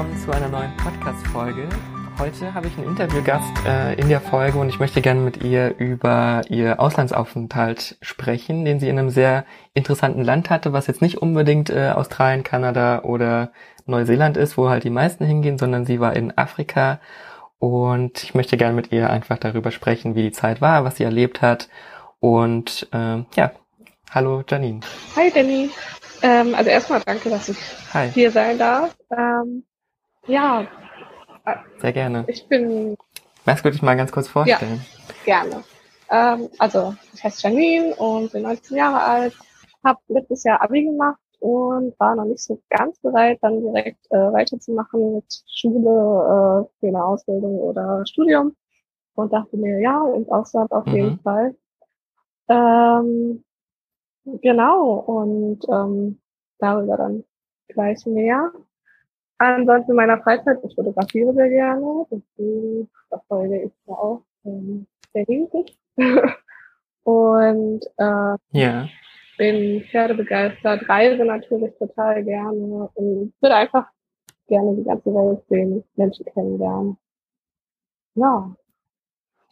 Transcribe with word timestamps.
willkommen 0.00 0.24
zu 0.24 0.32
einer 0.32 0.48
neuen 0.48 0.74
Podcast-Folge. 0.78 1.68
Heute 2.18 2.54
habe 2.54 2.68
ich 2.68 2.78
einen 2.78 2.88
Interviewgast 2.88 3.52
äh, 3.66 4.00
in 4.00 4.08
der 4.08 4.22
Folge 4.22 4.56
und 4.56 4.70
ich 4.70 4.80
möchte 4.80 5.02
gerne 5.02 5.20
mit 5.20 5.44
ihr 5.44 5.76
über 5.76 6.40
ihr 6.48 6.80
Auslandsaufenthalt 6.80 7.98
sprechen, 8.00 8.64
den 8.64 8.80
sie 8.80 8.88
in 8.88 8.98
einem 8.98 9.10
sehr 9.10 9.44
interessanten 9.74 10.22
Land 10.24 10.48
hatte, 10.48 10.72
was 10.72 10.86
jetzt 10.86 11.02
nicht 11.02 11.18
unbedingt 11.18 11.68
äh, 11.68 11.90
Australien, 11.90 12.44
Kanada 12.44 13.02
oder 13.02 13.52
Neuseeland 13.84 14.38
ist, 14.38 14.56
wo 14.56 14.70
halt 14.70 14.84
die 14.84 14.90
meisten 14.90 15.26
hingehen, 15.26 15.58
sondern 15.58 15.84
sie 15.84 16.00
war 16.00 16.16
in 16.16 16.32
Afrika 16.38 16.98
und 17.58 18.24
ich 18.24 18.34
möchte 18.34 18.56
gerne 18.56 18.74
mit 18.74 18.92
ihr 18.92 19.10
einfach 19.10 19.36
darüber 19.36 19.70
sprechen, 19.70 20.14
wie 20.14 20.22
die 20.22 20.32
Zeit 20.32 20.62
war, 20.62 20.82
was 20.82 20.96
sie 20.96 21.04
erlebt 21.04 21.42
hat 21.42 21.68
und 22.20 22.88
äh, 22.94 23.18
ja, 23.36 23.52
hallo 24.12 24.44
Janine. 24.48 24.80
Hi 25.14 25.30
Danny. 25.30 25.68
Ähm, 26.22 26.54
also 26.54 26.70
erstmal 26.70 27.02
danke, 27.04 27.28
dass 27.28 27.50
ich 27.50 27.58
Hi. 27.92 28.08
hier 28.08 28.30
sein 28.30 28.56
darf. 28.56 28.96
Ähm, 29.14 29.64
ja, 30.30 30.66
Sehr 31.80 31.92
gerne. 31.92 32.24
ich 32.28 32.46
bin 32.48 32.96
Magst 33.46 33.64
du 33.64 33.70
dich 33.70 33.82
mal 33.82 33.96
ganz 33.96 34.12
kurz 34.12 34.28
vorstellen? 34.28 34.80
gerne. 35.24 35.64
Ähm, 36.10 36.48
also 36.58 36.94
ich 37.14 37.24
heiße 37.24 37.48
Janine 37.48 37.94
und 37.96 38.32
bin 38.32 38.42
19 38.42 38.76
Jahre 38.76 39.00
alt, 39.02 39.34
habe 39.84 39.98
letztes 40.08 40.44
Jahr 40.44 40.62
Abi 40.62 40.84
gemacht 40.84 41.18
und 41.40 41.98
war 41.98 42.14
noch 42.16 42.24
nicht 42.26 42.42
so 42.42 42.60
ganz 42.68 42.98
bereit, 43.00 43.38
dann 43.42 43.60
direkt 43.60 44.06
äh, 44.10 44.32
weiterzumachen 44.32 45.14
mit 45.16 45.42
Schule, 45.48 45.88
äh, 46.68 46.78
für 46.80 46.86
eine 46.88 47.04
Ausbildung 47.04 47.58
oder 47.58 48.04
Studium 48.06 48.54
und 49.14 49.32
dachte 49.32 49.56
mir, 49.56 49.80
ja, 49.80 50.06
ins 50.14 50.28
Ausland 50.28 50.70
auf 50.72 50.86
Mhm. 50.86 50.94
jeden 50.94 51.20
Fall. 51.20 51.56
Ähm, 52.48 53.44
genau, 54.42 54.94
und 55.00 55.60
ähm, 55.70 56.20
darüber 56.58 56.96
dann 56.96 57.24
gleich 57.68 58.04
mehr. 58.06 58.52
Ansonsten 59.40 59.92
in 59.92 59.96
meiner 59.96 60.22
Freizeit, 60.22 60.58
ich 60.68 60.74
fotografiere 60.74 61.32
sehr 61.32 61.48
gerne, 61.48 62.06
deswegen 62.10 62.90
verfolge 63.08 63.62
ich 63.62 63.72
ja 63.86 63.94
auch 63.94 64.22
ähm, 64.44 64.86
sehr 65.14 65.26
riesig. 65.26 65.78
und 67.04 67.80
äh, 67.96 68.36
Ja. 68.52 68.86
bin 69.38 69.82
pferdebegeistert, 69.90 70.86
reise 70.90 71.24
natürlich 71.24 71.72
total 71.78 72.22
gerne 72.22 72.90
und 72.94 73.32
würde 73.40 73.54
einfach 73.54 73.86
gerne 74.46 74.76
die 74.76 74.84
ganze 74.84 75.06
Welt 75.14 75.42
sehen, 75.48 75.84
Menschen 75.96 76.26
kennenlernen. 76.26 76.98
Ja, 78.16 78.54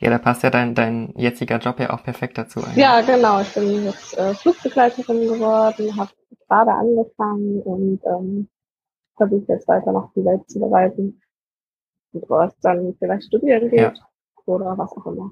Ja, 0.01 0.11
da 0.11 0.19
passt 0.19 0.43
ja 0.43 0.51
dein, 0.51 0.75
dein 0.75 1.15
jetziger 1.17 1.57
Job 1.59 1.81
ja 1.81 1.91
auch 1.95 2.03
perfekt 2.05 2.37
dazu. 2.37 2.61
eigentlich. 2.63 2.77
ja 2.77 3.01
genau. 3.01 3.41
Ich 3.41 3.55
bin 3.55 3.87
jetzt 3.87 4.19
äh, 4.19 4.35
Flugbegleiterin 4.35 5.29
geworden, 5.29 5.97
habe 5.99 6.11
gerade 6.47 6.73
angefangen 6.73 7.63
und 7.63 8.01
ähm, 8.05 8.49
versuche 9.19 9.53
jetzt 9.53 9.69
weiter 9.69 9.93
noch 9.93 10.11
die 10.15 10.25
Welt 10.25 10.49
zu 10.51 10.59
bereisen. 10.61 11.21
Und 12.13 12.31
was 12.31 12.59
dann 12.61 12.95
vielleicht 12.99 13.25
studieren 13.25 13.69
geht 13.69 13.81
Ja. 13.81 13.93
oder 14.47 14.79
was 14.79 14.91
auch 14.93 15.07
immer. 15.07 15.31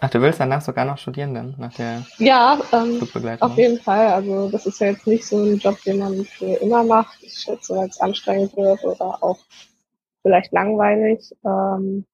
Ach, 0.00 0.10
du 0.10 0.20
willst 0.20 0.40
danach 0.40 0.60
sogar 0.62 0.84
noch 0.84 0.98
studieren 0.98 1.34
dann, 1.34 1.54
nach 1.58 1.74
der 1.74 2.04
Ja, 2.18 2.58
ähm? 2.72 3.00
Auf 3.40 3.56
jeden 3.56 3.78
Fall. 3.78 4.08
Also 4.08 4.48
das 4.50 4.66
ist 4.66 4.80
ja 4.80 4.88
jetzt 4.88 5.06
nicht 5.06 5.24
so 5.26 5.36
ein 5.38 5.58
Job, 5.58 5.80
den 5.82 5.98
man 5.98 6.24
für 6.24 6.54
immer 6.60 6.82
macht. 6.82 7.22
Ich 7.22 7.34
schätze, 7.34 7.76
weil 7.76 7.88
es 7.88 8.00
anstrengend 8.00 8.56
wird 8.56 8.82
oder 8.84 9.22
auch 9.22 9.38
vielleicht 10.22 10.52
langweilig. 10.52 11.32
Ähm, 11.44 12.04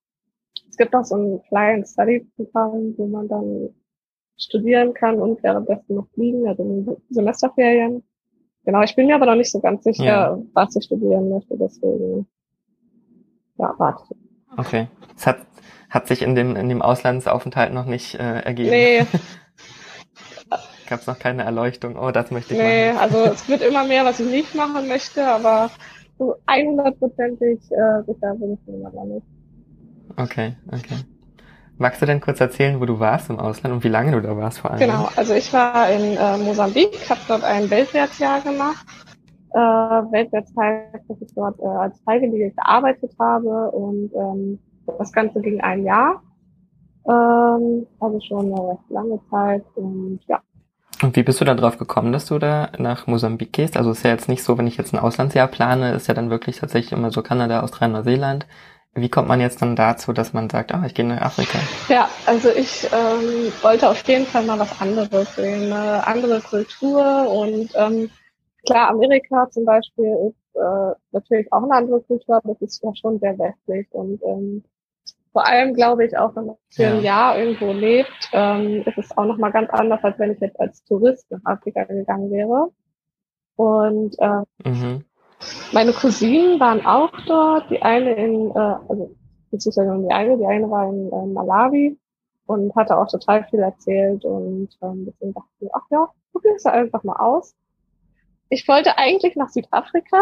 es 0.69 0.77
gibt 0.77 0.95
auch 0.95 1.05
so 1.05 1.17
ein 1.17 1.41
Fly-and-Study-Programm, 1.49 2.95
wo 2.97 3.07
man 3.07 3.29
dann 3.29 3.75
studieren 4.37 4.95
kann 4.95 5.21
und 5.21 5.43
währenddessen 5.43 5.97
noch 5.97 6.09
fliegen, 6.15 6.47
also 6.47 6.63
in 6.63 6.97
Semesterferien. 7.11 8.03
Genau, 8.69 8.83
ich 8.83 8.95
bin 8.95 9.07
mir 9.07 9.15
aber 9.15 9.25
noch 9.25 9.35
nicht 9.35 9.51
so 9.51 9.61
ganz 9.61 9.83
sicher, 9.83 10.05
Ja. 10.05 10.39
was 10.53 10.77
ich 10.77 10.85
studieren 10.85 11.31
möchte, 11.31 11.57
deswegen 11.57 12.27
ja, 13.57 13.75
warte. 13.79 14.15
Okay. 14.59 14.89
Es 15.17 15.27
hat, 15.27 15.39
hat 15.89 16.07
sich 16.07 16.21
in 16.21 16.35
dem, 16.35 16.55
in 16.55 16.69
dem 16.69 16.83
Auslandsaufenthalt 16.83 17.73
noch 17.73 17.87
nicht 17.87 18.17
äh, 18.17 18.41
ergeben. 18.41 18.69
Nee, 18.69 19.07
Gab 20.87 21.01
es 21.01 21.07
noch 21.07 21.19
keine 21.19 21.45
Erleuchtung. 21.45 21.97
Oh, 21.97 22.11
das 22.11 22.31
möchte 22.31 22.53
ich 22.53 22.61
nee, 22.61 22.93
machen. 22.93 23.01
also 23.01 23.25
es 23.33 23.49
wird 23.49 23.63
immer 23.63 23.85
mehr, 23.85 24.05
was 24.05 24.21
ich 24.21 24.29
nicht 24.31 24.55
machen 24.55 24.87
möchte, 24.87 25.27
aber 25.27 25.71
so 26.19 26.37
100%ig 26.47 27.71
äh, 27.71 28.03
sicher 28.05 28.35
bin 28.35 28.53
ich 28.53 28.67
mir 28.67 28.91
noch 28.91 29.05
nicht. 29.07 29.27
Okay, 30.19 30.57
okay. 30.67 30.97
Magst 31.79 32.03
du 32.03 32.07
denn 32.07 32.21
kurz 32.21 32.41
erzählen, 32.41 32.81
wo 32.81 32.87
du 32.87 32.99
warst 32.99 33.31
im 33.31 33.39
Ausland 33.39 33.73
und 33.73 33.85
wie 33.85 33.89
lange 33.89 34.11
du 34.11 34.21
da 34.21 34.37
warst 34.37 34.59
vor 34.59 34.73
allem? 34.73 34.81
Genau, 34.81 35.09
also 35.15 35.33
ich 35.33 35.53
war 35.53 35.89
in 35.89 36.17
äh, 36.17 36.37
Mosambik, 36.39 37.09
habe 37.09 37.21
dort 37.29 37.45
ein 37.45 37.71
Weltwärtsjahr 37.71 38.41
gemacht. 38.41 38.85
Äh, 39.53 39.59
Weltwärts 39.59 40.53
heißt, 40.59 41.09
dass 41.09 41.21
ich 41.21 41.33
dort 41.35 41.59
äh, 41.61 41.67
als 41.67 42.01
Freiwillige 42.01 42.51
gearbeitet 42.51 43.13
habe 43.21 43.71
und 43.71 44.11
ähm, 44.13 44.59
das 44.99 45.13
Ganze 45.13 45.41
ging 45.41 45.61
ein 45.61 45.85
Jahr. 45.85 46.21
Ähm, 47.09 47.87
also 48.01 48.21
schon 48.27 48.47
eine 48.47 48.71
recht 48.71 48.91
lange 48.91 49.21
Zeit 49.31 49.65
und 49.77 50.19
ja. 50.27 50.41
Und 51.01 51.15
wie 51.15 51.23
bist 51.23 51.41
du 51.41 51.45
da 51.45 51.55
drauf 51.55 51.79
gekommen, 51.79 52.13
dass 52.13 52.27
du 52.27 52.41
da 52.41 52.71
nach 52.77 53.07
Mosambik 53.07 53.53
gehst? 53.53 53.77
Also 53.77 53.93
ist 53.93 54.03
ja 54.03 54.11
jetzt 54.11 54.29
nicht 54.29 54.43
so, 54.43 54.59
wenn 54.59 54.67
ich 54.67 54.77
jetzt 54.77 54.93
ein 54.93 54.99
Auslandsjahr 54.99 55.47
plane, 55.47 55.93
ist 55.93 56.09
ja 56.09 56.15
dann 56.15 56.29
wirklich 56.29 56.59
tatsächlich 56.59 56.93
immer 56.93 57.13
so 57.13 57.23
Kanada, 57.23 57.61
Australien, 57.61 57.93
Neuseeland. 57.93 58.47
Wie 58.95 59.09
kommt 59.09 59.29
man 59.29 59.41
jetzt 59.41 59.63
dann 59.63 59.77
dazu, 59.77 60.13
dass 60.13 60.33
man 60.33 60.51
sagt, 60.51 60.73
ah, 60.75 60.85
ich 60.87 60.95
gehe 60.95 61.05
nach 61.05 61.21
Afrika? 61.21 61.59
Ja, 61.89 62.09
also 62.27 62.49
ich 62.51 62.85
ähm, 62.93 63.53
wollte 63.63 63.89
auf 63.89 64.07
jeden 64.09 64.27
Fall 64.27 64.45
mal 64.45 64.59
was 64.59 64.81
anderes 64.81 65.35
sehen, 65.35 65.73
eine 65.73 66.07
andere 66.07 66.41
Kultur 66.41 67.31
und 67.31 67.71
ähm, 67.75 68.11
klar, 68.67 68.91
Amerika 68.91 69.49
zum 69.51 69.65
Beispiel 69.65 70.31
ist 70.31 70.57
äh, 70.57 70.95
natürlich 71.13 71.53
auch 71.53 71.63
eine 71.63 71.75
andere 71.75 72.01
Kultur, 72.03 72.37
aber 72.37 72.55
das 72.55 72.63
ist 72.63 72.83
ja 72.83 72.91
schon 72.95 73.19
sehr 73.21 73.39
westlich 73.39 73.87
und 73.93 74.21
ähm, 74.25 74.65
vor 75.33 75.47
allem 75.47 75.75
glaube 75.75 76.05
ich 76.07 76.17
auch, 76.19 76.35
wenn 76.35 76.47
man 76.47 76.57
für 76.71 76.87
ein 76.89 77.03
Jahr 77.03 77.39
irgendwo 77.39 77.73
lebt, 77.73 78.31
ähm, 78.33 78.83
ist 78.87 78.99
es 78.99 79.17
auch 79.17 79.27
nochmal 79.27 79.53
ganz 79.53 79.71
anders, 79.71 80.03
als 80.03 80.19
wenn 80.19 80.33
ich 80.33 80.41
jetzt 80.41 80.59
als 80.59 80.83
Tourist 80.85 81.31
nach 81.31 81.41
Afrika 81.45 81.85
gegangen 81.85 82.31
wäre. 82.31 82.71
Und 83.57 84.19
äh, 84.19 84.43
Mhm. 84.69 85.05
Meine 85.73 85.93
Cousinen 85.93 86.59
waren 86.61 86.85
auch 86.85 87.13
dort, 87.27 87.71
die 87.71 87.81
eine 87.83 88.15
in, 88.15 88.51
äh, 88.51 88.59
also 88.59 89.15
beziehungsweise 89.51 90.03
die 90.03 90.13
eine, 90.13 90.37
die 90.39 90.47
eine 90.47 90.71
war 90.71 90.89
in 90.89 91.13
äh, 91.13 91.27
Malawi 91.27 91.99
und 92.47 92.75
hatte 92.75 92.97
auch 92.97 93.09
total 93.09 93.45
viel 93.45 93.61
erzählt 93.61 94.25
und 94.25 94.71
ähm, 94.83 95.07
deswegen 95.07 95.35
dachte 95.35 95.49
ich, 95.57 95.63
mir, 95.63 95.71
ach 95.75 95.87
ja, 95.91 96.09
probier 96.33 96.55
es 96.57 96.67
einfach 96.67 97.03
mal 97.05 97.17
aus. 97.17 97.55
Ich 98.49 98.67
wollte 98.67 98.97
eigentlich 98.97 99.37
nach 99.37 99.51
Südafrika, 99.51 100.19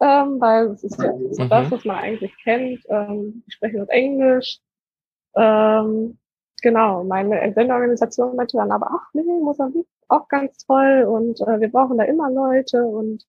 ähm, 0.00 0.40
weil 0.40 0.66
es 0.68 0.84
ist 0.84 1.00
ja 1.02 1.12
so 1.30 1.44
Mhm. 1.44 1.48
das, 1.48 1.70
was 1.70 1.84
man 1.84 1.96
eigentlich 1.98 2.32
kennt. 2.44 2.80
Ähm, 2.88 3.42
die 3.46 3.50
sprechen 3.50 3.78
dort 3.78 3.90
Englisch. 3.90 4.60
Ähm, 5.34 6.18
genau, 6.62 7.04
meine 7.04 7.40
Entsenderorganisation 7.40 8.36
meinte 8.36 8.56
dann 8.56 8.70
aber, 8.70 8.88
ach 8.90 9.08
nee, 9.14 9.22
Mosambik 9.22 9.86
auch 10.08 10.28
ganz 10.28 10.64
toll 10.66 11.04
und 11.08 11.40
äh, 11.40 11.60
wir 11.60 11.70
brauchen 11.70 11.98
da 11.98 12.04
immer 12.04 12.30
Leute 12.30 12.84
und 12.84 13.24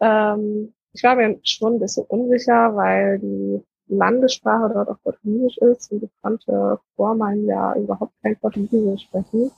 ähm, 0.00 0.72
ich 0.92 1.02
war 1.02 1.14
mir 1.14 1.38
schon 1.42 1.74
ein 1.74 1.80
bisschen 1.80 2.04
unsicher, 2.06 2.74
weil 2.74 3.18
die 3.20 3.62
Landessprache 3.88 4.72
dort 4.72 4.88
auch 4.88 5.02
Portugiesisch 5.02 5.58
ist 5.58 5.92
und 5.92 6.02
ich 6.02 6.10
konnte 6.22 6.78
vor 6.96 7.14
meinem 7.14 7.46
Jahr 7.46 7.76
überhaupt 7.76 8.12
kein 8.22 8.36
Portugiesisch 8.38 9.02
sprechen. 9.02 9.50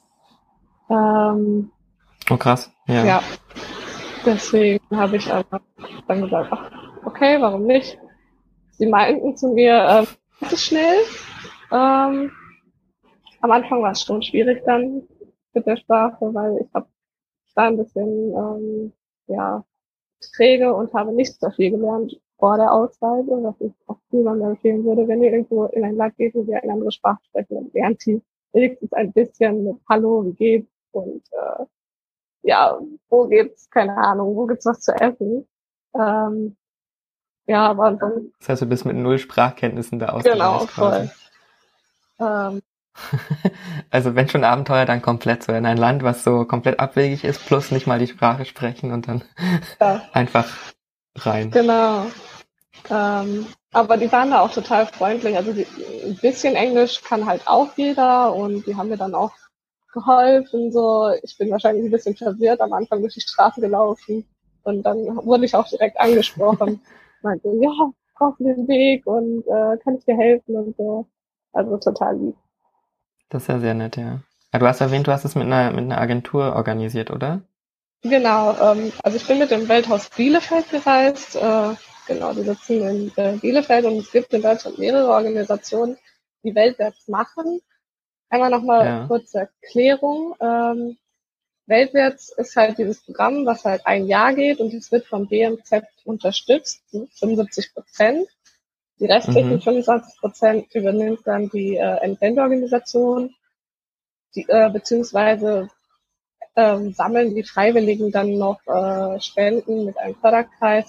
Ähm, 0.90 1.70
Oh 2.30 2.36
krass. 2.36 2.70
Ja. 2.86 3.04
ja. 3.04 3.22
Deswegen 4.24 4.84
habe 4.96 5.16
ich 5.16 5.30
aber 5.32 5.60
dann 6.06 6.22
gesagt, 6.22 6.48
ach, 6.52 6.70
okay, 7.04 7.40
warum 7.40 7.64
nicht? 7.64 7.98
Sie 8.72 8.86
meinten 8.86 9.36
zu 9.36 9.48
mir, 9.48 10.06
das 10.40 10.52
ist 10.52 10.64
schnell. 10.66 10.96
Ähm, 11.72 12.30
am 13.40 13.50
Anfang 13.50 13.82
war 13.82 13.92
es 13.92 14.02
schon 14.02 14.22
schwierig 14.22 14.62
dann 14.64 15.02
mit 15.52 15.66
der 15.66 15.76
Sprache, 15.76 16.18
weil 16.32 16.58
ich 16.64 16.72
habe 16.74 16.86
ich 17.48 17.56
war 17.56 17.66
ein 17.66 17.76
bisschen 17.76 18.32
ähm, 18.34 18.92
ja 19.26 19.64
träge 20.30 20.72
und 20.72 20.92
habe 20.94 21.12
nicht 21.12 21.38
so 21.38 21.50
viel 21.50 21.70
gelernt 21.70 22.18
vor 22.38 22.56
der 22.56 22.72
Ausreise, 22.72 23.30
was 23.42 23.54
ich 23.60 23.72
auch 23.86 23.98
niemandem 24.10 24.50
empfehlen 24.50 24.84
würde, 24.84 25.06
wenn 25.06 25.22
ihr 25.22 25.32
irgendwo 25.32 25.66
in 25.66 25.84
ein 25.84 25.96
Land 25.96 26.16
geht, 26.16 26.34
wo 26.34 26.46
wir 26.46 26.62
eine 26.62 26.72
andere 26.72 26.92
Sprache 26.92 27.20
sprechen, 27.28 27.54
dann 27.54 27.70
lernt 27.72 28.04
die 28.04 28.20
wenigstens 28.52 28.92
ein 28.92 29.12
bisschen 29.12 29.64
mit 29.64 29.76
Hallo, 29.88 30.24
wie 30.26 30.32
geht's 30.32 30.70
und 30.92 31.22
äh, 31.32 31.64
ja, 32.42 32.78
wo 33.08 33.28
gibt's, 33.28 33.70
keine 33.70 33.96
Ahnung, 33.96 34.34
wo 34.34 34.46
gibt's 34.46 34.66
was 34.66 34.80
zu 34.80 34.92
essen. 34.92 35.46
Ähm, 35.94 36.56
ja, 37.46 37.70
aber 37.70 37.84
ansonsten, 37.84 38.32
Das 38.40 38.48
heißt, 38.48 38.62
du 38.62 38.66
bist 38.66 38.84
mit 38.84 38.96
null 38.96 39.18
Sprachkenntnissen 39.18 39.98
da 39.98 40.18
genau, 40.22 40.56
ausgereist 40.56 40.70
voll. 40.70 41.10
Ähm, 42.54 42.62
Also 43.90 44.14
wenn 44.14 44.28
schon 44.28 44.44
Abenteuer, 44.44 44.86
dann 44.86 45.02
komplett 45.02 45.42
so 45.42 45.52
in 45.52 45.66
ein 45.66 45.76
Land, 45.76 46.02
was 46.02 46.24
so 46.24 46.44
komplett 46.44 46.80
abwegig 46.80 47.24
ist, 47.24 47.44
plus 47.44 47.70
nicht 47.70 47.86
mal 47.86 47.98
die 47.98 48.06
Sprache 48.06 48.44
sprechen 48.44 48.92
und 48.92 49.08
dann 49.08 49.22
ja, 49.80 50.02
einfach 50.12 50.48
rein. 51.16 51.50
genau. 51.50 52.06
Ähm, 52.90 53.46
aber 53.72 53.96
die 53.96 54.10
waren 54.10 54.30
da 54.30 54.40
auch 54.40 54.52
total 54.52 54.86
freundlich. 54.86 55.36
Also 55.36 55.52
die, 55.52 55.66
ein 56.04 56.16
bisschen 56.16 56.54
Englisch 56.54 57.02
kann 57.02 57.26
halt 57.26 57.46
auch 57.46 57.68
jeder 57.76 58.34
und 58.34 58.66
die 58.66 58.76
haben 58.76 58.88
mir 58.88 58.96
dann 58.96 59.14
auch 59.14 59.32
geholfen. 59.92 60.72
So, 60.72 61.10
ich 61.22 61.36
bin 61.38 61.50
wahrscheinlich 61.50 61.84
ein 61.84 61.90
bisschen 61.90 62.16
verwirrt 62.16 62.60
am 62.60 62.72
Anfang 62.72 63.00
durch 63.00 63.14
die 63.14 63.20
Straße 63.20 63.60
gelaufen 63.60 64.26
und 64.64 64.82
dann 64.82 64.98
wurde 65.24 65.44
ich 65.44 65.54
auch 65.54 65.68
direkt 65.68 66.00
angesprochen. 66.00 66.80
meinte, 67.22 67.48
ja, 67.60 67.70
brauchst 68.16 68.40
du 68.40 68.44
den 68.44 68.68
Weg 68.68 69.06
und 69.06 69.44
äh, 69.46 69.78
kann 69.82 69.96
ich 69.96 70.04
dir 70.04 70.16
helfen 70.16 70.56
und 70.56 70.76
so. 70.76 71.06
Also 71.52 71.76
total 71.78 72.16
lieb. 72.16 72.36
Das 73.32 73.44
ist 73.44 73.48
ja 73.48 73.60
sehr 73.60 73.72
nett, 73.72 73.96
ja. 73.96 74.20
Du 74.52 74.66
hast 74.66 74.82
erwähnt, 74.82 75.06
du 75.06 75.12
hast 75.12 75.24
es 75.24 75.34
mit 75.34 75.46
einer, 75.46 75.70
mit 75.70 75.84
einer 75.84 75.98
Agentur 75.98 76.54
organisiert, 76.54 77.10
oder? 77.10 77.40
Genau, 78.02 78.54
ähm, 78.60 78.92
also 79.02 79.16
ich 79.16 79.26
bin 79.26 79.38
mit 79.38 79.50
dem 79.50 79.70
Welthaus 79.70 80.10
Bielefeld 80.10 80.68
gereist. 80.70 81.36
Äh, 81.36 81.74
genau, 82.06 82.34
die 82.34 82.42
sitzen 82.42 82.82
in 82.82 83.12
äh, 83.16 83.38
Bielefeld 83.38 83.86
und 83.86 83.96
es 83.96 84.12
gibt 84.12 84.34
in 84.34 84.42
Deutschland 84.42 84.78
mehrere 84.78 85.08
Organisationen, 85.08 85.96
die 86.44 86.54
Weltwärts 86.54 87.08
machen. 87.08 87.62
Einmal 88.28 88.50
nochmal 88.50 88.84
ja. 88.84 89.06
kurze 89.06 89.38
Erklärung. 89.38 90.34
Ähm, 90.38 90.98
Weltwärts 91.64 92.34
ist 92.36 92.54
halt 92.54 92.76
dieses 92.76 93.02
Programm, 93.02 93.46
was 93.46 93.64
halt 93.64 93.86
ein 93.86 94.06
Jahr 94.06 94.34
geht 94.34 94.60
und 94.60 94.74
es 94.74 94.92
wird 94.92 95.06
vom 95.06 95.26
BMZ 95.26 95.84
unterstützt, 96.04 96.82
75 96.90 97.72
Prozent. 97.72 98.28
Die 99.00 99.06
restlichen 99.06 99.54
mhm. 99.54 99.60
25 99.60 100.20
Prozent 100.20 100.74
übernimmt 100.74 101.20
dann 101.24 101.48
die 101.50 101.76
äh, 101.76 101.96
Entwendeorganisation, 102.02 103.34
die, 104.34 104.46
äh, 104.48 104.70
beziehungsweise 104.70 105.68
ähm, 106.56 106.92
sammeln 106.92 107.34
die 107.34 107.42
Freiwilligen 107.42 108.10
dann 108.10 108.36
noch 108.36 108.60
äh, 108.66 109.20
Spenden 109.20 109.86
mit 109.86 109.98
einem 109.98 110.14
Förderkreis, 110.16 110.86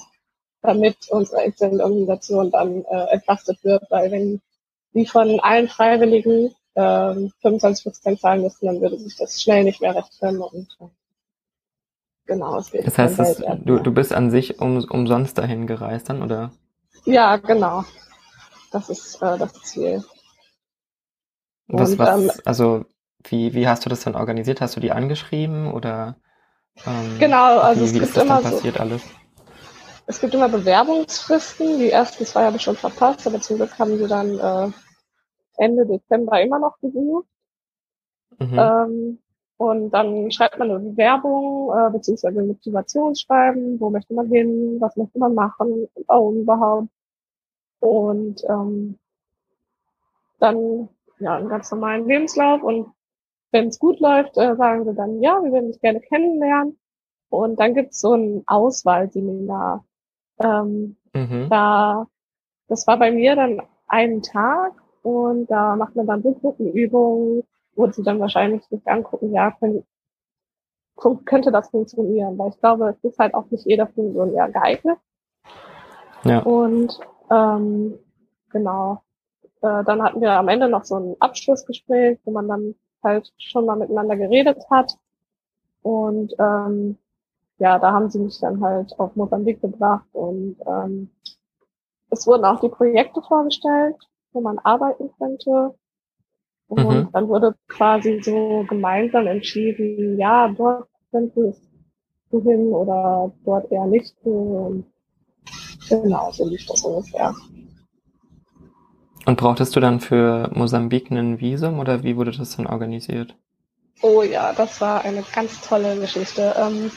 damit 0.61 0.97
unsere 1.09 1.41
Organisation 1.83 2.51
dann 2.51 2.83
äh, 2.85 3.05
entlastet 3.11 3.63
wird, 3.63 3.89
weil 3.89 4.11
wenn 4.11 4.41
die 4.93 5.05
von 5.05 5.39
allen 5.39 5.67
Freiwilligen 5.67 6.53
ähm, 6.75 7.31
25 7.41 7.83
Prozent 7.83 8.19
zahlen 8.19 8.41
müssten, 8.41 8.65
dann 8.65 8.81
würde 8.81 8.97
sich 8.97 9.15
das 9.15 9.41
schnell 9.41 9.63
nicht 9.63 9.81
mehr 9.81 9.95
rechtfertigen 9.95 10.41
und 10.41 10.77
äh, 10.79 10.85
genau. 12.25 12.57
Es 12.57 12.71
das 12.71 12.97
heißt, 12.97 13.19
es, 13.19 13.43
du, 13.63 13.79
du 13.79 13.91
bist 13.91 14.13
an 14.13 14.31
sich 14.31 14.59
um, 14.59 14.83
umsonst 14.89 15.37
dahin 15.37 15.67
gereist 15.67 16.09
dann, 16.09 16.23
oder? 16.23 16.51
Ja, 17.05 17.37
genau. 17.37 17.83
Das 18.71 18.89
ist 18.89 19.21
äh, 19.21 19.37
das 19.37 19.53
Ziel. 19.63 20.03
Und, 21.67 21.97
was, 21.97 22.19
ähm, 22.19 22.31
also 22.45 22.85
wie, 23.23 23.53
wie 23.53 23.67
hast 23.67 23.85
du 23.85 23.89
das 23.89 24.01
dann 24.01 24.15
organisiert? 24.15 24.61
Hast 24.61 24.75
du 24.75 24.79
die 24.79 24.91
angeschrieben 24.91 25.71
oder 25.71 26.17
ähm, 26.85 27.17
genau, 27.19 27.59
also 27.59 27.81
wie, 27.81 27.85
es 27.85 27.93
wie 27.93 27.99
gibt 27.99 28.09
ist 28.09 28.17
das 28.17 28.23
immer 28.23 28.41
dann 28.41 28.51
passiert 28.51 28.75
so, 28.75 28.81
alles? 28.81 29.03
Es 30.05 30.19
gibt 30.19 30.33
immer 30.33 30.49
Bewerbungsfristen. 30.49 31.79
Die 31.79 31.91
ersten 31.91 32.25
zwei 32.25 32.45
habe 32.45 32.57
ich 32.57 32.63
schon 32.63 32.75
verpasst, 32.75 33.25
aber 33.25 33.39
zum 33.41 33.57
Glück 33.57 33.77
haben 33.79 33.97
sie 33.97 34.07
dann 34.07 34.39
äh, 34.39 34.71
Ende 35.57 35.85
Dezember 35.85 36.41
immer 36.41 36.59
noch 36.59 36.77
gesucht. 36.79 37.27
Mhm. 38.39 38.59
Ähm, 38.59 39.19
und 39.63 39.91
dann 39.91 40.29
schreibt 40.29 40.59
man 40.59 40.69
eine 40.69 40.79
Bewerbung, 40.79 41.71
äh, 41.73 41.89
beziehungsweise 41.89 42.37
ein 42.41 42.47
Motivationsschreiben, 42.47 43.79
wo 43.79 43.89
möchte 43.89 44.13
man 44.13 44.27
hin, 44.27 44.75
was 44.81 44.97
möchte 44.97 45.17
man 45.17 45.33
machen, 45.33 45.87
warum 46.07 46.41
überhaupt. 46.41 46.89
Und 47.79 48.43
ähm, 48.49 48.99
dann 50.39 50.89
ja 51.19 51.37
einen 51.37 51.47
ganz 51.47 51.71
normalen 51.71 52.05
Lebenslauf 52.09 52.61
und 52.61 52.87
wenn 53.51 53.69
es 53.69 53.79
gut 53.79 54.01
läuft, 54.01 54.37
äh, 54.37 54.53
sagen 54.57 54.83
sie 54.83 54.95
dann, 54.95 55.21
ja, 55.21 55.41
wir 55.41 55.53
würden 55.53 55.71
dich 55.71 55.79
gerne 55.79 56.01
kennenlernen. 56.01 56.77
Und 57.29 57.57
dann 57.57 57.73
gibt's 57.73 58.01
so 58.01 58.15
ein 58.15 58.43
Auswahlseminar. 58.45 59.85
Ähm, 60.43 60.97
mhm. 61.13 61.47
Da, 61.49 62.07
das 62.67 62.85
war 62.85 62.99
bei 62.99 63.11
mir 63.11 63.37
dann 63.37 63.61
einen 63.87 64.23
Tag 64.23 64.73
und 65.03 65.49
da 65.49 65.77
macht 65.77 65.95
man 65.95 66.05
dann 66.05 66.21
Buchgruppenübungen, 66.21 67.43
wo 67.75 67.89
sie 67.91 68.03
dann 68.03 68.19
wahrscheinlich 68.19 68.63
sich 68.65 68.87
angucken, 68.87 69.33
ja, 69.33 69.51
können, 69.51 69.83
könnte 71.25 71.51
das 71.51 71.69
funktionieren, 71.69 72.37
weil 72.37 72.49
ich 72.49 72.59
glaube, 72.59 72.89
es 72.89 73.03
ist 73.03 73.19
halt 73.19 73.33
auch 73.33 73.49
nicht 73.49 73.65
jeder 73.65 73.87
für 73.87 74.11
so 74.11 74.21
ein 74.21 74.33
Jahr 74.33 74.49
geeignet. 74.49 74.97
Ja. 76.23 76.39
Und 76.39 76.99
ähm, 77.29 77.99
genau, 78.49 79.01
äh, 79.61 79.83
dann 79.83 80.01
hatten 80.03 80.21
wir 80.21 80.31
am 80.31 80.47
Ende 80.47 80.69
noch 80.69 80.85
so 80.85 80.95
ein 80.95 81.15
Abschlussgespräch, 81.19 82.19
wo 82.23 82.31
man 82.31 82.47
dann 82.47 82.75
halt 83.03 83.33
schon 83.37 83.65
mal 83.65 83.75
miteinander 83.75 84.15
geredet 84.15 84.63
hat. 84.69 84.97
Und 85.81 86.33
ähm, 86.39 86.97
ja, 87.57 87.79
da 87.79 87.91
haben 87.91 88.09
sie 88.09 88.19
mich 88.19 88.39
dann 88.39 88.61
halt 88.61 88.97
auf 88.99 89.15
Mosambik 89.15 89.61
gebracht 89.61 90.07
und 90.13 90.57
ähm, 90.65 91.09
es 92.09 92.25
wurden 92.25 92.45
auch 92.45 92.61
die 92.61 92.69
Projekte 92.69 93.21
vorgestellt 93.21 93.97
wo 94.33 94.41
man 94.41 94.59
arbeiten 94.59 95.11
könnte. 95.17 95.75
Und 96.73 96.87
mhm. 96.87 97.09
dann 97.13 97.27
wurde 97.27 97.55
quasi 97.67 98.19
so 98.23 98.65
gemeinsam 98.67 99.27
entschieden, 99.27 100.17
ja, 100.17 100.47
dort 100.47 100.87
könntest 101.11 101.61
du 102.31 102.41
hin 102.41 102.73
oder 102.73 103.31
dort 103.45 103.71
eher 103.71 103.85
nicht. 103.85 104.15
Und 104.23 104.85
genau, 105.87 106.31
so 106.31 106.47
lief 106.47 106.65
das 106.65 106.81
ungefähr. 106.81 107.35
Und 109.25 109.37
brauchtest 109.37 109.75
du 109.75 109.79
dann 109.79 109.99
für 109.99 110.49
Mosambik 110.53 111.11
ein 111.11 111.39
Visum 111.39 111.79
oder 111.79 112.03
wie 112.03 112.17
wurde 112.17 112.31
das 112.31 112.57
dann 112.57 112.65
organisiert? 112.65 113.35
Oh 114.01 114.23
ja, 114.23 114.51
das 114.53 114.81
war 114.81 115.01
eine 115.05 115.23
ganz 115.33 115.61
tolle 115.61 115.97
Geschichte. 115.99 116.55
Ähm, 116.57 116.91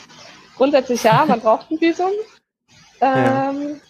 grundsätzlich 0.57 1.05
ja, 1.05 1.25
man 1.29 1.41
braucht 1.41 1.71
ein 1.71 1.81
Visum. 1.81 2.11
Ähm, 3.01 3.81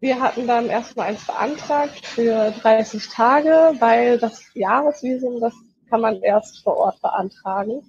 wir 0.00 0.20
hatten 0.20 0.46
dann 0.46 0.66
erstmal 0.66 1.08
eins 1.08 1.26
beantragt 1.26 2.06
für 2.06 2.52
30 2.62 3.08
Tage, 3.08 3.74
weil 3.78 4.18
das 4.18 4.42
Jahresvisum, 4.54 5.40
das 5.40 5.54
kann 5.90 6.00
man 6.00 6.22
erst 6.22 6.62
vor 6.62 6.76
Ort 6.78 7.00
beantragen. 7.02 7.82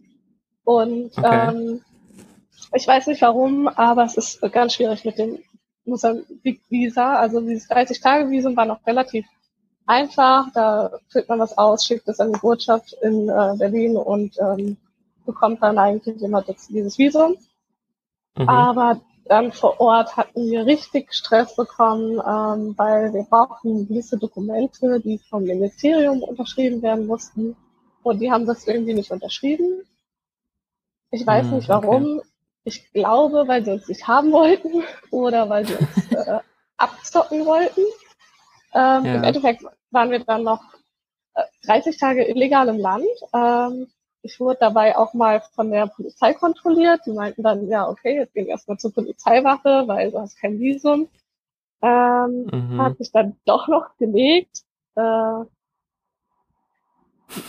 Und 0.64 1.18
okay. 1.18 1.50
ähm, 1.50 1.82
ich 2.74 2.88
weiß 2.88 3.08
nicht 3.08 3.22
warum, 3.22 3.68
aber 3.68 4.04
es 4.04 4.18
ist 4.18 4.42
ganz 4.52 4.74
schwierig 4.74 5.06
mit 5.06 5.18
dem 5.18 5.40
Mosambik-Visa. 5.86 7.16
Also 7.16 7.42
dieses 7.42 7.70
30-Tage-Visum 7.70 8.56
war 8.56 8.66
noch 8.66 8.86
relativ 8.86 9.26
einfach. 9.86 10.52
Da 10.54 10.92
füllt 11.10 11.30
man 11.30 11.40
was 11.40 11.58
aus, 11.58 11.86
schickt 11.86 12.08
es 12.08 12.20
an 12.20 12.34
die 12.34 12.40
Botschaft 12.40 12.94
in 13.02 13.30
äh, 13.30 13.56
Berlin 13.58 13.96
und 13.96 14.38
ähm, 14.40 14.78
bekommt 15.26 15.62
dann 15.64 15.78
eigentlich 15.78 16.22
immer 16.22 16.42
das, 16.42 16.68
dieses 16.68 16.98
Visum. 16.98 17.38
Mhm. 18.38 18.50
Aber 18.50 19.02
dann 19.32 19.54
vor 19.54 19.80
Ort 19.80 20.18
hatten 20.18 20.52
wir 20.52 20.66
richtig 20.66 21.14
Stress 21.14 21.56
bekommen, 21.56 22.20
ähm, 22.20 22.74
weil 22.78 23.14
wir 23.14 23.24
brauchten 23.24 23.88
gewisse 23.88 24.18
Dokumente, 24.18 25.00
die 25.00 25.20
vom 25.20 25.44
Ministerium 25.44 26.22
unterschrieben 26.22 26.82
werden 26.82 27.08
mussten. 27.08 27.56
Und 28.04 28.20
die 28.20 28.30
haben 28.30 28.46
das 28.46 28.68
irgendwie 28.68 28.94
nicht 28.94 29.10
unterschrieben. 29.10 29.88
Ich 31.12 31.26
weiß 31.26 31.46
hm, 31.46 31.56
nicht 31.56 31.70
warum. 31.70 32.18
Okay. 32.18 32.28
Ich 32.66 32.92
glaube, 32.92 33.48
weil 33.48 33.64
sie 33.64 33.72
uns 33.72 33.88
nicht 33.88 34.06
haben 34.06 34.34
wollten 34.34 34.84
oder 35.12 35.48
weil 35.48 35.66
sie 35.66 35.76
uns 35.76 36.12
äh, 36.12 36.40
abzocken 36.76 37.46
wollten. 37.46 37.82
Ähm, 38.74 39.06
ja. 39.06 39.16
Im 39.16 39.24
Endeffekt 39.24 39.64
waren 39.92 40.12
wir 40.12 40.20
dann 40.26 40.44
noch 40.44 40.62
äh, 41.36 41.44
30 41.68 41.98
Tage 41.98 42.26
illegal 42.26 42.68
im 42.68 42.80
Land. 42.80 43.06
Ähm, 43.34 43.88
ich 44.24 44.40
wurde 44.40 44.58
dabei 44.60 44.98
auch 44.98 45.14
mal 45.14 45.42
von 45.56 45.72
der 45.72 45.88
Polizei 45.88 46.34
kontrolliert. 46.34 47.02
Die 47.06 47.12
meinten 47.12 47.44
dann, 47.44 47.68
ja, 47.68 47.88
okay, 47.88 48.18
jetzt 48.18 48.34
gehen 48.34 48.46
wir 48.46 48.52
erstmal 48.52 48.78
zur 48.78 48.94
Polizeiwache, 48.94 49.84
weil 49.88 50.12
du 50.12 50.20
hast 50.20 50.40
kein 50.40 50.60
Visum. 50.60 51.08
Ähm, 51.82 52.48
mhm. 52.52 52.82
Hat 52.82 52.98
sich 52.98 53.12
dann 53.12 53.36
doch 53.46 53.68
noch 53.68 53.98
gelegt. 53.98 54.62
Äh, 54.96 55.44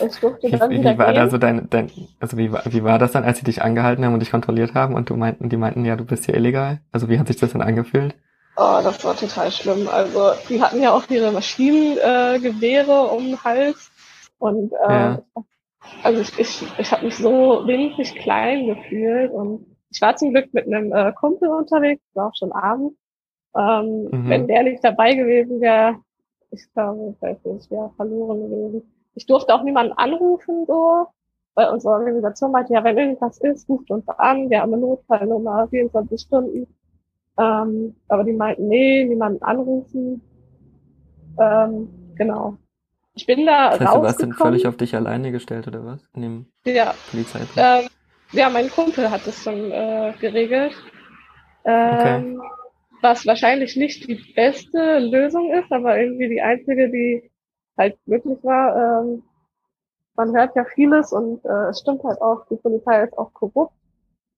ich 0.06 0.20
durfte 0.20 0.48
dann 0.50 0.70
wie, 0.70 0.78
wieder 0.78 0.94
wie 0.94 0.98
war 0.98 1.06
gehen. 1.06 1.16
da 1.16 1.28
so 1.28 1.38
dein, 1.38 1.68
dein, 1.68 1.90
also 2.20 2.36
wie, 2.36 2.52
wie 2.52 2.84
war 2.84 2.98
das 2.98 3.12
dann, 3.12 3.24
als 3.24 3.38
sie 3.38 3.44
dich 3.44 3.62
angehalten 3.62 4.04
haben 4.04 4.14
und 4.14 4.20
dich 4.20 4.30
kontrolliert 4.30 4.74
haben 4.74 4.94
und 4.94 5.10
du 5.10 5.16
meinten, 5.16 5.48
die 5.48 5.56
meinten, 5.56 5.84
ja, 5.84 5.96
du 5.96 6.04
bist 6.04 6.24
hier 6.24 6.34
illegal? 6.34 6.80
Also 6.92 7.08
wie 7.08 7.18
hat 7.18 7.26
sich 7.26 7.36
das 7.36 7.52
dann 7.52 7.62
angefühlt? 7.62 8.14
Oh, 8.56 8.80
das 8.82 9.04
war 9.04 9.16
total 9.16 9.50
schlimm. 9.50 9.88
Also 9.88 10.32
die 10.48 10.62
hatten 10.62 10.80
ja 10.80 10.92
auch 10.92 11.08
ihre 11.10 11.32
Maschinengewehre 11.32 12.92
äh, 12.92 13.14
um 13.14 13.24
den 13.24 13.44
Hals 13.44 13.90
und 14.38 14.72
äh, 14.72 14.92
ja. 14.92 15.22
Also 16.02 16.20
ich, 16.20 16.38
ich, 16.38 16.78
ich 16.78 16.92
habe 16.92 17.04
mich 17.04 17.16
so 17.16 17.66
winzig 17.66 18.14
klein 18.16 18.66
gefühlt 18.66 19.30
und 19.30 19.66
ich 19.90 20.00
war 20.00 20.16
zum 20.16 20.30
Glück 20.30 20.52
mit 20.54 20.66
einem 20.66 20.92
äh, 20.92 21.12
Kumpel 21.12 21.48
unterwegs, 21.48 22.02
war 22.14 22.28
auch 22.28 22.36
schon 22.36 22.52
abends. 22.52 22.96
Ähm, 23.56 24.08
mhm. 24.10 24.28
Wenn 24.28 24.48
der 24.48 24.62
nicht 24.62 24.82
dabei 24.82 25.14
gewesen 25.14 25.60
wäre, 25.60 25.96
ich 26.50 26.70
glaube, 26.72 27.14
ich 27.14 27.22
weiß 27.22 27.44
nicht, 27.44 27.70
wäre 27.70 27.90
verloren 27.96 28.40
gewesen. 28.48 28.82
Ich 29.14 29.26
durfte 29.26 29.54
auch 29.54 29.62
niemanden 29.62 29.92
anrufen, 29.92 30.64
so, 30.66 31.06
weil 31.54 31.68
unsere 31.68 31.94
Organisation 31.94 32.52
meinte, 32.52 32.72
ja, 32.72 32.82
wenn 32.84 32.96
irgendwas 32.96 33.38
ist, 33.38 33.68
ruft 33.68 33.90
uns 33.90 34.08
an, 34.08 34.48
wir 34.48 34.62
haben 34.62 34.72
eine 34.72 34.82
Notfallnummer, 34.82 35.68
24 35.68 36.20
Stunden. 36.20 36.66
Ähm, 37.38 37.96
aber 38.08 38.24
die 38.24 38.32
meinten, 38.32 38.68
nee, 38.68 39.04
niemanden 39.04 39.42
anrufen. 39.42 40.22
Ähm, 41.38 41.88
genau. 42.14 42.56
Ich 43.14 43.26
bin 43.26 43.44
da 43.44 43.70
das 43.70 43.80
heißt, 43.80 43.94
du 43.94 44.02
warst 44.02 44.22
dann 44.22 44.32
völlig 44.32 44.66
auf 44.66 44.76
dich 44.76 44.94
alleine 44.94 45.32
gestellt, 45.32 45.68
oder 45.68 45.84
was? 45.84 46.00
In 46.14 46.22
dem 46.22 46.46
ja. 46.64 46.94
Ähm, 47.56 47.88
ja, 48.32 48.48
mein 48.48 48.70
Kumpel 48.70 49.10
hat 49.10 49.26
das 49.26 49.44
dann 49.44 49.70
äh, 49.70 50.14
geregelt. 50.18 50.74
Ähm, 51.64 52.38
okay. 52.40 52.48
Was 53.02 53.26
wahrscheinlich 53.26 53.76
nicht 53.76 54.08
die 54.08 54.14
beste 54.34 54.98
Lösung 55.00 55.52
ist, 55.52 55.70
aber 55.70 55.98
irgendwie 55.98 56.28
die 56.28 56.40
einzige, 56.40 56.88
die 56.88 57.30
halt 57.76 57.96
möglich 58.06 58.38
war. 58.42 59.02
Ähm, 59.02 59.22
man 60.14 60.34
hört 60.34 60.54
ja 60.56 60.64
vieles 60.74 61.12
und 61.12 61.44
äh, 61.44 61.70
es 61.70 61.80
stimmt 61.80 62.02
halt 62.04 62.20
auch, 62.20 62.46
die 62.50 62.56
Polizei 62.56 63.04
ist 63.04 63.16
auch 63.18 63.32
korrupt. 63.32 63.74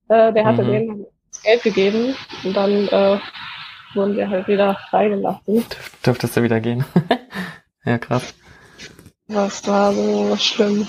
Äh, 0.09 0.33
der 0.33 0.45
hatte 0.45 0.65
mhm. 0.65 0.73
denen 0.73 1.07
Geld 1.43 1.63
gegeben 1.63 2.15
und 2.45 2.57
dann 2.57 2.89
äh, 2.89 3.19
wurden 3.95 4.17
wir 4.17 4.29
halt 4.29 4.49
wieder 4.49 4.77
freigelassen. 4.91 5.65
Dürftest 6.05 6.37
du 6.37 6.43
wieder 6.43 6.61
gehen? 6.61 6.85
ja, 7.85 7.99
krass. 7.99 8.35
Das 9.29 9.67
war 9.67 9.93
so 9.93 10.37
schlimm. 10.37 10.87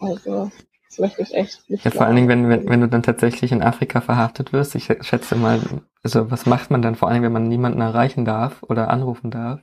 Also, 0.00 0.50
das 0.88 0.98
möchte 0.98 1.22
ich 1.22 1.34
echt 1.34 1.68
nicht. 1.68 1.84
Ja, 1.84 1.90
vor 1.90 2.06
allen 2.06 2.16
Dingen, 2.16 2.28
wenn, 2.28 2.48
wenn, 2.48 2.68
wenn 2.68 2.80
du 2.80 2.88
dann 2.88 3.02
tatsächlich 3.02 3.52
in 3.52 3.62
Afrika 3.62 4.00
verhaftet 4.00 4.52
wirst, 4.52 4.74
ich 4.74 4.84
schätze 4.84 5.36
mal, 5.36 5.60
also 6.02 6.30
was 6.30 6.46
macht 6.46 6.70
man 6.70 6.82
dann 6.82 6.94
vor 6.94 7.08
allem, 7.08 7.22
wenn 7.22 7.32
man 7.32 7.48
niemanden 7.48 7.80
erreichen 7.80 8.24
darf 8.24 8.62
oder 8.62 8.88
anrufen 8.90 9.30
darf? 9.30 9.60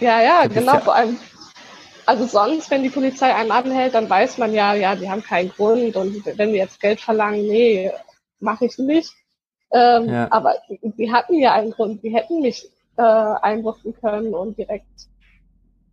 Ja, 0.00 0.22
ja, 0.22 0.46
genau, 0.46 0.74
ja 0.74 0.80
vor 0.80 0.94
allem. 0.94 1.18
Also 2.06 2.24
sonst, 2.24 2.70
wenn 2.70 2.82
die 2.82 2.88
Polizei 2.88 3.34
einen 3.34 3.50
anhält, 3.50 3.92
dann 3.92 4.08
weiß 4.08 4.38
man 4.38 4.54
ja, 4.54 4.72
ja, 4.72 4.96
die 4.96 5.10
haben 5.10 5.22
keinen 5.22 5.50
Grund 5.50 5.94
und 5.94 6.24
wenn 6.38 6.52
die 6.52 6.58
jetzt 6.58 6.80
Geld 6.80 7.00
verlangen, 7.00 7.42
nee, 7.42 7.90
mache 8.40 8.64
ich 8.64 8.78
nicht. 8.78 9.12
Ähm, 9.72 10.08
ja. 10.08 10.28
Aber 10.30 10.54
die 10.70 11.12
hatten 11.12 11.34
ja 11.34 11.52
einen 11.52 11.72
Grund, 11.72 12.02
die 12.02 12.14
hätten 12.14 12.40
mich 12.40 12.70
äh, 12.96 13.02
einrufen 13.02 13.94
können 14.00 14.32
und 14.32 14.56
direkt 14.56 14.86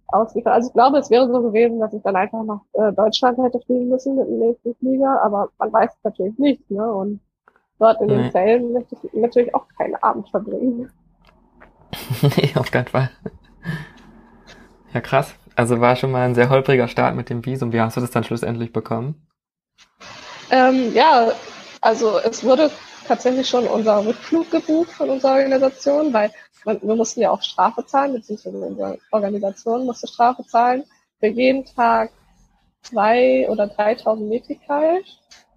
ausliefern. 0.07 0.53
Also 0.53 0.67
ich 0.69 0.74
glaube, 0.74 0.97
es 0.97 1.09
wäre 1.09 1.27
so 1.27 1.41
gewesen, 1.41 1.79
dass 1.79 1.93
ich 1.93 2.01
dann 2.01 2.15
einfach 2.15 2.43
nach 2.43 2.62
äh, 2.74 2.91
Deutschland 2.93 3.38
hätte 3.39 3.59
fliegen 3.62 3.89
müssen 3.89 4.15
mit 4.15 4.27
dem 4.27 4.39
nächsten 4.39 4.75
Flieger, 4.75 5.21
aber 5.21 5.50
man 5.57 5.74
weiß 5.74 5.91
es 5.91 6.03
natürlich 6.03 6.38
nicht, 6.38 6.69
ne? 6.71 6.91
Und 6.91 7.19
dort 7.79 8.01
in 8.01 8.07
nee. 8.07 8.15
den 8.15 8.31
Zellen 8.31 8.74
möchte 8.74 8.95
ich 9.01 9.13
natürlich 9.13 9.53
auch 9.53 9.65
keinen 9.77 9.95
Abend 9.95 10.29
verbringen. 10.29 10.91
nee, 12.38 12.51
auf 12.55 12.71
keinen 12.71 12.88
Fall. 12.88 13.09
Ja, 14.93 15.01
krass. 15.01 15.35
Also 15.55 15.79
war 15.79 15.95
schon 15.95 16.12
mal 16.12 16.25
ein 16.25 16.35
sehr 16.35 16.50
holpriger 16.50 16.88
Start 16.88 17.15
mit 17.15 17.29
dem 17.29 17.45
Visum. 17.45 17.71
Wie 17.71 17.79
hast 17.79 17.97
du 17.97 18.01
das 18.01 18.12
dann 18.12 18.24
schlussendlich 18.24 18.74
bekommen? 18.74 19.27
Ähm, 20.51 20.93
ja, 20.93 21.31
also 21.81 22.19
es 22.19 22.43
wurde 22.43 22.69
tatsächlich 23.07 23.47
schon 23.47 23.67
unser 23.67 24.05
Rückflug 24.05 24.51
gebucht 24.51 24.91
von 24.91 25.09
unserer 25.09 25.33
Organisation, 25.33 26.13
weil 26.13 26.31
wir 26.65 26.95
mussten 26.95 27.22
ja 27.22 27.31
auch 27.31 27.41
Strafe 27.41 27.86
zahlen, 27.86 28.13
beziehungsweise 28.13 28.57
unsere 28.57 29.00
Organisation 29.12 29.86
musste 29.86 30.07
Strafe 30.07 30.45
zahlen 30.45 30.84
für 31.19 31.27
jeden 31.27 31.65
Tag 31.65 32.12
zwei 32.81 33.48
oder 33.50 33.65
3.000 33.65 34.27
Metikal. 34.27 35.01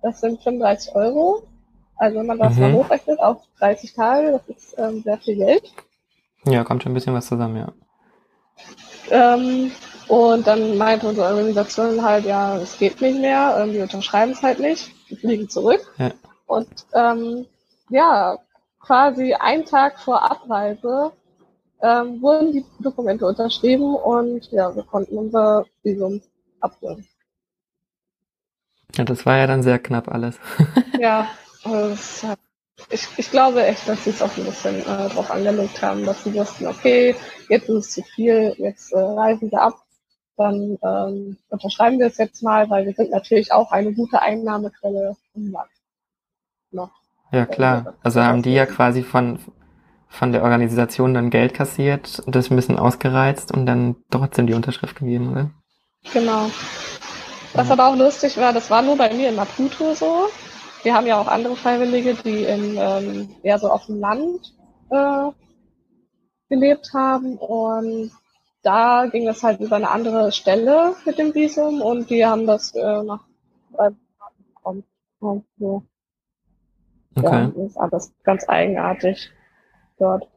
Das 0.03 0.21
sind 0.21 0.43
35 0.43 0.95
Euro. 0.95 1.43
Also 1.97 2.19
wenn 2.19 2.27
man 2.27 2.39
das 2.39 2.55
mhm. 2.55 2.61
mal 2.61 2.73
hochrechnet 2.75 3.19
auf 3.19 3.43
30 3.59 3.95
Tage, 3.95 4.33
das 4.33 4.57
ist 4.57 4.79
ähm, 4.79 5.03
sehr 5.03 5.19
viel 5.19 5.37
Geld. 5.37 5.73
Ja, 6.45 6.63
kommt 6.63 6.83
schon 6.83 6.93
ein 6.93 6.95
bisschen 6.95 7.15
was 7.15 7.27
zusammen, 7.27 7.57
ja. 7.57 7.73
Ähm, 9.11 9.73
und 10.07 10.47
dann 10.47 10.79
meinte 10.79 11.09
unsere 11.09 11.29
Organisation 11.29 12.03
halt, 12.03 12.25
ja, 12.25 12.57
es 12.57 12.79
geht 12.79 13.01
nicht 13.01 13.21
mehr, 13.21 13.59
ähm, 13.61 13.73
wir 13.73 13.83
unterschreiben 13.83 14.33
es 14.33 14.43
halt 14.43 14.61
nicht, 14.61 14.91
wir 15.09 15.19
fliegen 15.19 15.49
zurück. 15.49 15.81
Ja. 15.99 16.13
Und 16.47 16.87
ähm, 16.95 17.47
ja, 17.91 18.39
quasi 18.81 19.35
einen 19.35 19.65
Tag 19.65 20.01
vor 20.01 20.31
Abreise 20.31 21.13
ähm, 21.81 22.21
wurden 22.21 22.53
die 22.53 22.65
Dokumente 22.81 23.27
unterschrieben 23.27 23.95
und 23.95 24.51
ja, 24.51 24.75
wir 24.75 24.83
konnten 24.83 25.17
unser 25.17 25.65
Visum 25.83 26.21
abholen. 26.61 27.07
Ja, 28.97 29.05
das 29.05 29.27
war 29.27 29.37
ja 29.37 29.47
dann 29.47 29.63
sehr 29.63 29.79
knapp 29.79 30.09
alles. 30.09 30.39
ja, 30.99 31.29
also 31.63 32.35
ich, 32.91 33.07
ich 33.17 33.31
glaube 33.31 33.65
echt, 33.65 33.89
dass 33.89 34.05
sie 34.05 34.11
es 34.11 34.23
auch 34.23 34.37
ein 34.37 34.45
bisschen 34.45 34.81
äh, 34.81 35.09
drauf 35.09 35.31
angelegt 35.31 35.83
haben, 35.83 36.05
dass 36.05 36.25
sie 36.25 36.35
wussten, 36.35 36.67
okay, 36.67 37.15
jetzt 37.49 37.69
ist 37.69 37.87
es 37.87 37.91
zu 37.91 38.03
viel, 38.03 38.55
jetzt 38.59 38.93
äh, 38.93 38.99
reisen 38.99 39.51
wir 39.51 39.63
ab, 39.63 39.75
dann 40.37 40.79
ähm, 40.83 41.37
unterschreiben 41.49 41.99
wir 41.99 42.07
es 42.07 42.17
jetzt 42.17 42.43
mal, 42.43 42.71
weil 42.71 42.87
wir 42.87 42.95
sind 42.95 43.11
natürlich 43.11 43.53
auch 43.53 43.73
eine 43.73 43.93
gute 43.93 44.23
Einnahmequelle 44.23 45.17
im 45.35 45.53
Land. 45.53 45.71
Noch. 46.71 46.93
Ja, 47.31 47.47
klar. 47.47 47.95
Also 48.03 48.23
haben 48.23 48.43
die 48.43 48.55
ja 48.55 48.67
quasi 48.67 49.03
von, 49.03 49.39
von 50.09 50.33
der 50.33 50.43
Organisation 50.43 51.15
dann 51.15 51.31
Geld 51.31 51.55
kassiert, 51.55 52.23
das 52.27 52.51
ein 52.51 52.57
bisschen 52.57 52.79
ausgereizt 52.79 53.53
und 53.53 53.67
dann 53.67 53.97
trotzdem 54.11 54.47
die 54.47 54.55
Unterschrift 54.55 54.97
gegeben, 54.97 55.33
oder? 55.33 55.51
Genau. 56.13 56.51
Was 57.55 57.71
aber 57.71 57.89
auch 57.89 57.97
lustig 57.97 58.37
war, 58.37 58.53
das 58.53 58.71
war 58.71 58.83
nur 58.83 58.97
bei 58.97 59.13
mir 59.13 59.29
in 59.31 59.37
Maputo 59.37 59.95
so. 59.95 60.29
Wir 60.83 60.95
haben 60.95 61.07
ja 61.07 61.21
auch 61.21 61.27
andere 61.27 61.57
Freiwillige, 61.57 62.15
die 62.15 62.45
in, 62.45 62.77
ähm, 62.79 63.29
eher 63.43 63.59
so 63.59 63.71
auf 63.71 63.87
dem 63.87 63.99
Land 63.99 64.55
äh, 64.91 65.31
gelebt 66.49 66.93
haben 66.95 67.37
und 67.37 68.13
da 68.63 69.07
ging 69.07 69.25
das 69.27 69.43
halt 69.43 69.61
über 69.61 69.77
eine 69.77 69.91
andere 69.91 70.33
Stelle 70.33 70.95
mit 71.05 71.19
dem 71.19 71.35
Visum 71.35 71.81
und 71.81 72.11
die 72.11 72.25
haben 72.25 72.47
das 72.47 72.75
äh, 72.75 73.03
nach 73.03 73.25
drei 73.73 73.91
Monaten 73.91 74.85
bekommen. 75.59 75.89
So. 77.17 77.27
Okay. 77.27 77.51
Ja, 77.55 77.65
ist 77.65 77.77
alles 77.77 78.13
ganz 78.25 78.49
eigenartig 78.49 79.31
dort. 79.99 80.29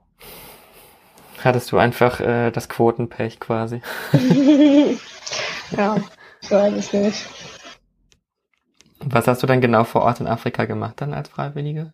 Hattest 1.43 1.71
du 1.71 1.77
einfach 1.77 2.19
äh, 2.19 2.51
das 2.51 2.69
Quotenpech 2.69 3.39
quasi? 3.39 3.81
ja, 5.71 5.97
ich 6.41 6.51
weiß 6.51 6.73
es 6.73 6.93
nicht. 6.93 7.29
Was 9.03 9.27
hast 9.27 9.41
du 9.41 9.47
denn 9.47 9.61
genau 9.61 9.83
vor 9.83 10.03
Ort 10.03 10.19
in 10.19 10.27
Afrika 10.27 10.65
gemacht 10.65 11.01
dann 11.01 11.13
als 11.13 11.29
Freiwillige? 11.29 11.93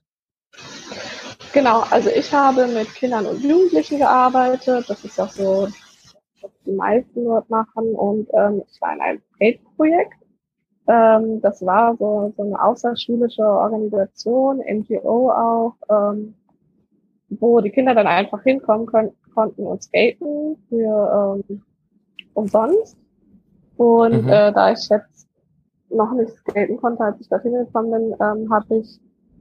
Genau, 1.53 1.81
also 1.89 2.09
ich 2.09 2.33
habe 2.33 2.67
mit 2.67 2.93
Kindern 2.93 3.25
und 3.25 3.41
Jugendlichen 3.41 3.99
gearbeitet. 3.99 4.89
Das 4.89 5.03
ist 5.05 5.19
auch 5.19 5.29
so, 5.29 5.67
was 6.41 6.51
die 6.65 6.71
meisten 6.71 7.25
dort 7.25 7.49
machen. 7.49 7.95
Und 7.95 8.27
ähm, 8.33 8.63
ich 8.69 8.81
war 8.81 8.93
in 8.93 9.01
einem 9.01 9.21
Skate-Projekt. 9.35 10.13
Ähm, 10.87 11.41
das 11.41 11.65
war 11.65 11.95
so, 11.97 12.33
so 12.37 12.43
eine 12.43 12.63
außerschulische 12.63 13.43
Organisation, 13.43 14.59
NGO 14.59 15.31
auch, 15.31 15.73
ähm, 15.89 16.33
wo 17.29 17.59
die 17.59 17.71
Kinder 17.71 17.93
dann 17.93 18.07
einfach 18.07 18.41
hinkommen 18.43 18.85
können, 18.85 19.11
konnten 19.33 19.65
und 19.65 19.83
skaten 19.83 20.57
für 20.69 21.43
ähm, 21.49 21.61
umsonst. 22.33 22.97
Und 23.75 24.23
mhm. 24.23 24.29
äh, 24.29 24.53
da 24.53 24.71
ich 24.71 24.87
jetzt 24.89 25.27
noch 25.89 26.13
nicht 26.13 26.31
skaten 26.37 26.77
konnte, 26.77 27.03
als 27.03 27.19
ich 27.19 27.27
dorthin 27.27 27.53
gekommen 27.53 27.91
bin, 27.91 28.15
ähm, 28.19 28.51
habe 28.51 28.77
ich 28.77 28.99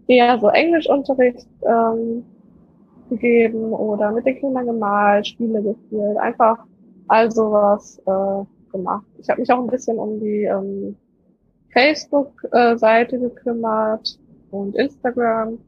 eher 0.09 0.39
so 0.39 0.49
Englischunterricht 0.49 1.49
ähm, 1.63 2.25
gegeben 3.09 3.73
oder 3.73 4.11
mit 4.11 4.27
den 4.27 4.37
Kindern 4.37 4.67
gemalt, 4.67 5.29
Spiele 5.29 5.63
gespielt, 5.63 6.17
einfach 6.19 6.59
all 7.09 7.31
sowas 7.31 8.03
äh, 8.07 8.73
gemacht. 8.73 9.07
Ich 9.19 9.29
habe 9.29 9.41
mich 9.41 9.53
auch 9.53 9.61
ein 9.61 9.69
bisschen 9.69 9.99
um 9.99 10.19
die 10.21 10.43
ähm, 10.43 10.97
Facebook-Seite 11.77 13.19
gekümmert 13.19 14.19
und 14.51 14.75
Instagram 14.77 15.59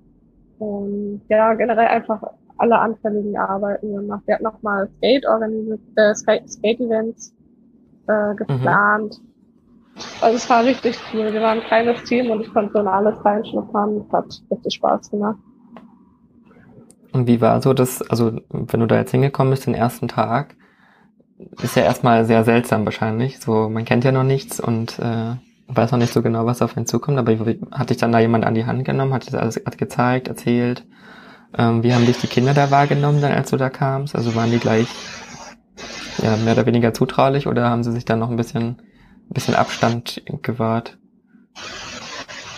und 0.58 1.20
ja, 1.28 1.52
generell 1.54 1.86
einfach 1.86 2.22
alle 2.56 2.78
anfälligen 2.78 3.36
Arbeiten 3.36 3.94
gemacht. 3.94 4.22
Wir 4.26 4.34
hatten 4.34 4.44
nochmal 4.44 4.88
Skate 4.96 5.26
organisiert, 5.26 5.80
äh, 5.96 6.14
Skate-Events 6.14 7.34
äh, 8.08 8.34
geplant. 8.34 9.20
Mhm. 9.20 9.28
Also 10.20 10.36
es 10.36 10.48
war 10.48 10.64
richtig 10.64 10.98
cool. 11.12 11.32
Wir 11.32 11.40
waren 11.40 11.58
ein 11.58 11.66
kleines 11.66 12.02
Team 12.04 12.30
und 12.30 12.40
ich 12.40 12.52
konnte 12.52 12.72
so 12.72 12.80
in 12.80 12.88
alles 12.88 13.22
reinschnuppern. 13.24 14.04
Es 14.06 14.12
hat 14.12 14.42
richtig 14.50 14.74
Spaß 14.74 15.10
gemacht. 15.10 15.38
Und 17.12 17.26
wie 17.26 17.40
war 17.40 17.60
so 17.60 17.74
das, 17.74 18.02
also 18.10 18.32
wenn 18.50 18.80
du 18.80 18.86
da 18.86 18.96
jetzt 18.96 19.10
hingekommen 19.10 19.50
bist, 19.50 19.66
den 19.66 19.74
ersten 19.74 20.08
Tag, 20.08 20.56
ist 21.62 21.76
ja 21.76 21.82
erstmal 21.82 22.24
sehr 22.24 22.44
seltsam 22.44 22.84
wahrscheinlich. 22.84 23.40
So, 23.40 23.68
man 23.68 23.84
kennt 23.84 24.04
ja 24.04 24.12
noch 24.12 24.24
nichts 24.24 24.60
und 24.60 24.98
äh, 24.98 25.34
weiß 25.68 25.92
noch 25.92 25.98
nicht 25.98 26.12
so 26.12 26.22
genau, 26.22 26.46
was 26.46 26.62
auf 26.62 26.76
einen 26.76 26.86
zukommt, 26.86 27.18
aber 27.18 27.32
hat 27.72 27.90
dich 27.90 27.98
dann 27.98 28.12
da 28.12 28.18
jemand 28.18 28.44
an 28.44 28.54
die 28.54 28.66
Hand 28.66 28.84
genommen, 28.84 29.12
hat 29.12 29.26
dir 29.26 29.32
das 29.32 29.58
alles 29.58 29.76
gezeigt, 29.76 30.28
erzählt? 30.28 30.84
Ähm, 31.56 31.82
wie 31.82 31.94
haben 31.94 32.06
dich 32.06 32.18
die 32.18 32.26
Kinder 32.26 32.54
da 32.54 32.70
wahrgenommen, 32.70 33.20
dann 33.20 33.32
als 33.32 33.50
du 33.50 33.56
da 33.56 33.70
kamst? 33.70 34.14
Also 34.14 34.34
waren 34.34 34.50
die 34.50 34.58
gleich 34.58 34.88
ja, 36.22 36.36
mehr 36.36 36.54
oder 36.54 36.66
weniger 36.66 36.92
zutraulich 36.94 37.46
oder 37.46 37.68
haben 37.70 37.84
sie 37.84 37.92
sich 37.92 38.04
dann 38.04 38.18
noch 38.18 38.30
ein 38.30 38.36
bisschen, 38.36 38.82
ein 39.30 39.34
bisschen 39.34 39.54
Abstand 39.54 40.22
gewahrt? 40.42 40.98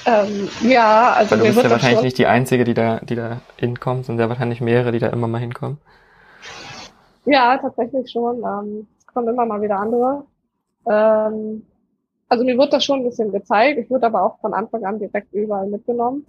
Ähm, 0.07 0.49
ja, 0.63 1.13
also 1.13 1.33
Weil 1.33 1.39
du 1.39 1.45
bist 1.47 1.63
ja 1.63 1.71
wahrscheinlich 1.71 2.03
nicht 2.03 2.19
die 2.19 2.27
Einzige, 2.27 2.65
die 2.65 2.75
da, 2.75 3.01
die 3.01 3.17
da 3.17 3.41
hinkommt, 3.57 4.07
sondern 4.07 4.25
sehr 4.25 4.29
wahrscheinlich 4.31 4.61
mehrere, 4.61 4.93
die 4.93 4.99
da 4.99 5.09
immer 5.09 5.29
mal 5.29 5.39
hinkommen. 5.39 5.79
Ja, 7.27 7.59
tatsächlich 7.59 8.11
schon. 8.11 8.39
Ähm, 8.39 8.87
es 8.99 9.07
kommen 9.07 9.29
immer 9.29 9.45
mal 9.45 9.61
wieder 9.61 9.79
andere. 9.79 10.25
Ähm, 10.87 11.63
also 12.31 12.45
mir 12.45 12.57
wird 12.57 12.73
das 12.73 12.85
schon 12.85 13.01
ein 13.01 13.05
bisschen 13.05 13.33
gezeigt. 13.33 13.79
Ich 13.79 13.91
wurde 13.91 14.07
aber 14.07 14.23
auch 14.23 14.41
von 14.41 14.55
Anfang 14.55 14.85
an 14.85 15.01
direkt 15.01 15.33
überall 15.35 15.67
mitgenommen. 15.67 16.25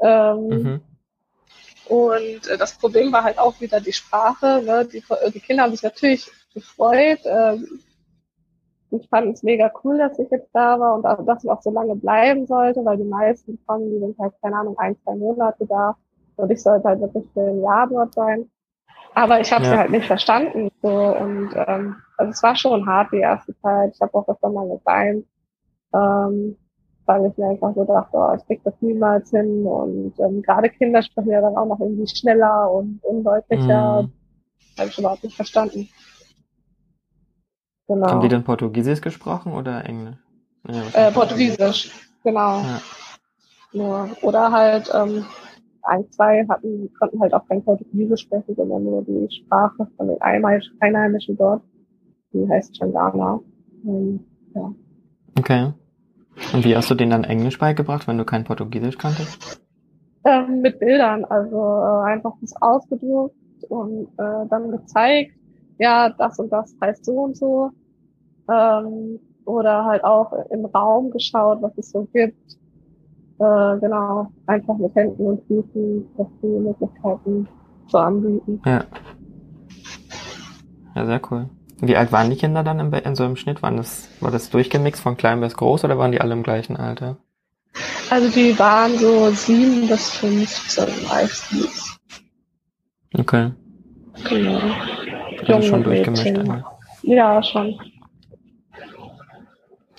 Ähm, 0.00 0.48
mhm. 0.48 0.80
Und 1.88 2.48
äh, 2.48 2.58
das 2.58 2.76
Problem 2.76 3.12
war 3.12 3.22
halt 3.22 3.38
auch 3.38 3.60
wieder 3.60 3.80
die 3.80 3.92
Sprache. 3.92 4.60
Ne? 4.64 4.86
Die, 4.92 5.02
die 5.32 5.40
Kinder 5.40 5.62
haben 5.62 5.70
sich 5.70 5.84
natürlich 5.84 6.28
gefreut. 6.52 7.20
Ähm, 7.24 7.80
ich 8.90 9.08
fand 9.08 9.34
es 9.34 9.44
mega 9.44 9.70
cool, 9.84 9.98
dass 9.98 10.18
ich 10.18 10.28
jetzt 10.30 10.50
da 10.52 10.80
war 10.80 10.96
und 10.96 11.06
auch, 11.06 11.24
dass 11.24 11.44
ich 11.44 11.50
auch 11.50 11.62
so 11.62 11.70
lange 11.70 11.94
bleiben 11.94 12.46
sollte, 12.46 12.84
weil 12.84 12.96
die 12.96 13.04
meisten 13.04 13.58
kommen, 13.66 13.90
die 13.90 14.00
sind 14.00 14.18
halt, 14.18 14.34
keine 14.42 14.56
Ahnung, 14.56 14.76
ein, 14.78 14.96
zwei 15.04 15.14
Monate 15.14 15.64
da. 15.66 15.96
Und 16.36 16.50
ich 16.50 16.60
sollte 16.60 16.88
halt 16.88 17.00
wirklich 17.00 17.24
für 17.32 17.40
ein 17.40 17.62
Jahr 17.62 17.86
dort 17.86 18.14
sein. 18.14 18.50
Aber 19.14 19.40
ich 19.40 19.52
habe 19.52 19.64
ja. 19.64 19.70
sie 19.70 19.78
halt 19.78 19.90
nicht 19.90 20.06
verstanden. 20.06 20.70
So 20.82 20.88
und 20.88 21.50
ähm, 21.54 21.96
also 22.16 22.30
es 22.30 22.42
war 22.42 22.56
schon 22.56 22.84
hart 22.84 23.12
die 23.12 23.20
erste 23.20 23.56
Zeit. 23.60 23.92
Ich 23.94 24.00
habe 24.00 24.12
auch 24.14 24.28
öfter 24.28 24.48
mal 24.48 24.68
geweint. 24.68 25.24
Ähm, 25.94 26.56
weil 27.06 27.26
ich 27.26 27.38
mir 27.38 27.48
einfach 27.48 27.74
so 27.74 27.84
dachte, 27.84 28.16
oh, 28.16 28.34
ich 28.36 28.44
krieg 28.46 28.60
das 28.64 28.74
niemals 28.80 29.30
hin 29.30 29.64
und 29.64 30.12
ähm, 30.18 30.42
gerade 30.42 30.68
Kinder 30.68 31.02
sprechen 31.02 31.30
ja 31.30 31.40
dann 31.40 31.56
auch 31.56 31.66
noch 31.66 31.80
irgendwie 31.80 32.06
schneller 32.08 32.70
und 32.70 32.98
undeutlicher. 33.04 34.02
Mm. 34.02 34.12
Habe 34.78 34.88
ich 34.88 34.98
überhaupt 34.98 35.22
nicht 35.22 35.36
verstanden. 35.36 35.88
Genau. 37.86 38.06
Haben 38.08 38.20
die 38.20 38.28
dann 38.28 38.44
Portugiesisch 38.44 39.00
gesprochen 39.00 39.52
oder 39.52 39.84
Englisch? 39.84 40.16
Ja, 40.68 41.08
äh, 41.08 41.12
Portugiesisch, 41.12 41.92
genau. 42.24 42.60
Ja. 42.60 42.80
Nur, 43.72 44.08
oder 44.22 44.50
halt 44.50 44.90
ähm, 44.92 45.24
ein, 45.82 46.10
zwei 46.10 46.44
hatten, 46.48 46.92
konnten 46.98 47.20
halt 47.20 47.34
auch 47.34 47.46
kein 47.46 47.64
Portugiesisch 47.64 48.22
sprechen, 48.22 48.56
sondern 48.56 48.82
nur 48.82 49.02
die 49.04 49.28
Sprache 49.30 49.86
von 49.96 50.08
den 50.08 50.20
Einheimischen 50.20 51.36
dort. 51.36 51.62
Die 52.32 52.48
heißt 52.48 52.74
Changana. 52.74 53.40
Ähm, 53.84 54.20
ja. 54.54 54.74
Okay. 55.38 55.72
Und 56.52 56.64
wie 56.64 56.76
hast 56.76 56.90
du 56.90 56.94
denen 56.94 57.10
dann 57.10 57.24
Englisch 57.24 57.58
beigebracht, 57.58 58.06
wenn 58.06 58.18
du 58.18 58.24
kein 58.24 58.44
Portugiesisch 58.44 58.98
kanntest? 58.98 59.60
Ähm, 60.24 60.60
mit 60.60 60.78
Bildern, 60.78 61.24
also 61.24 61.56
äh, 61.56 62.10
einfach 62.10 62.34
das 62.40 62.54
ausgedruckt 62.60 63.34
und 63.68 64.08
äh, 64.18 64.46
dann 64.50 64.70
gezeigt, 64.70 65.32
ja, 65.78 66.10
das 66.10 66.38
und 66.38 66.50
das 66.50 66.74
heißt 66.80 67.04
so 67.04 67.12
und 67.12 67.36
so. 67.36 67.70
Ähm, 68.50 69.18
oder 69.44 69.84
halt 69.84 70.04
auch 70.04 70.32
im 70.50 70.64
Raum 70.66 71.10
geschaut, 71.10 71.62
was 71.62 71.72
es 71.78 71.90
so 71.90 72.08
gibt. 72.12 72.56
Äh, 73.38 73.78
genau, 73.78 74.28
einfach 74.46 74.76
mit 74.78 74.94
Händen 74.94 75.26
und 75.26 75.46
Füßen, 75.46 76.06
dass 76.16 76.26
die 76.42 76.46
Möglichkeiten 76.46 77.48
zu 77.88 77.98
anbieten. 77.98 78.60
Ja. 78.64 78.84
Ja, 80.94 81.06
sehr 81.06 81.20
cool. 81.30 81.48
Wie 81.78 81.96
alt 81.96 82.10
waren 82.10 82.30
die 82.30 82.36
Kinder 82.36 82.62
dann 82.62 82.80
in, 82.80 82.92
in 82.92 83.16
so 83.16 83.24
einem 83.24 83.36
Schnitt? 83.36 83.62
Waren 83.62 83.76
das, 83.76 84.08
war 84.20 84.30
das 84.30 84.50
durchgemixt 84.50 85.02
von 85.02 85.16
klein 85.16 85.40
bis 85.40 85.56
groß 85.56 85.84
oder 85.84 85.98
waren 85.98 86.12
die 86.12 86.20
alle 86.20 86.32
im 86.32 86.42
gleichen 86.42 86.76
Alter? 86.76 87.18
Also 88.08 88.30
die 88.30 88.58
waren 88.58 88.96
so 88.96 89.30
sieben 89.30 89.86
bis 89.86 90.10
fünfzehn 90.10 90.88
meistens. 91.06 91.98
Okay. 93.14 93.52
Genau. 94.28 94.60
Also 95.46 95.62
schon 95.68 95.84
durchgemischt. 95.84 96.24
Mädchen. 96.24 96.64
Ja, 97.02 97.42
schon. 97.42 97.78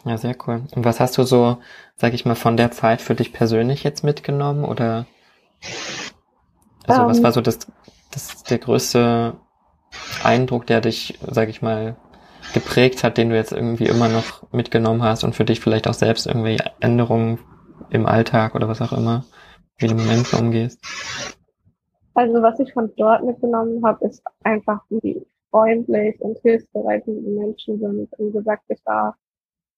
Ja, 0.04 0.18
sehr 0.18 0.36
cool. 0.48 0.64
Und 0.76 0.86
was 0.86 1.00
hast 1.00 1.18
du 1.18 1.24
so, 1.24 1.58
sag 1.96 2.14
ich 2.14 2.26
mal, 2.26 2.36
von 2.36 2.58
der 2.58 2.72
Zeit 2.72 3.02
für 3.02 3.14
dich 3.14 3.34
persönlich 3.34 3.84
jetzt 3.84 4.04
mitgenommen? 4.04 4.66
Oder 4.66 5.06
also 6.88 7.02
um, 7.04 7.10
was 7.10 7.18
ähm. 7.18 7.24
war 7.24 7.32
so 7.34 7.42
das, 7.42 7.60
das 8.12 8.44
der 8.44 8.58
größte 8.58 9.36
Eindruck, 10.24 10.68
der 10.68 10.82
dich, 10.82 11.18
sag 11.22 11.50
ich 11.50 11.62
mal, 11.62 11.96
geprägt 12.54 13.04
hat, 13.04 13.18
den 13.18 13.30
du 13.30 13.36
jetzt 13.36 13.52
irgendwie 13.52 13.88
immer 13.88 14.08
noch 14.08 14.52
mitgenommen 14.52 15.04
hast 15.04 15.24
und 15.24 15.36
für 15.36 15.46
dich 15.46 15.60
vielleicht 15.60 15.88
auch 15.88 15.94
selbst 15.94 16.28
irgendwie 16.28 16.58
Änderungen 16.80 17.40
im 17.90 18.06
Alltag 18.06 18.56
oder 18.56 18.68
was 18.68 18.82
auch 18.82 18.94
immer, 18.94 19.26
wie 19.78 19.88
du 19.88 19.96
mit 19.96 20.08
Menschen 20.08 20.40
umgehst? 20.40 20.80
Also 22.14 22.42
was 22.42 22.60
ich 22.60 22.74
von 22.74 22.92
dort 22.98 23.24
mitgenommen 23.24 23.86
habe, 23.86 24.06
ist 24.06 24.24
einfach, 24.44 24.80
wie 24.90 25.22
freundlich 25.52 26.20
und 26.20 26.38
hilfsbereit 26.40 27.06
die 27.06 27.12
Menschen 27.12 27.80
sind. 27.80 28.10
Wie 28.18 28.32
gesagt, 28.32 28.64
ich 28.70 28.82
war 28.86 29.16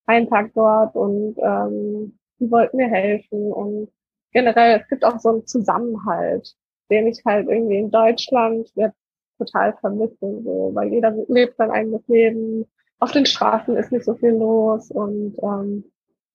einen 0.06 0.30
Tag 0.30 0.51
dort 0.56 0.96
und 0.96 1.36
ähm, 1.38 2.18
die 2.40 2.50
wollten 2.50 2.77
mir 2.77 2.88
helfen 2.88 3.51
und 3.51 3.90
generell, 4.31 4.79
es 4.79 4.88
gibt 4.88 5.03
auch 5.03 5.20
so 5.20 5.29
einen 5.29 5.46
Zusammenhalt, 5.46 6.55
den 6.90 7.07
ich 7.07 7.22
halt 7.25 7.48
irgendwie 7.48 7.77
in 7.77 7.92
Deutschland 7.92 8.70
jetzt 8.75 8.99
total 9.40 9.74
vermisse, 9.82 10.42
so, 10.44 10.72
weil 10.74 10.90
jeder 10.92 11.12
lebt 11.28 11.58
sein 11.58 11.72
eigenes 11.72 12.08
Leben. 12.08 12.66
Auf 13.00 13.12
den 13.12 13.25
Straßen 13.25 13.75
ist 13.78 13.92
nicht 13.92 14.06
so 14.06 14.14
viel 14.16 14.32
los 14.32 14.92
und 14.92 15.36
ähm, 15.42 15.86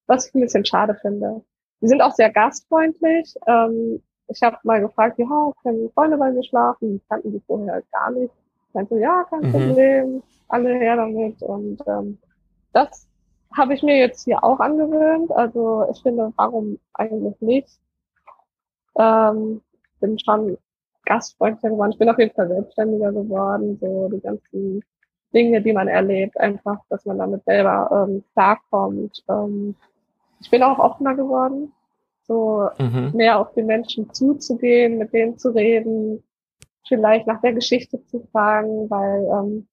was 0.07 0.27
ich 0.27 0.35
ein 0.35 0.41
bisschen 0.41 0.65
schade 0.65 0.97
finde. 1.01 1.43
Die 1.81 1.89
sind 1.89 2.01
auch 2.01 2.13
sehr 2.13 2.31
gastfreundlich. 2.31 3.35
Ähm, 3.47 4.03
ich 4.29 4.43
habe 4.43 4.57
mal 4.63 4.81
gefragt, 4.81 5.19
ja, 5.19 5.53
können 5.63 5.91
Freunde 5.93 6.17
bei 6.17 6.31
mir 6.31 6.43
schlafen? 6.43 6.95
Die 6.95 7.03
kannten 7.09 7.33
die 7.33 7.43
vorher 7.47 7.83
gar 7.93 8.11
nicht. 8.11 8.33
Ich 8.69 8.75
meinte 8.75 8.95
so, 8.95 9.01
ja, 9.01 9.25
kein 9.29 9.43
mhm. 9.43 9.53
Problem, 9.53 10.23
alle 10.49 10.75
her 10.75 10.97
damit. 10.97 11.43
Und 11.43 11.83
ähm, 11.87 12.19
das 12.73 13.07
habe 13.55 13.75
ich 13.75 13.83
mir 13.83 13.99
jetzt 13.99 14.25
hier 14.25 14.43
auch 14.43 14.61
angewöhnt. 14.61 15.31
Also 15.33 15.87
ich 15.91 16.03
finde, 16.03 16.33
warum 16.37 16.79
eigentlich 16.95 17.41
nicht? 17.41 17.69
Ähm, 18.99 19.61
bin 20.01 20.19
schon 20.19 20.57
gastfreundlicher 21.05 21.71
geworden. 21.71 21.93
Ich 21.93 21.99
bin 21.99 22.09
auf 22.09 22.19
jeden 22.19 22.35
Fall 22.35 22.49
selbstständiger 22.49 23.13
geworden. 23.13 23.79
So 23.81 24.09
die 24.09 24.21
ganzen 24.21 24.83
Dinge, 25.35 25.61
die 25.63 25.73
man 25.73 25.89
erlebt, 25.89 26.39
einfach, 26.39 26.79
dass 26.89 27.05
man 27.05 27.19
damit 27.19 27.45
selber 27.45 28.07
ähm, 28.09 28.25
klarkommt. 28.33 29.23
Ähm, 29.29 29.75
ich 30.41 30.51
bin 30.51 30.63
auch 30.63 30.79
offener 30.79 31.15
geworden, 31.15 31.73
so 32.23 32.69
mhm. 32.79 33.13
mehr 33.15 33.41
auf 33.41 33.53
die 33.55 33.63
Menschen 33.63 34.13
zuzugehen, 34.13 34.99
mit 34.99 35.13
denen 35.13 35.39
zu 35.39 35.51
reden, 35.51 36.23
vielleicht 36.87 37.27
nach 37.27 37.41
der 37.41 37.55
Geschichte 37.55 38.05
zu 38.07 38.21
fragen, 38.31 38.89
weil 38.91 39.25
ähm, 39.33 39.67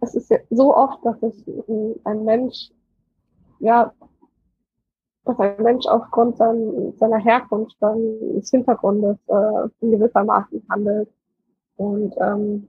es 0.00 0.14
ist 0.14 0.30
ja 0.30 0.38
so 0.50 0.76
oft, 0.76 1.04
dass 1.04 1.20
sich 1.20 1.44
ein 2.04 2.24
Mensch, 2.24 2.70
ja, 3.58 3.92
dass 5.26 5.38
ein 5.40 5.62
Mensch 5.62 5.86
aufgrund 5.86 6.36
sein, 6.36 6.94
seiner 6.98 7.18
Herkunft, 7.18 7.76
seines 7.80 8.50
Hintergrundes 8.50 9.18
äh, 9.28 9.68
in 9.80 9.90
gewissermaßen 9.90 10.62
handelt. 10.70 11.08
Und 11.76 12.14
ähm, 12.20 12.68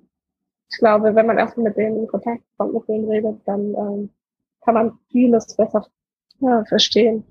ich 0.69 0.77
glaube, 0.79 1.15
wenn 1.15 1.27
man 1.27 1.37
erstmal 1.37 1.65
mit 1.65 1.77
denen 1.77 1.99
in 1.99 2.07
Kontakt 2.07 2.43
kommt, 2.57 2.73
mit 2.73 2.87
denen 2.87 3.09
redet, 3.09 3.41
dann 3.45 3.73
ähm, 3.75 4.09
kann 4.65 4.73
man 4.73 4.99
vieles 5.11 5.55
besser 5.55 5.85
ja, 6.39 6.63
verstehen. 6.65 7.23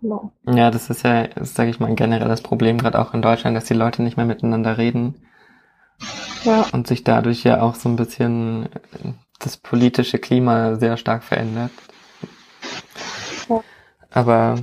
Genau. 0.00 0.32
Ja, 0.46 0.70
das 0.70 0.90
ist 0.90 1.04
ja, 1.04 1.28
sage 1.42 1.70
ich 1.70 1.78
mal, 1.78 1.86
ein 1.86 1.96
generelles 1.96 2.42
Problem, 2.42 2.78
gerade 2.78 2.98
auch 2.98 3.14
in 3.14 3.22
Deutschland, 3.22 3.56
dass 3.56 3.66
die 3.66 3.74
Leute 3.74 4.02
nicht 4.02 4.16
mehr 4.16 4.26
miteinander 4.26 4.76
reden. 4.78 5.14
Ja. 6.44 6.66
Und 6.72 6.88
sich 6.88 7.04
dadurch 7.04 7.44
ja 7.44 7.62
auch 7.62 7.76
so 7.76 7.88
ein 7.88 7.94
bisschen 7.94 8.68
das 9.38 9.56
politische 9.56 10.18
Klima 10.18 10.74
sehr 10.76 10.96
stark 10.96 11.22
verändert. 11.22 11.70
Aber 14.12 14.56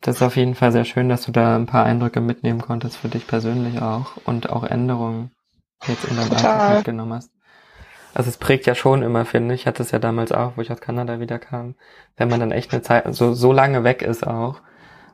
das 0.00 0.16
ist 0.16 0.22
auf 0.22 0.36
jeden 0.36 0.54
Fall 0.54 0.72
sehr 0.72 0.84
schön, 0.84 1.08
dass 1.08 1.22
du 1.22 1.32
da 1.32 1.54
ein 1.54 1.66
paar 1.66 1.84
Eindrücke 1.84 2.20
mitnehmen 2.20 2.60
konntest 2.60 2.96
für 2.96 3.08
dich 3.08 3.26
persönlich 3.26 3.80
auch 3.80 4.16
und 4.24 4.50
auch 4.50 4.64
Änderungen 4.64 5.30
jetzt 5.86 6.04
in 6.04 6.16
deinem 6.16 6.32
Alltag 6.32 6.76
mitgenommen 6.76 7.14
hast. 7.14 7.30
Also 8.14 8.28
es 8.28 8.36
prägt 8.36 8.66
ja 8.66 8.74
schon 8.74 9.02
immer, 9.02 9.24
finde 9.24 9.54
ich. 9.54 9.62
Ich 9.62 9.66
hatte 9.66 9.82
es 9.82 9.90
ja 9.90 9.98
damals 9.98 10.32
auch, 10.32 10.56
wo 10.56 10.60
ich 10.60 10.70
aus 10.70 10.80
Kanada 10.80 11.20
wieder 11.20 11.38
kam, 11.38 11.76
wenn 12.16 12.28
man 12.28 12.40
dann 12.40 12.52
echt 12.52 12.72
eine 12.72 12.82
Zeit, 12.82 13.04
so, 13.14 13.32
so 13.32 13.52
lange 13.52 13.84
weg 13.84 14.02
ist 14.02 14.26
auch 14.26 14.60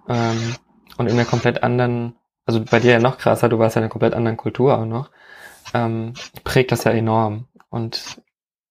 ähm, 0.08 0.54
und 0.96 1.06
in 1.06 1.12
einer 1.12 1.24
komplett 1.24 1.62
anderen, 1.62 2.16
also 2.46 2.62
bei 2.64 2.80
dir 2.80 2.92
ja 2.92 2.98
noch 2.98 3.18
krasser, 3.18 3.48
du 3.48 3.58
warst 3.58 3.76
ja 3.76 3.80
in 3.80 3.84
einer 3.84 3.90
komplett 3.90 4.14
anderen 4.14 4.36
Kultur 4.36 4.78
auch 4.78 4.86
noch, 4.86 5.10
ähm, 5.74 6.14
prägt 6.44 6.72
das 6.72 6.84
ja 6.84 6.92
enorm. 6.92 7.46
Und 7.70 8.22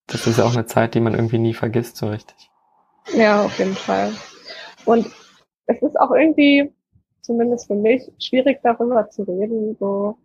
das 0.07 0.27
ist 0.27 0.39
ja 0.39 0.45
auch 0.45 0.53
eine 0.53 0.65
Zeit, 0.65 0.95
die 0.95 0.99
man 0.99 1.13
irgendwie 1.13 1.38
nie 1.38 1.53
vergisst 1.53 1.97
so 1.97 2.10
richtig. 2.10 2.49
Ja, 3.13 3.43
auf 3.43 3.57
jeden 3.60 3.75
Fall. 3.75 4.13
Und 4.88 5.06
es 5.67 5.82
ist 5.82 6.00
auch 6.00 6.12
irgendwie, 6.12 6.71
zumindest 7.21 7.67
für 7.67 7.76
mich, 7.76 8.10
schwierig 8.19 8.60
darüber 8.63 9.10
zu 9.10 9.23
reden. 9.23 9.76
So, 9.80 10.17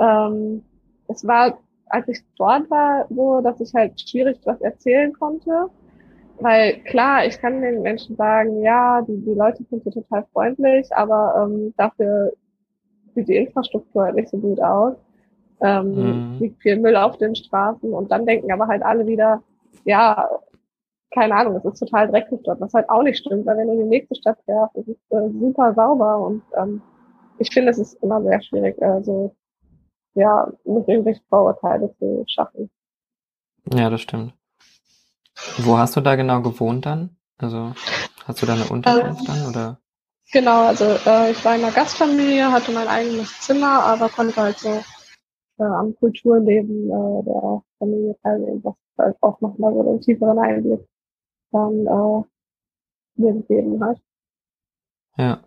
ähm, 0.00 0.62
es 1.08 1.26
war, 1.26 1.58
als 1.86 2.08
ich 2.08 2.20
dort 2.38 2.70
war, 2.70 3.06
so, 3.10 3.40
dass 3.40 3.60
ich 3.60 3.74
halt 3.74 4.00
schwierig 4.00 4.38
was 4.44 4.60
erzählen 4.60 5.12
konnte. 5.12 5.68
Weil 6.38 6.80
klar, 6.84 7.26
ich 7.26 7.38
kann 7.40 7.62
den 7.62 7.82
Menschen 7.82 8.14
sagen, 8.16 8.62
ja, 8.62 9.02
die, 9.02 9.16
die 9.24 9.34
Leute 9.34 9.64
sind 9.64 9.82
hier 9.82 9.92
total 9.92 10.24
freundlich, 10.32 10.86
aber 10.94 11.48
ähm, 11.48 11.74
dafür 11.76 12.32
sieht 13.14 13.28
die 13.28 13.36
Infrastruktur 13.36 14.04
halt 14.04 14.14
nicht 14.14 14.28
so 14.28 14.38
gut 14.38 14.60
aus. 14.60 14.94
Ähm, 15.62 15.94
mhm. 15.94 16.38
Liegt 16.38 16.62
viel 16.62 16.78
Müll 16.78 16.94
auf 16.94 17.16
den 17.16 17.34
Straßen 17.34 17.92
und 17.92 18.10
dann 18.12 18.26
denken 18.26 18.52
aber 18.52 18.68
halt 18.68 18.82
alle 18.82 19.06
wieder, 19.06 19.42
ja, 19.84 20.28
keine 21.12 21.34
Ahnung, 21.34 21.56
es 21.56 21.64
ist 21.64 21.78
total 21.78 22.08
dreckig 22.08 22.40
dort, 22.44 22.60
was 22.60 22.74
halt 22.74 22.88
auch 22.90 23.02
nicht 23.02 23.18
stimmt, 23.18 23.46
weil 23.46 23.56
wenn 23.56 23.68
du 23.68 23.74
in 23.74 23.78
die 23.80 23.84
nächste 23.84 24.14
Stadt 24.16 24.38
fährst, 24.44 24.76
es 24.76 24.88
ist 24.88 25.00
äh, 25.10 25.30
super 25.40 25.74
sauber 25.74 26.18
und 26.18 26.42
ähm, 26.56 26.82
ich 27.38 27.52
finde, 27.52 27.70
es 27.70 27.78
ist 27.78 27.94
immer 28.02 28.22
sehr 28.22 28.40
schwierig, 28.42 28.80
äh, 28.80 29.02
so 29.02 29.34
ja, 30.14 30.50
mit 30.64 30.88
irgendwelchen 30.88 31.24
Vorurteile 31.28 31.94
zu 31.98 32.24
schaffen. 32.26 32.70
Ja, 33.72 33.90
das 33.90 34.00
stimmt. 34.00 34.32
Wo 35.58 35.76
hast 35.76 35.96
du 35.96 36.00
da 36.00 36.16
genau 36.16 36.40
gewohnt 36.40 36.86
dann? 36.86 37.16
Also 37.38 37.72
hast 38.24 38.40
du 38.40 38.46
da 38.46 38.54
eine 38.54 38.64
Unterkunft 38.64 39.20
ähm, 39.20 39.26
dann 39.26 39.48
oder? 39.48 39.78
Genau, 40.32 40.66
also 40.66 40.84
äh, 40.84 41.30
ich 41.30 41.44
war 41.44 41.54
in 41.54 41.62
einer 41.62 41.72
Gastfamilie, 41.72 42.50
hatte 42.50 42.72
mein 42.72 42.88
eigenes 42.88 43.40
Zimmer, 43.40 43.84
aber 43.84 44.08
konnte 44.08 44.40
halt 44.40 44.58
so 44.58 44.82
äh, 45.58 45.62
am 45.62 45.94
Kulturleben 45.96 46.90
äh, 46.90 47.24
der 47.24 47.62
Familie 47.78 48.16
teilnehmen, 48.22 48.64
was 48.64 48.74
halt 48.98 49.16
auch 49.20 49.40
nochmal 49.40 49.74
so 49.74 49.80
einen 49.80 50.00
tieferen 50.00 50.38
Einblick 50.38 50.80
dann 51.52 51.86
äh, 51.86 52.24
mir 53.16 53.32
gegeben 53.32 53.82
hat. 53.84 53.98
Ja. 55.16 55.40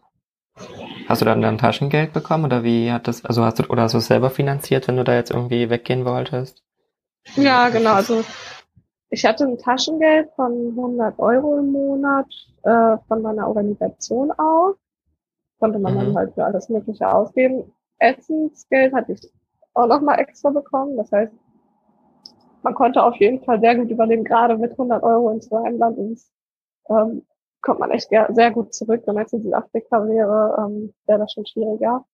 Hast 1.07 1.21
du 1.21 1.25
dann 1.25 1.41
dann 1.41 1.57
Taschengeld 1.57 2.13
bekommen 2.13 2.45
oder 2.45 2.63
wie 2.63 2.91
hat 2.91 3.07
das, 3.07 3.23
also 3.23 3.43
hast 3.43 3.59
du, 3.59 3.63
oder 3.67 3.83
hast 3.83 3.93
du 3.93 3.99
es 3.99 4.07
selber 4.07 4.29
finanziert, 4.29 4.88
wenn 4.88 4.97
du 4.97 5.03
da 5.03 5.15
jetzt 5.15 5.31
irgendwie 5.31 5.69
weggehen 5.69 6.05
wolltest? 6.05 6.63
Ja, 7.35 7.69
genau, 7.69 7.93
also 7.93 8.23
ich 9.09 9.25
hatte 9.25 9.45
ein 9.45 9.57
Taschengeld 9.57 10.29
von 10.35 10.51
100 10.69 11.17
Euro 11.19 11.57
im 11.57 11.71
Monat 11.71 12.27
äh, 12.63 12.97
von 13.07 13.21
meiner 13.21 13.47
Organisation 13.47 14.31
aus. 14.31 14.75
Konnte 15.59 15.79
man 15.79 15.95
mhm. 15.95 15.99
dann 15.99 16.15
halt 16.15 16.33
für 16.33 16.45
alles 16.45 16.69
Mögliche 16.69 17.07
ausgeben. 17.12 17.71
Essensgeld 17.97 18.93
hatte 18.93 19.13
ich 19.13 19.31
auch 19.73 19.88
nochmal 19.88 20.19
extra 20.19 20.51
bekommen. 20.51 20.95
Das 20.97 21.12
heißt, 21.12 21.33
man 22.63 22.74
konnte 22.74 23.04
auf 23.04 23.15
jeden 23.15 23.43
Fall 23.43 23.60
sehr 23.60 23.76
gut 23.76 23.89
überleben, 23.89 24.24
gerade 24.24 24.58
mit 24.58 24.72
100 24.72 25.04
Euro 25.04 25.30
in 25.30 25.41
so 25.41 25.56
einem 25.56 25.78
Land 25.78 25.98
ist, 25.98 26.32
ähm, 26.89 27.26
kommt 27.62 27.80
man 27.80 27.91
echt 27.91 28.10
sehr 28.10 28.52
gut 28.52 28.74
zurück. 28.74 29.04
Wenn 29.06 29.15
man 29.15 29.24
jetzt 29.24 29.34
in 29.34 29.43
Südafrika 29.43 30.08
wäre, 30.08 30.56
ähm, 30.60 30.93
wäre 31.06 31.19
das 31.19 31.34
schon 31.34 31.45
schwieriger. 31.45 32.06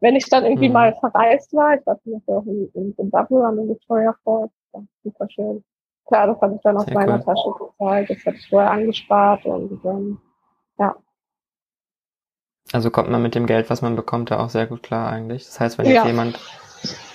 Wenn 0.00 0.16
ich 0.16 0.28
dann 0.28 0.44
irgendwie 0.44 0.68
mhm. 0.68 0.74
mal 0.74 0.96
verreist 0.98 1.52
war, 1.52 1.74
ich 1.74 1.86
war 1.86 2.00
zum 2.00 2.14
Beispiel 2.14 2.34
auch 2.34 2.46
in, 2.46 2.70
in 2.74 2.94
Zimbabwe 2.94 3.44
an 3.44 3.56
der 3.56 3.68
Victoria 3.68 4.14
Falls, 4.24 4.50
das 4.72 4.82
super 5.02 5.28
schön. 5.30 5.64
Klar, 6.06 6.26
das 6.26 6.40
habe 6.40 6.54
ich 6.54 6.60
dann 6.62 6.76
aus 6.76 6.86
sehr 6.86 6.94
meiner 6.94 7.18
cool. 7.18 7.24
Tasche 7.24 7.50
gezahlt, 7.58 8.10
das 8.10 8.18
hatte 8.24 8.36
ich 8.36 8.48
vorher 8.48 8.70
angespart 8.70 9.44
und 9.44 9.84
ähm, 9.84 10.18
ja. 10.78 10.96
Also 12.72 12.90
kommt 12.90 13.10
man 13.10 13.22
mit 13.22 13.34
dem 13.34 13.46
Geld, 13.46 13.68
was 13.68 13.82
man 13.82 13.96
bekommt, 13.96 14.30
da 14.30 14.42
auch 14.42 14.48
sehr 14.48 14.66
gut 14.66 14.82
klar 14.82 15.10
eigentlich. 15.10 15.44
Das 15.44 15.60
heißt, 15.60 15.78
wenn 15.78 15.86
jetzt 15.86 15.96
ja. 15.96 16.06
jemand 16.06 16.38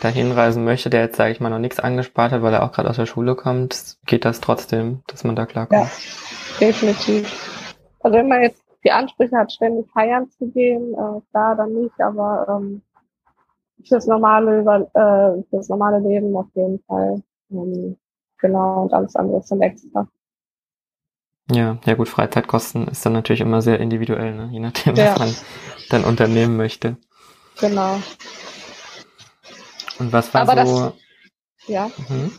dahin 0.01 0.32
reisen 0.32 0.63
möchte, 0.63 0.89
der 0.89 1.01
jetzt, 1.01 1.17
sage 1.17 1.32
ich 1.32 1.39
mal, 1.39 1.49
noch 1.49 1.60
nichts 1.60 1.80
angespart 1.80 2.32
hat, 2.32 2.41
weil 2.41 2.54
er 2.54 2.63
auch 2.63 2.71
gerade 2.71 2.89
aus 2.89 2.97
der 2.97 3.06
Schule 3.06 3.36
kommt, 3.36 3.97
geht 4.06 4.25
das 4.25 4.41
trotzdem, 4.41 5.01
dass 5.08 5.23
man 5.23 5.36
da 5.36 5.45
klarkommt. 5.45 5.89
Ja, 6.60 6.67
definitiv. 6.67 7.32
Also 8.01 8.17
wenn 8.17 8.28
man 8.28 8.41
jetzt 8.41 8.62
die 8.84 8.91
Ansprüche 8.91 9.36
hat, 9.36 9.51
ständig 9.51 9.89
feiern 9.91 10.30
zu 10.30 10.47
gehen, 10.47 10.93
äh, 10.93 11.21
klar, 11.32 11.56
dann 11.56 11.73
nicht, 11.73 11.99
aber 11.99 12.47
ähm, 12.49 12.82
fürs 13.88 14.06
normale, 14.06 14.62
äh, 14.93 15.43
fürs 15.49 15.69
normale 15.69 15.99
Leben 15.99 16.36
auf 16.36 16.47
jeden 16.54 16.80
Fall. 16.88 17.21
Ähm, 17.51 17.97
genau, 18.38 18.84
und 18.84 18.93
alles 18.93 19.15
andere 19.15 19.39
ist 19.39 19.51
dann 19.51 19.62
extra. 19.62 20.08
Ja, 21.51 21.78
ja 21.86 21.93
gut, 21.93 22.10
Freizeitkosten 22.10 22.88
ist 22.88 23.06
dann 23.06 23.13
natürlich 23.13 23.41
immer 23.41 23.62
sehr 23.62 23.80
individuell, 23.80 24.34
ne? 24.36 24.49
je 24.51 24.60
nachdem, 24.60 24.95
ja. 24.95 25.12
was 25.12 25.19
man 25.19 25.36
dann 25.89 26.04
unternehmen 26.04 26.58
möchte. 26.58 26.97
Genau. 27.60 27.99
Und 29.99 30.12
was 30.12 30.34
war 30.34 30.41
Aber 30.41 30.65
so? 30.65 30.79
Das, 30.86 30.93
ja. 31.67 31.91
Mhm. 32.10 32.31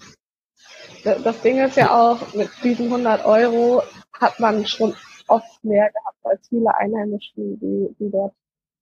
Das 1.05 1.41
Ding 1.43 1.59
ist 1.59 1.77
ja 1.77 1.91
auch, 1.91 2.35
mit 2.35 2.51
diesen 2.63 2.87
100 2.87 3.25
Euro 3.25 3.83
hat 4.21 4.39
man 4.41 4.67
schon 4.67 4.95
oft 5.29 5.65
mehr 5.65 5.91
gehabt 5.91 6.19
als 6.25 6.49
viele 6.49 6.75
Einheimischen, 6.77 7.59
die, 7.61 7.95
die 7.99 8.11
dort 8.11 8.35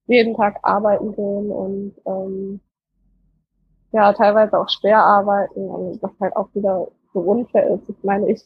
jeden 0.07 0.35
Tag 0.35 0.59
arbeiten 0.63 1.15
gehen 1.15 1.51
und 1.51 1.95
ähm, 2.07 2.61
ja, 3.93 4.13
teilweise 4.13 4.59
auch 4.59 4.69
schwer 4.69 4.99
arbeiten 4.99 5.69
und 5.69 6.03
was 6.03 6.13
halt 6.21 6.35
auch 6.37 6.49
wieder 6.55 6.89
so 7.13 7.21
unfair 7.21 7.75
ist. 7.75 7.89
Ich 7.89 8.03
meine, 8.03 8.31
ich 8.31 8.43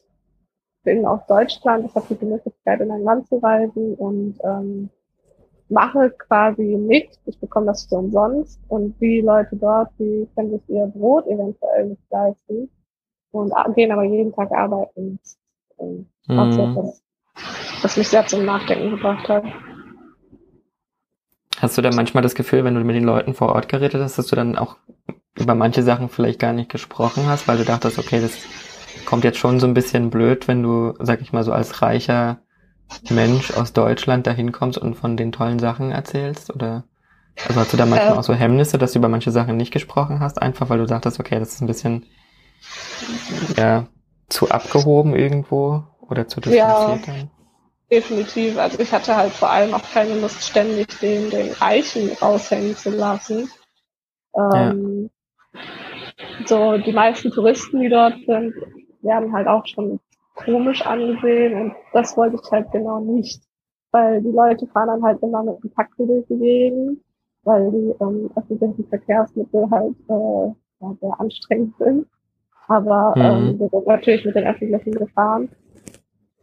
bin 0.84 1.06
aus 1.06 1.20
Deutschland, 1.26 1.86
ich 1.86 1.94
habe 1.94 2.14
die 2.14 2.24
Möglichkeit, 2.24 2.80
in 2.80 2.90
ein 2.90 3.02
Land 3.02 3.28
zu 3.28 3.38
reisen 3.38 3.94
und 3.94 4.38
ähm, 4.44 4.90
mache 5.70 6.10
quasi 6.10 6.62
nichts, 6.62 7.18
ich 7.26 7.38
bekomme 7.38 7.66
das 7.66 7.84
für 7.84 7.96
umsonst 7.96 8.60
und 8.68 8.98
die 9.00 9.20
Leute 9.20 9.56
dort, 9.56 9.90
die 9.98 10.28
können 10.34 10.50
sich 10.50 10.62
ihr 10.68 10.86
Brot 10.86 11.26
eventuell 11.26 11.86
nicht 11.86 12.02
leisten 12.10 12.70
und 13.32 13.52
gehen 13.74 13.92
aber 13.92 14.04
jeden 14.04 14.32
Tag 14.32 14.50
arbeiten. 14.52 15.18
Und 15.76 16.06
mhm. 16.26 16.38
auch 16.38 16.52
so 16.52 16.62
etwas, 16.62 17.02
was 17.82 17.96
mich 17.96 18.08
sehr 18.08 18.26
zum 18.26 18.44
Nachdenken 18.44 18.90
gebracht 18.90 19.28
hat. 19.28 19.44
Hast 21.60 21.76
du 21.76 21.82
dann 21.82 21.94
manchmal 21.94 22.22
das 22.22 22.34
Gefühl, 22.34 22.64
wenn 22.64 22.74
du 22.74 22.84
mit 22.84 22.96
den 22.96 23.04
Leuten 23.04 23.34
vor 23.34 23.50
Ort 23.50 23.68
geredet 23.68 24.00
hast, 24.00 24.16
dass 24.16 24.26
du 24.26 24.36
dann 24.36 24.56
auch 24.56 24.76
über 25.36 25.54
manche 25.54 25.82
Sachen 25.82 26.08
vielleicht 26.08 26.38
gar 26.38 26.52
nicht 26.52 26.70
gesprochen 26.70 27.26
hast, 27.26 27.48
weil 27.48 27.58
du 27.58 27.64
dachtest, 27.64 27.98
okay, 27.98 28.20
das 28.20 28.38
kommt 29.06 29.24
jetzt 29.24 29.38
schon 29.38 29.60
so 29.60 29.66
ein 29.66 29.74
bisschen 29.74 30.10
blöd, 30.10 30.48
wenn 30.48 30.62
du, 30.62 30.94
sag 31.00 31.20
ich 31.20 31.32
mal, 31.32 31.44
so 31.44 31.52
als 31.52 31.82
reicher 31.82 32.38
Mensch 33.10 33.52
aus 33.52 33.72
Deutschland 33.72 34.26
dahin 34.26 34.52
kommst 34.52 34.78
und 34.78 34.94
von 34.94 35.16
den 35.16 35.32
tollen 35.32 35.58
Sachen 35.58 35.90
erzählst? 35.90 36.54
Oder 36.54 36.84
also 37.46 37.60
hast 37.60 37.72
du 37.72 37.76
da 37.76 37.86
manchmal 37.86 38.14
äh, 38.14 38.18
auch 38.18 38.22
so 38.22 38.34
Hemmnisse, 38.34 38.78
dass 38.78 38.92
du 38.92 38.98
über 38.98 39.08
manche 39.08 39.30
Sachen 39.30 39.56
nicht 39.56 39.72
gesprochen 39.72 40.20
hast, 40.20 40.40
einfach 40.42 40.68
weil 40.68 40.78
du 40.78 40.86
dachtest, 40.86 41.20
okay, 41.20 41.38
das 41.38 41.54
ist 41.54 41.60
ein 41.60 41.66
bisschen 41.66 42.06
ja, 43.56 43.86
zu 44.28 44.50
abgehoben 44.50 45.14
irgendwo 45.14 45.84
oder 46.00 46.26
zu 46.26 46.40
distanziert 46.40 47.06
ja, 47.06 47.28
Definitiv. 47.90 48.58
Also 48.58 48.78
ich 48.80 48.92
hatte 48.92 49.16
halt 49.16 49.32
vor 49.32 49.50
allem 49.50 49.72
auch 49.72 49.82
keine 49.92 50.20
Lust, 50.20 50.42
ständig 50.42 50.98
den, 51.00 51.30
den 51.30 51.52
Reichen 51.52 52.10
raushängen 52.20 52.76
zu 52.76 52.90
lassen. 52.90 53.50
Ähm, 54.36 55.10
ja. 55.54 55.60
So, 56.46 56.76
die 56.76 56.92
meisten 56.92 57.30
Touristen, 57.30 57.80
die 57.80 57.88
dort 57.88 58.14
sind, 58.26 58.54
werden 59.00 59.32
halt 59.32 59.46
auch 59.46 59.66
schon 59.66 60.00
komisch 60.44 60.84
angesehen 60.86 61.60
und 61.60 61.72
das 61.92 62.16
wollte 62.16 62.38
ich 62.42 62.50
halt 62.50 62.70
genau 62.72 63.00
nicht. 63.00 63.42
Weil 63.90 64.22
die 64.22 64.30
Leute 64.30 64.66
fahren 64.66 64.88
dann 64.88 65.02
halt 65.02 65.22
immer 65.22 65.42
mit 65.42 65.62
dem 65.62 65.72
Taxi 65.74 66.06
durch 66.06 66.26
die 66.28 66.38
Gegend, 66.38 67.00
weil 67.44 67.70
die 67.70 67.94
ähm, 68.00 68.30
öffentlichen 68.36 68.86
Verkehrsmittel 68.88 69.70
halt 69.70 69.96
äh, 70.08 70.52
ja, 70.80 70.94
sehr 71.00 71.20
anstrengend 71.20 71.74
sind. 71.78 72.06
Aber 72.68 73.14
mhm. 73.16 73.22
ähm, 73.22 73.60
wir 73.60 73.68
sind 73.68 73.86
natürlich 73.86 74.24
mit 74.24 74.34
den 74.34 74.46
öffentlichen 74.46 74.92
gefahren. 74.92 75.48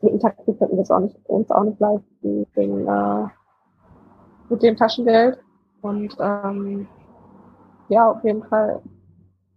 Mit 0.02 0.14
dem 0.14 0.20
Taxi 0.20 0.54
könnten 0.54 0.76
wir 0.76 0.82
es 0.82 0.92
auch 0.92 1.00
nicht, 1.00 1.18
uns 1.28 1.52
auch 1.52 1.64
nicht 1.64 1.80
leisten, 1.80 2.46
den, 2.56 2.88
äh, 2.88 3.26
mit 4.50 4.64
dem 4.64 4.76
Taschengeld. 4.76 5.38
Und 5.82 6.16
ähm, 6.20 6.88
ja, 7.90 8.10
auf 8.10 8.24
jeden 8.24 8.44
Fall. 8.44 8.82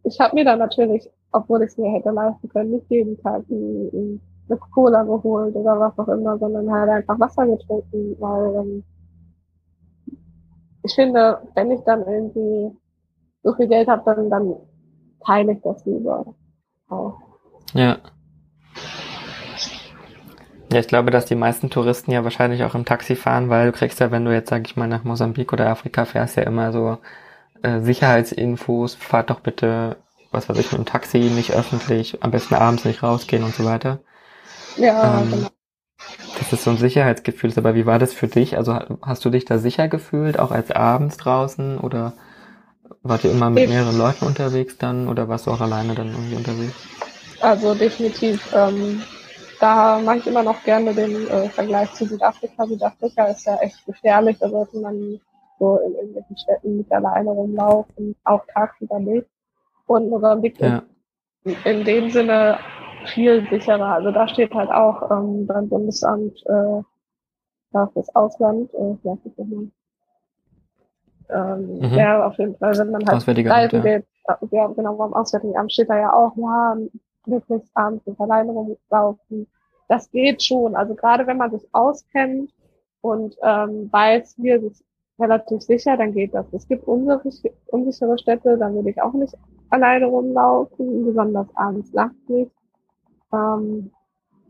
Ich 0.05 0.21
habe 0.21 0.35
mir 0.35 0.45
dann 0.45 0.59
natürlich, 0.59 1.09
obwohl 1.33 1.63
ich 1.63 1.69
es 1.69 1.79
mir 1.79 1.91
hätte 1.91 2.11
leisten 2.11 2.49
können, 2.51 2.73
nicht 2.73 2.91
jeden 2.91 3.19
Tag 3.23 3.43
ein, 3.49 4.21
eine 4.49 4.59
Cola 4.59 5.03
geholt 5.03 5.55
oder 5.55 5.79
was 5.79 5.99
auch 5.99 6.09
immer, 6.09 6.39
sondern 6.39 6.71
halt 6.71 6.91
einfach 6.91 7.19
Wasser 7.21 7.47
getrunken, 7.47 8.17
weil 8.19 8.55
ähm, 8.55 8.85
ich 10.83 10.95
finde, 10.95 11.41
wenn 11.55 11.71
ich 11.71 11.81
dann 11.85 12.01
irgendwie 12.07 12.77
so 13.43 13.55
viel 13.55 13.69
Geld 13.69 13.89
habe, 13.89 14.03
dann, 14.05 14.31
dann 14.31 14.55
teile 15.25 15.53
ich 15.53 15.61
das 15.63 15.85
lieber 15.85 16.35
auch. 16.89 17.19
Ja. 17.75 17.99
Ja, 20.71 20.81
ich 20.81 20.89
glaube, 20.89 21.11
dass 21.11 21.25
die 21.25 21.35
meisten 21.35 21.71
Touristen 21.71 22.11
ja 22.11 22.25
wahrscheinlich 22.25 22.63
auch 22.63 22.75
im 22.75 22.85
Taxi 22.85 23.17
fahren, 23.17 23.49
weil 23.49 23.71
du 23.71 23.73
kriegst 23.73 24.01
ja, 24.01 24.11
wenn 24.11 24.27
du 24.27 24.33
jetzt, 24.33 24.51
sag 24.51 24.67
ich 24.67 24.77
mal, 24.77 24.87
nach 24.87 25.05
Mosambik 25.05 25.53
oder 25.53 25.69
Afrika 25.69 26.05
fährst, 26.05 26.37
ja 26.37 26.43
immer 26.43 26.73
so 26.73 26.99
äh, 27.63 27.81
Sicherheitsinfos, 27.81 28.95
fahrt 28.95 29.31
doch 29.31 29.41
bitte, 29.41 29.97
was 30.31 30.49
weiß 30.49 30.59
ich, 30.59 30.71
mit 30.71 30.79
dem 30.79 30.85
Taxi, 30.85 31.19
nicht 31.19 31.53
öffentlich, 31.53 32.23
am 32.23 32.31
besten 32.31 32.55
abends 32.55 32.85
nicht 32.85 33.03
rausgehen 33.03 33.45
und 33.45 33.55
so 33.55 33.65
weiter. 33.65 34.01
Ja, 34.79 35.21
ähm, 35.21 35.31
genau. 35.31 35.49
Dass 36.39 36.53
es 36.53 36.65
so 36.65 36.71
ein 36.71 36.77
Sicherheitsgefühl 36.77 37.51
ist, 37.51 37.59
aber 37.59 37.75
wie 37.75 37.87
war 37.87 37.99
das 37.99 38.13
für 38.13 38.29
dich? 38.29 38.57
Also 38.57 38.79
hast 39.03 39.25
du 39.25 39.31
dich 39.31 39.45
da 39.45 39.59
sicher 39.59 39.89
gefühlt, 39.89 40.39
auch 40.39 40.53
als 40.53 40.71
abends 40.71 41.17
draußen 41.17 41.79
oder 41.79 42.13
wart 43.03 43.25
ihr 43.25 43.33
immer 43.33 43.51
mit 43.51 43.65
ich, 43.65 43.71
mehreren 43.71 43.99
Leuten 43.99 44.25
unterwegs 44.25 44.79
dann 44.79 45.09
oder 45.09 45.29
warst 45.29 45.47
du 45.47 45.51
auch 45.51 45.61
alleine 45.61 45.95
dann 45.95 46.09
irgendwie 46.09 46.37
unterwegs? 46.37 46.75
Also 47.41 47.75
definitiv. 47.75 48.41
Ähm, 48.55 49.03
da 49.61 49.99
mache 49.99 50.19
ich 50.19 50.27
immer 50.27 50.43
noch 50.43 50.63
gerne 50.63 50.95
den 50.95 51.27
äh, 51.29 51.49
Vergleich 51.49 51.93
zu 51.95 52.07
Südafrika. 52.07 52.67
Südafrika 52.67 53.25
ist 53.27 53.45
ja 53.45 53.57
echt 53.57 53.85
gefährlich, 53.85 54.39
da 54.39 54.49
sollte 54.49 54.79
man 54.79 55.21
so 55.59 55.79
in 55.79 55.95
irgendwelchen 55.95 56.37
Städten 56.37 56.77
nicht 56.77 56.93
alleine 56.93 57.31
rumlaufen, 57.31 58.15
auch 58.25 58.43
tagsüber 58.55 59.01
nicht. 59.01 59.27
Und 59.87 60.11
Mosambik 60.11 60.61
ja. 60.61 60.83
in 61.65 61.85
dem 61.85 62.11
Sinne 62.11 62.59
viel 63.11 63.47
sicherer. 63.51 63.95
Also 63.95 64.11
da 64.11 64.29
steht 64.29 64.55
halt 64.55 64.71
auch 64.71 65.11
ähm, 65.11 65.47
beim 65.47 65.69
Bundesamt 65.69 66.45
äh, 66.47 66.83
fürs 67.93 68.15
Ausland, 68.15 68.73
äh, 68.75 68.97
ja, 69.03 69.19
mal. 69.37 69.71
Ähm, 71.31 71.79
mhm. 71.79 71.95
Ja, 71.95 72.27
auf 72.27 72.39
jeden 72.39 72.57
Fall, 72.57 72.77
wenn 72.79 72.91
man 72.91 73.07
halt 73.07 73.27
geht, 73.27 73.47
ja. 73.47 73.65
Äh, 73.65 74.03
ja, 74.51 74.67
genau, 74.69 74.97
beim 74.97 75.13
Auswärtigen 75.13 75.57
Amt 75.57 75.73
steht 75.73 75.91
da 75.91 75.99
ja 75.99 76.13
auch, 76.13 76.35
ja, 76.37 76.77
wirklich 77.27 77.63
abends 77.75 78.07
und 78.07 78.19
alleine 78.21 78.53
rumlaufen. 78.53 79.47
Das 79.89 80.11
geht 80.11 80.43
schon. 80.43 80.75
Also 80.75 80.95
gerade 80.95 81.27
wenn 81.27 81.37
man 81.37 81.51
sich 81.51 81.67
auskennt 81.73 82.53
und 83.01 83.37
ähm, 83.43 83.89
weiß, 83.93 84.37
hier 84.41 84.57
ist 84.57 84.73
es 84.73 84.85
relativ 85.19 85.63
sicher, 85.63 85.97
dann 85.97 86.13
geht 86.13 86.35
das. 86.35 86.47
Es 86.53 86.67
gibt 86.69 86.85
unsichere, 86.85 88.19
Städte, 88.19 88.57
da 88.59 88.73
würde 88.73 88.91
ich 88.91 89.03
auch 89.03 89.13
nicht 89.13 89.35
alleine 89.71 90.07
rumlaufen, 90.07 91.05
besonders 91.05 91.49
abends, 91.57 91.93
nachts 91.93 92.29
nicht. 92.29 92.53
Ähm, 93.33 93.91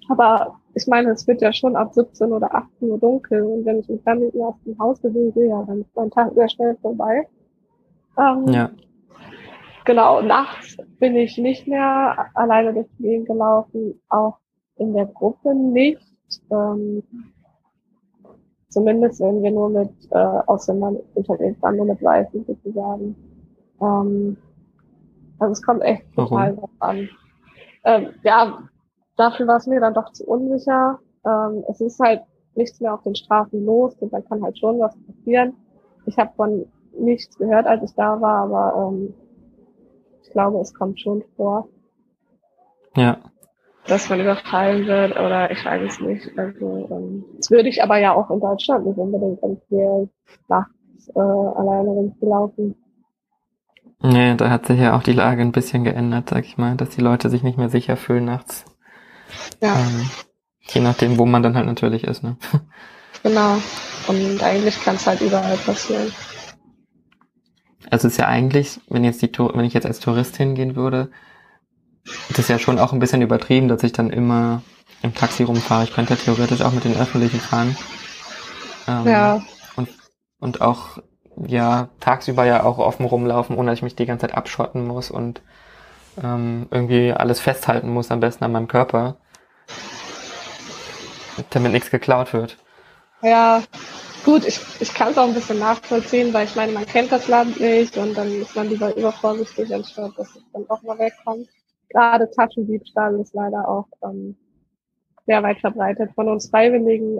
aber 0.08 0.58
ich 0.74 0.86
meine, 0.86 1.10
es 1.10 1.26
wird 1.26 1.42
ja 1.42 1.52
schon 1.52 1.76
ab 1.76 1.92
17 1.92 2.32
oder 2.32 2.54
18 2.54 2.90
Uhr 2.90 2.98
dunkel 2.98 3.42
und 3.42 3.64
wenn 3.66 3.80
ich 3.80 3.88
mich 3.88 4.02
dann 4.04 4.20
nicht 4.20 4.36
aus 4.36 4.54
dem 4.64 4.78
Haus 4.78 5.00
bewege, 5.00 5.48
ja, 5.48 5.62
dann 5.64 5.80
ist 5.82 5.94
mein 5.94 6.10
Tag 6.10 6.32
sehr 6.34 6.48
schnell 6.48 6.76
vorbei. 6.80 7.28
Ähm, 8.16 8.48
ja. 8.48 8.70
Genau, 9.84 10.20
nachts 10.22 10.76
bin 10.98 11.16
ich 11.16 11.38
nicht 11.38 11.66
mehr 11.66 12.26
alleine 12.34 12.74
durch 12.74 12.86
die 12.98 13.04
Gegend 13.04 13.26
gelaufen, 13.26 14.00
auch 14.08 14.38
in 14.76 14.94
der 14.94 15.06
Gruppe 15.06 15.54
nicht. 15.54 16.02
Ähm, 16.50 17.02
zumindest 18.68 19.20
wenn 19.20 19.42
wir 19.42 19.50
nur 19.50 19.70
mit 19.70 19.90
äh, 20.10 20.18
Ausländern 20.46 20.98
unterwegs 21.14 21.60
waren, 21.62 21.76
nur 21.76 21.86
mit 21.86 22.02
Weißen 22.02 22.44
sozusagen. 22.44 23.16
Ähm, 23.80 24.36
also 25.38 25.52
es 25.52 25.62
kommt 25.62 25.82
echt 25.82 26.04
total 26.14 26.54
drauf 26.54 26.70
an 26.80 27.08
ähm, 27.88 28.14
ja, 28.22 28.59
dafür 29.16 29.46
war 29.46 29.57
es 29.57 29.66
mir 29.66 29.81
dann 29.81 29.94
doch 29.94 30.12
zu 30.12 30.27
unsicher. 30.27 30.98
Ähm, 31.24 31.64
es 31.68 31.81
ist 31.81 31.98
halt 32.01 32.20
nichts 32.55 32.81
mehr 32.81 32.92
auf 32.92 33.03
den 33.03 33.14
Straßen 33.14 33.64
los 33.64 33.94
und 34.01 34.12
da 34.12 34.20
kann 34.20 34.42
halt 34.42 34.59
schon 34.59 34.79
was 34.79 34.94
passieren. 35.07 35.55
Ich 36.05 36.18
habe 36.18 36.31
von 36.37 36.66
nichts 36.98 37.38
gehört, 37.38 37.66
als 37.66 37.83
ich 37.83 37.94
da 37.94 38.20
war, 38.20 38.44
aber 38.44 38.90
ähm, 38.92 39.14
ich 40.22 40.31
glaube, 40.31 40.59
es 40.61 40.74
kommt 40.74 41.01
schon 41.01 41.24
vor. 41.37 41.68
Ja. 42.96 43.18
Dass 43.87 44.11
man 44.11 44.20
überfallen 44.20 44.87
wird 44.87 45.12
oder 45.12 45.51
ich 45.51 45.64
weiß 45.64 45.90
es 45.90 46.01
nicht. 46.01 46.38
Also 46.38 46.88
ähm, 46.90 47.24
das 47.38 47.51
würde 47.51 47.70
ich 47.70 47.83
aber 47.83 47.96
ja 47.98 48.12
auch 48.12 48.31
in 48.31 48.40
Deutschland 48.40 48.85
nicht 48.87 48.98
unbedingt 48.98 49.42
empfehlen, 49.42 50.11
nachts 50.48 51.09
äh, 51.14 51.18
alleine 51.20 51.88
rumzulaufen. 51.88 52.74
Nee, 54.00 54.37
da 54.37 54.50
hat 54.50 54.66
sich 54.66 54.78
ja 54.78 54.96
auch 54.96 55.02
die 55.02 55.12
Lage 55.12 55.42
ein 55.42 55.52
bisschen 55.52 55.84
geändert, 55.84 56.30
sag 56.30 56.44
ich 56.44 56.56
mal, 56.56 56.76
dass 56.76 56.90
die 56.90 57.00
Leute 57.00 57.30
sich 57.30 57.42
nicht 57.42 57.58
mehr 57.58 57.68
sicher 57.68 57.96
fühlen 57.96 58.24
nachts. 58.24 58.64
Ja. 59.61 59.76
Ähm, 59.76 60.11
je 60.61 60.80
nachdem, 60.80 61.18
wo 61.18 61.26
man 61.26 61.42
dann 61.42 61.56
halt 61.56 61.66
natürlich 61.66 62.04
ist, 62.04 62.22
ne? 62.22 62.37
Genau. 63.22 63.61
Und 64.06 64.42
eigentlich 64.42 64.80
kann 64.82 64.96
es 64.96 65.06
halt 65.06 65.20
überall 65.20 65.56
passieren. 65.58 66.12
Also 67.90 68.06
es 68.06 68.14
ist 68.14 68.18
ja 68.18 68.26
eigentlich, 68.28 68.80
wenn 68.88 69.04
jetzt 69.04 69.22
die 69.22 69.32
Tour, 69.32 69.52
wenn 69.54 69.64
ich 69.64 69.74
jetzt 69.74 69.87
als 69.87 70.00
Tourist 70.00 70.37
hingehen 70.37 70.76
würde, 70.76 71.11
das 72.30 72.40
ist 72.40 72.48
ja 72.48 72.58
schon 72.58 72.78
auch 72.78 72.92
ein 72.92 72.98
bisschen 72.98 73.22
übertrieben, 73.22 73.68
dass 73.68 73.82
ich 73.82 73.92
dann 73.92 74.11
immer 74.11 74.62
im 75.02 75.14
Taxi 75.14 75.42
rumfahre. 75.42 75.84
Ich 75.84 75.92
könnte 75.92 76.14
ja 76.14 76.20
theoretisch 76.20 76.62
auch 76.62 76.72
mit 76.72 76.84
den 76.84 76.96
öffentlichen 76.96 77.40
fahren. 77.40 77.76
Ähm, 78.87 79.06
Ja, 79.06 79.42
Und, 79.76 79.88
und 80.38 80.61
auch, 80.61 80.98
ja, 81.46 81.88
tagsüber 82.01 82.44
ja 82.44 82.64
auch 82.64 82.79
offen 82.79 83.07
rumlaufen, 83.07 83.57
ohne 83.57 83.70
dass 83.70 83.79
ich 83.79 83.83
mich 83.83 83.96
die 83.96 84.07
ganze 84.07 84.27
Zeit 84.27 84.37
abschotten 84.37 84.87
muss 84.87 85.11
und 85.11 85.42
ähm, 86.22 86.66
irgendwie 86.70 87.12
alles 87.12 87.40
festhalten 87.40 87.90
muss, 87.90 88.11
am 88.11 88.20
besten 88.20 88.44
an 88.44 88.53
meinem 88.53 88.68
Körper, 88.68 89.16
damit 91.51 91.72
nichts 91.72 91.90
geklaut 91.90 92.33
wird. 92.33 92.57
ja. 93.22 93.62
Gut, 94.24 94.44
ich, 94.44 94.61
ich 94.81 94.92
kann 94.92 95.12
es 95.12 95.18
auch 95.18 95.29
ein 95.29 95.33
bisschen 95.33 95.61
nachvollziehen, 95.61 96.35
weil 96.35 96.44
ich 96.44 96.57
meine, 96.57 96.72
man 96.72 96.85
kennt 96.85 97.12
das 97.12 97.29
Land 97.29 97.61
nicht 97.61 97.96
und 97.96 98.18
dann 98.18 98.29
ist 98.29 98.55
man 98.57 98.68
lieber 98.68 98.94
übervorsichtig, 98.96 99.72
anstatt 99.72 100.18
dass 100.18 100.35
es 100.35 100.42
dann 100.53 100.68
auch 100.68 100.83
mal 100.83 100.98
wegkommt. 100.98 101.48
Gerade 101.88 102.29
Taschendiebstahl 102.31 103.18
ist 103.20 103.33
leider 103.33 103.66
auch 103.66 103.87
ähm, 104.03 104.37
sehr 105.27 105.42
weit 105.42 105.61
verbreitet. 105.61 106.11
Von 106.14 106.29
uns 106.29 106.51
Freiwilligen 106.51 107.18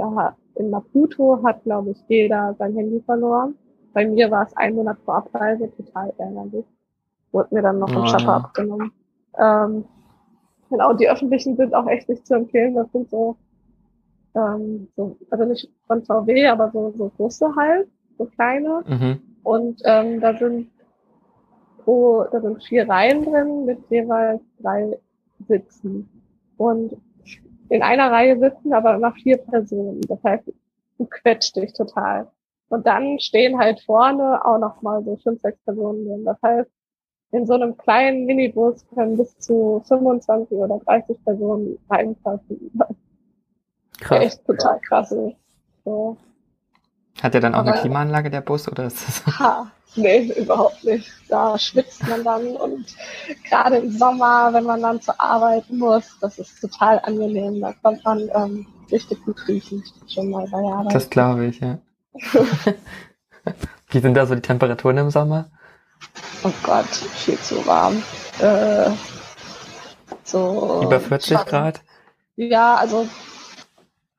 in 0.57 0.71
Maputo 0.71 1.41
hat, 1.45 1.63
glaube 1.63 1.93
ich, 1.93 1.99
jeder 2.09 2.55
sein 2.59 2.75
Handy 2.75 3.01
verloren. 3.07 3.55
Bei 3.99 4.07
mir 4.07 4.31
war 4.31 4.47
es 4.47 4.57
ein 4.57 4.77
Monat 4.77 4.97
vor 5.05 5.17
Abreise, 5.17 5.73
total 5.77 6.13
ärgerlich. 6.19 6.65
Wurde 7.33 7.53
mir 7.53 7.63
dann 7.63 7.81
noch 7.81 7.91
Oh, 7.91 8.07
Schapper 8.07 8.27
ja. 8.27 8.37
abgenommen. 8.37 8.93
Ähm, 9.37 9.85
genau, 10.71 10.93
die 10.93 11.09
öffentlichen 11.11 11.57
sind 11.57 11.75
auch 11.75 11.89
echt 11.89 12.09
nicht 12.09 12.25
zu 12.25 12.35
empfehlen. 12.35 12.77
Das 12.77 12.93
sind 12.93 13.11
so, 13.11 13.35
ähm, 14.37 14.87
so 14.95 15.17
also 15.31 15.47
nicht 15.47 15.69
von 15.89 16.05
VW, 16.05 16.47
aber 16.47 16.71
so, 16.71 16.93
so 16.97 17.11
große 17.17 17.57
halt, 17.57 17.89
so 18.19 18.27
kleine. 18.27 18.85
Mhm. 18.87 19.21
Und 19.43 19.83
ähm, 19.85 20.21
da 20.21 20.33
sind 20.37 20.71
pro, 21.83 22.23
da 22.31 22.41
sind 22.41 22.63
vier 22.63 22.89
Reihen 22.89 23.25
drin 23.25 23.65
mit 23.65 23.81
jeweils 23.91 24.43
drei 24.61 24.97
Sitzen. 25.49 26.09
Und 26.57 26.97
in 27.69 27.83
einer 27.83 28.13
Reihe 28.13 28.39
sitzen 28.39 28.73
aber 28.73 28.95
immer 28.95 29.11
vier 29.11 29.39
Personen. 29.39 30.03
Das 30.03 30.23
heißt, 30.23 30.53
du 30.99 31.05
quetscht 31.05 31.57
dich 31.57 31.73
total. 31.73 32.29
Und 32.69 32.87
dann 32.87 33.19
stehen 33.19 33.59
halt 33.59 33.81
vorne 33.81 34.45
auch 34.45 34.59
noch 34.59 34.83
mal 34.83 35.03
so 35.05 35.17
fünf, 35.17 35.41
sechs 35.41 35.59
Personen 35.65 36.07
drin. 36.07 36.25
Das 36.25 36.37
heißt, 36.43 36.71
in 37.31 37.47
so 37.47 37.55
einem 37.55 37.77
kleinen 37.77 38.27
Minibus 38.27 38.85
können 38.95 39.17
bis 39.17 39.39
zu 39.39 39.83
25 39.87 40.57
oder 40.57 40.79
30 40.85 41.25
Personen 41.25 41.79
reinpassen. 41.91 42.71
Krass. 44.01 44.25
echt 44.25 44.47
total 44.47 44.79
krass. 44.81 45.15
So. 45.85 46.17
Hat 47.23 47.35
der 47.35 47.41
dann 47.41 47.55
auch 47.55 47.61
eine 47.61 47.73
Aber- 47.73 47.81
Klimaanlage, 47.81 48.31
der 48.31 48.43
Bus, 48.43 48.69
oder 48.71 48.85
ist 48.87 49.07
das? 49.07 49.39
Ha, 49.41 49.71
nee, 49.97 50.31
überhaupt 50.39 50.85
nicht. 50.85 51.11
Da 51.29 51.59
schwitzt 51.59 52.07
man 52.09 52.23
dann 52.23 52.57
und 52.57 52.87
gerade 53.49 53.79
im 53.79 53.91
Sommer, 53.91 54.51
wenn 54.53 54.65
man 54.65 54.81
dann 54.83 55.01
zur 55.01 55.21
Arbeit 55.21 55.65
muss, 55.71 56.17
das 56.21 56.39
ist 56.39 56.61
total 56.61 57.01
angenehm. 57.03 57.61
Da 57.61 57.73
kommt 57.83 58.05
man 58.05 58.31
ähm, 58.35 58.67
richtig 58.93 59.23
gut 59.25 59.37
riechen, 59.49 59.83
schon 60.07 60.31
mal 60.31 60.47
bei 60.51 60.61
der 60.63 60.71
Arbeit. 60.73 60.95
Das 60.95 61.11
glaube 61.11 61.47
ich, 61.47 61.59
ja. 61.61 61.79
Wie 63.91 64.01
sind 64.01 64.15
da 64.15 64.27
so 64.27 64.35
die 64.35 64.43
Temperaturen 64.43 64.99
im 64.99 65.11
Sommer? 65.11 65.47
oh 66.45 66.53
Gott, 66.63 66.87
viel 66.87 67.39
zu 67.39 67.65
warm. 67.67 68.03
Äh, 68.41 68.91
so 70.25 70.81
Über 70.85 71.01
40 71.01 71.29
Schatten. 71.33 71.51
Grad? 71.51 71.81
Ja, 72.37 72.75
also 72.77 73.09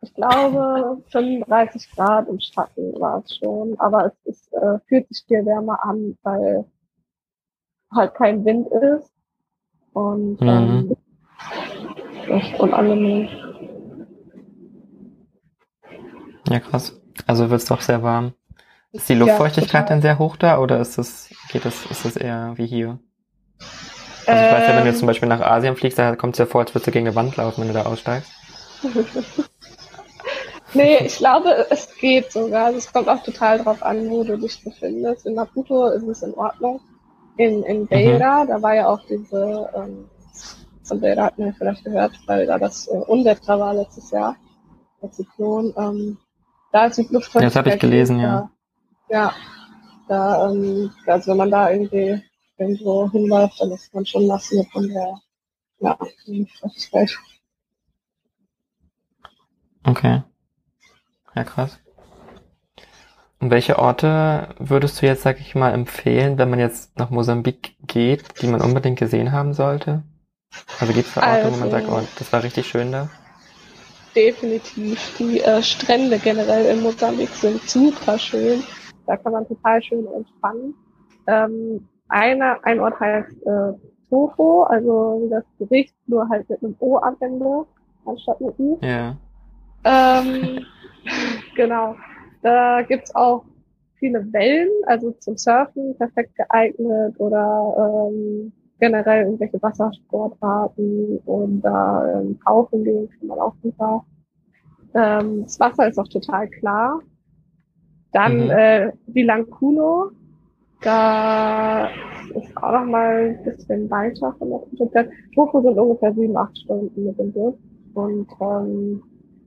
ich 0.02 0.14
glaube 0.14 1.02
35 1.12 1.92
Grad 1.96 2.28
im 2.28 2.40
Schatten 2.40 3.00
war 3.00 3.24
es 3.24 3.38
schon, 3.38 3.80
aber 3.80 4.06
es 4.08 4.14
ist, 4.26 4.54
äh, 4.54 4.80
fühlt 4.88 5.08
sich 5.10 5.24
viel 5.28 5.46
wärmer 5.46 5.84
an, 5.84 6.18
weil 6.24 6.66
halt 7.94 8.14
kein 8.16 8.44
Wind 8.46 8.68
ist 8.72 9.12
und 9.94 10.42
ähm, 10.42 10.88
Mhm. 10.90 10.98
echt 12.30 12.60
unangenehm. 12.60 13.30
Ja, 16.50 16.60
krass. 16.60 16.99
Also 17.30 17.50
wird's 17.50 17.66
doch 17.66 17.82
sehr 17.82 18.04
warm. 18.04 18.34
Ist 18.94 19.10
die 19.10 19.16
Ja, 19.24 19.40
Luftfeuchtigkeit 19.42 19.90
total. 19.90 19.90
dann 19.90 20.02
sehr 20.02 20.20
hoch 20.20 20.38
da 20.38 20.60
oder 20.60 20.80
ist 20.82 20.98
das, 20.98 21.36
geht 21.50 21.66
das, 21.66 21.86
ist 21.88 22.06
das 22.06 22.18
eher 22.18 22.54
wie 22.58 22.68
hier? 22.68 23.00
Also 24.30 24.44
ich 24.44 24.50
weiß 24.52 24.66
ja, 24.68 24.76
wenn 24.76 24.84
du 24.84 24.90
jetzt 24.90 25.00
zum 25.00 25.06
Ähm, 25.06 25.08
Beispiel 25.08 25.28
nach 25.28 25.42
Asien 25.42 25.76
fliegst, 25.76 26.00
da 26.00 26.16
kommt 26.16 26.36
es 26.36 26.40
ja 26.40 26.46
vor, 26.46 26.62
als 26.62 26.72
würdest 26.74 26.88
du 26.88 26.92
gegen 26.92 27.08
eine 27.08 27.16
Wand 27.16 27.36
laufen, 27.36 27.62
wenn 27.62 27.68
du 27.68 27.74
da 27.74 27.84
aussteigst. 27.86 28.40
Nee, 30.74 31.06
ich 31.06 31.18
glaube, 31.18 31.66
es 31.70 31.96
geht 31.98 32.32
sogar. 32.32 32.66
Also 32.68 32.78
es 32.78 32.92
kommt 32.92 33.08
auch 33.10 33.24
total 33.24 33.60
drauf 33.60 33.82
an, 33.84 34.10
wo 34.10 34.24
du 34.24 34.38
dich 34.38 34.64
befindest. 34.64 35.26
In 35.26 35.36
Maputo 35.36 35.88
ist 35.90 36.04
es 36.04 36.22
in 36.24 36.34
Ordnung. 36.36 36.82
In, 37.38 37.64
in 37.64 37.88
Beira, 37.88 38.46
da 38.46 38.62
war 38.62 38.76
ja 38.76 38.88
auch 38.90 39.02
diese, 39.10 39.70
ähm, 39.76 40.10
von 40.84 41.02
Beira 41.02 41.26
hat 41.26 41.38
man 41.38 41.48
ja 41.50 41.54
vielleicht 41.58 41.84
gehört, 41.86 42.14
weil 42.28 42.46
da 42.48 42.60
das 42.60 42.88
äh, 42.88 42.92
Unwetter 43.08 43.60
war 43.60 43.74
letztes 43.74 44.12
Jahr, 44.12 44.36
der 45.02 45.12
Zyklon. 45.12 45.74
Ähm, 45.78 46.18
da 46.72 46.86
ist 46.86 46.98
die 46.98 47.02
Luftfeuchtigkeit. 47.04 47.42
Ja, 47.44 47.48
das 47.50 47.56
habe 47.56 47.70
ich 47.70 47.80
gelesen, 47.80 48.20
ja. 48.20 48.50
Ja, 49.10 49.34
da, 50.08 50.50
ähm, 50.50 50.92
also 51.06 51.32
wenn 51.32 51.38
man 51.38 51.52
da 51.52 51.70
irgendwie 51.72 52.22
irgendwo 52.58 53.10
hinläuft, 53.12 53.60
dann 53.62 53.72
ist 53.72 53.94
man 53.94 54.06
schon 54.06 54.28
nass 54.28 54.50
hier 54.50 54.66
von 54.72 54.88
der, 54.88 55.20
ja, 55.80 55.98
Luftfeuchtigkeit. 56.26 57.18
Okay. 59.84 60.24
Ja, 61.36 61.44
krass. 61.44 61.80
Und 63.40 63.52
welche 63.52 63.80
Orte 63.80 64.54
würdest 64.60 65.02
du 65.02 65.06
jetzt, 65.06 65.22
sag 65.24 65.40
ich 65.40 65.56
mal, 65.56 65.72
empfehlen, 65.74 66.38
wenn 66.38 66.50
man 66.50 66.60
jetzt 66.60 66.98
nach 67.00 67.10
Mosambik 67.10 67.78
geht, 67.88 68.42
die 68.42 68.48
man 68.48 68.62
unbedingt 68.62 69.00
gesehen 69.00 69.32
haben 69.32 69.54
sollte? 69.54 70.04
Also 70.80 70.94
gibt 70.94 71.08
es 71.08 71.14
da 71.14 71.22
Orte, 71.22 71.46
wo 71.46 71.52
man 71.58 71.72
Also- 71.72 71.72
sagt, 71.72 71.88
oh, 71.90 72.08
das 72.18 72.34
war 72.34 72.44
richtig 72.44 72.68
schön 72.68 72.92
da? 72.92 73.10
Definitiv. 74.16 75.18
Die 75.18 75.42
äh, 75.42 75.62
Strände 75.62 76.18
generell 76.20 76.66
in 76.66 76.84
Mosambik 76.84 77.30
sind 77.30 77.62
super 77.62 78.18
schön. 78.18 78.64
Da 79.06 79.18
kann 79.18 79.34
man 79.34 79.48
total 79.48 79.82
schön 79.82 80.06
entspannen. 80.08 80.74
Ähm, 81.28 81.88
einer, 82.10 82.58
ein 82.64 82.80
Ort 82.80 83.00
heißt 83.00 83.46
äh, 83.46 83.74
Tofu, 84.10 84.64
also 84.64 85.22
wie 85.24 85.30
das 85.30 85.44
Gericht, 85.60 85.96
nur 86.08 86.28
halt 86.30 86.50
mit 86.50 86.64
einem 86.64 86.76
O 86.80 86.98
am 86.98 87.16
Ende, 87.20 87.66
anstatt 88.06 88.42
mit 88.42 88.58
U. 88.58 88.80
Ja. 88.82 89.16
Ähm, 89.84 90.66
genau. 91.56 91.96
Da 92.42 92.82
gibt's 92.84 93.14
auch 93.16 93.44
viele 94.00 94.32
Wellen, 94.32 94.70
also 94.88 95.12
zum 95.20 95.38
Surfen 95.38 95.96
perfekt 95.98 96.36
geeignet 96.36 97.20
oder 97.20 98.10
ähm, 98.10 98.52
generell 98.80 99.26
irgendwelche 99.26 99.62
Wassersportarten 99.62 101.20
oder 101.26 102.14
ähm, 102.22 102.40
tauchen 102.46 102.84
gehen 102.84 103.10
kann 103.10 103.28
man 103.28 103.40
auch 103.40 103.56
super. 103.62 104.06
Ähm, 104.94 105.44
das 105.44 105.60
Wasser 105.60 105.88
ist 105.88 105.98
auch 106.00 106.08
total 106.08 106.48
klar. 106.50 107.00
Dann 108.12 108.46
Mhm. 108.46 108.50
äh, 108.50 108.92
Vilanculo, 109.08 110.12
da 110.82 111.88
ist 112.34 112.58
auch 112.58 112.72
noch 112.72 112.86
mal 112.86 113.38
ein 113.38 113.44
bisschen 113.44 113.90
weiter 113.90 114.36
von 114.40 114.50
der 114.50 114.88
Stadt. 114.88 115.08
Tofu 115.36 115.62
sind 115.62 115.78
ungefähr 115.78 116.14
sieben, 116.14 116.36
acht 116.38 116.58
Stunden 116.58 117.06
mit 117.06 117.20
dem 117.20 117.32
Bus 117.32 117.54
und 117.94 118.28
ähm, 118.42 119.04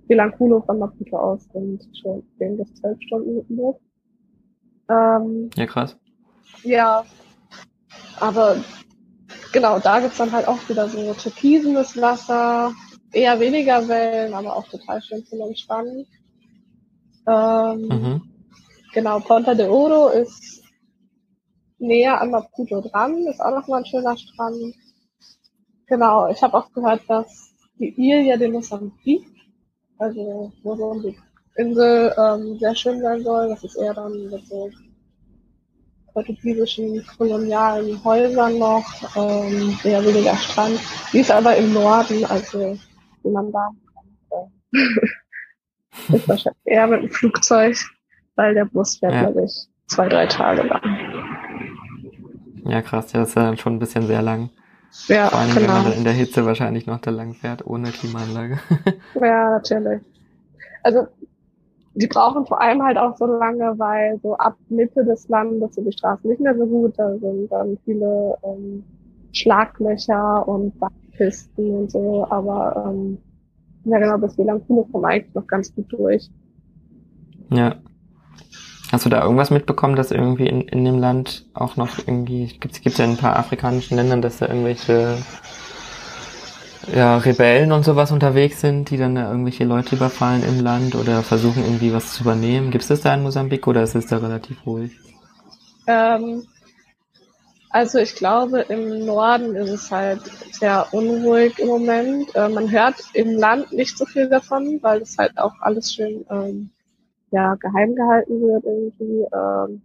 Vilanculo 0.09 0.61
von 0.63 0.79
Maputo 0.79 1.17
aus 1.17 1.49
sind 1.53 1.83
schon 2.01 2.23
zehn 2.39 2.57
bis 2.57 2.73
zwölf 2.75 2.99
Stunden 3.03 3.37
mit 3.37 3.49
dem 3.49 3.57
Bus. 3.57 3.77
Ähm, 4.89 5.51
Ja, 5.57 5.67
krass. 5.67 5.97
ja, 6.65 7.05
aber 8.21 8.57
genau, 9.53 9.79
da 9.79 10.01
gibt's 10.01 10.19
dann 10.19 10.33
halt 10.33 10.49
auch 10.49 10.69
wieder 10.69 10.89
so 10.89 11.15
türkisenes 11.15 12.01
Wasser, 12.01 12.73
eher 13.13 13.39
weniger 13.41 13.87
Wellen, 13.89 14.35
aber 14.35 14.57
auch 14.57 14.67
total 14.69 15.01
schön 15.03 15.25
zum 15.27 15.41
Entspannen. 15.43 16.07
Ähm, 17.27 17.89
Mhm. 17.89 18.23
Genau, 18.93 19.21
Ponta 19.21 19.55
de 19.55 19.69
Oro 19.69 20.09
ist 20.09 20.63
näher 21.79 22.21
an 22.21 22.31
Maputo 22.31 22.81
dran, 22.83 23.27
ist 23.27 23.41
auch 23.41 23.51
nochmal 23.59 23.81
ein 23.81 23.87
schöner 23.87 24.17
Strand. 24.17 24.75
Genau, 25.87 26.29
ich 26.29 26.43
habe 26.43 26.55
auch 26.57 26.71
gehört, 26.73 27.03
dass 27.09 27.55
die 27.79 27.95
Ilha 27.97 28.37
de 28.37 28.49
Mozambique, 28.49 29.27
also 29.99 30.53
wo 30.63 30.77
so 30.77 31.01
die 31.01 31.17
Insel 31.57 32.15
ähm, 32.19 32.59
sehr 32.59 32.75
schön 32.75 33.01
sein 33.01 33.23
soll. 33.25 33.49
Das 33.49 33.65
ist 33.65 33.77
eher 33.77 33.95
dann 33.95 34.13
mit 34.31 34.47
so 34.47 34.71
portugiesischen 36.13 37.05
kolonialen 37.17 38.03
Häusern 38.05 38.59
noch, 38.59 38.85
ähm, 39.17 39.79
eher 39.85 40.05
weniger 40.05 40.37
Strand. 40.37 40.81
Die 41.13 41.21
ist 41.21 41.31
aber 41.31 41.57
im 41.57 41.73
Norden, 41.73 42.25
also 42.25 42.79
wie 43.23 43.31
man 43.31 43.53
da 43.53 43.71
äh, 44.31 44.79
ist 46.17 46.29
wahrscheinlich 46.29 46.63
eher 46.65 46.87
mit 46.87 47.03
dem 47.03 47.11
Flugzeug, 47.11 47.77
weil 48.37 48.55
der 48.55 48.65
Bus 48.65 48.99
fährt, 48.99 49.15
ja. 49.15 49.23
glaube 49.25 49.45
ich, 49.45 49.67
zwei, 49.87 50.09
drei 50.09 50.27
Tage 50.27 50.63
lang. 50.63 50.99
Ja, 52.65 52.83
krass, 52.83 53.13
ja, 53.13 53.21
das 53.21 53.31
ist 53.31 53.35
ja 53.35 53.45
dann 53.45 53.59
schon 53.59 53.77
ein 53.77 53.79
bisschen 53.79 54.07
sehr 54.07 54.23
lang. 54.23 54.51
Ja, 55.09 55.29
Vor 55.29 55.39
allem, 55.39 55.55
genau. 55.55 55.61
wenn 55.61 55.75
man 55.75 55.85
dann 55.85 55.93
in 55.95 56.05
der 56.05 56.13
Hitze 56.13 56.45
wahrscheinlich 56.45 56.87
noch 56.87 57.01
da 57.01 57.11
lang 57.11 57.35
fährt, 57.35 57.67
ohne 57.67 57.91
Klimaanlage. 57.91 58.61
ja, 59.15 59.51
natürlich. 59.51 60.03
Also 60.83 61.07
die 61.95 62.07
brauchen 62.07 62.47
vor 62.47 62.61
allem 62.61 62.83
halt 62.83 62.97
auch 62.97 63.17
so 63.17 63.27
lange, 63.27 63.75
weil 63.79 64.19
so 64.23 64.37
ab 64.37 64.57
Mitte 64.69 65.05
des 65.05 65.29
Landes 65.29 65.75
sind 65.75 65.87
die 65.87 65.93
Straßen 65.93 66.29
nicht 66.29 66.41
mehr 66.41 66.57
so 66.57 66.67
gut. 66.67 66.95
Da 66.97 67.17
sind 67.19 67.53
dann 67.53 67.79
viele 67.85 68.37
ähm, 68.43 68.83
Schlaglöcher 69.33 70.47
und 70.49 70.79
Backpisten 70.79 71.71
und 71.71 71.91
so. 71.91 72.27
Aber 72.31 72.87
ähm, 72.89 73.19
ja 73.85 73.99
genau, 73.99 74.19
bis 74.19 74.39
Wielankino 74.39 74.89
kommen 74.91 75.05
eigentlich 75.05 75.35
noch 75.35 75.47
ganz 75.47 75.75
gut 75.75 75.93
durch. 75.93 76.31
Ja. 77.51 77.77
Hast 78.91 79.07
du 79.07 79.11
da 79.11 79.23
irgendwas 79.23 79.51
mitbekommen, 79.51 79.97
dass 79.97 80.11
irgendwie 80.11 80.47
in, 80.47 80.63
in 80.63 80.85
dem 80.85 80.99
Land 80.99 81.47
auch 81.55 81.77
noch 81.77 81.99
irgendwie, 81.99 82.47
gibt 82.59 82.75
es 82.75 82.99
ja 82.99 83.05
in 83.05 83.13
ein 83.13 83.17
paar 83.17 83.39
afrikanischen 83.39 83.97
Ländern, 83.97 84.21
dass 84.21 84.39
da 84.39 84.49
irgendwelche 84.49 85.17
ja, 86.95 87.17
Rebellen 87.19 87.73
und 87.73 87.85
sowas 87.85 88.11
unterwegs 88.11 88.61
sind, 88.61 88.91
die 88.91 88.97
dann 88.97 89.15
da 89.15 89.31
irgendwelche 89.31 89.65
Leute 89.65 89.97
überfallen 89.97 90.43
im 90.43 90.61
Land 90.61 90.95
oder 90.95 91.23
versuchen 91.23 91.63
irgendwie 91.65 91.93
was 91.93 92.15
zu 92.15 92.23
übernehmen. 92.23 92.71
Gibt 92.71 92.83
es 92.83 92.89
das 92.89 93.03
da 93.03 93.15
in 93.15 93.23
Mosambik 93.23 93.67
oder 93.67 93.83
ist 93.83 93.95
es 93.95 94.07
da 94.07 94.19
relativ 94.19 94.67
ruhig? 94.67 94.93
Ähm, 95.87 96.47
also 97.71 97.99
ich 97.99 98.15
glaube, 98.15 98.61
im 98.69 99.07
Norden 99.07 99.55
ist 99.55 99.71
es 99.71 99.91
halt 99.91 100.21
sehr 100.53 100.87
unruhig 100.93 101.59
im 101.59 101.69
Moment. 101.69 102.35
Äh, 102.35 102.49
man 102.49 102.71
hört 102.71 102.97
im 103.15 103.37
Land 103.37 103.73
nicht 103.73 103.97
so 103.97 104.05
viel 104.05 104.29
davon, 104.29 104.79
weil 104.83 105.03
es 105.03 105.17
halt 105.19 105.39
auch 105.39 105.55
alles 105.61 105.95
schön 105.95 106.25
ähm, 106.31 106.71
ja, 107.31 107.55
geheim 107.55 107.95
gehalten 107.95 108.41
wird 108.43 108.65
irgendwie. 108.65 109.27
Ähm, 109.35 109.83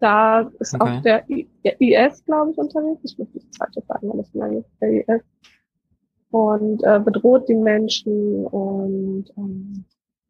da 0.00 0.50
ist 0.58 0.74
okay. 0.74 0.98
auch 0.98 1.02
der, 1.02 1.30
I 1.30 1.48
der 1.64 1.80
IS, 1.80 2.24
glaube 2.24 2.52
ich, 2.52 2.58
unterwegs. 2.58 3.00
Ich 3.04 3.18
muss 3.18 3.28
nicht 3.34 3.54
zweite 3.54 3.82
sagen, 3.86 4.08
weil 4.08 4.20
ich 4.20 4.34
meine, 4.34 4.64
der 4.80 4.90
IS. 4.90 5.22
Und 6.30 6.82
äh, 6.84 7.00
bedroht 7.00 7.48
die 7.48 7.54
Menschen 7.54 8.46
und 8.46 9.26
ähm, 9.36 9.84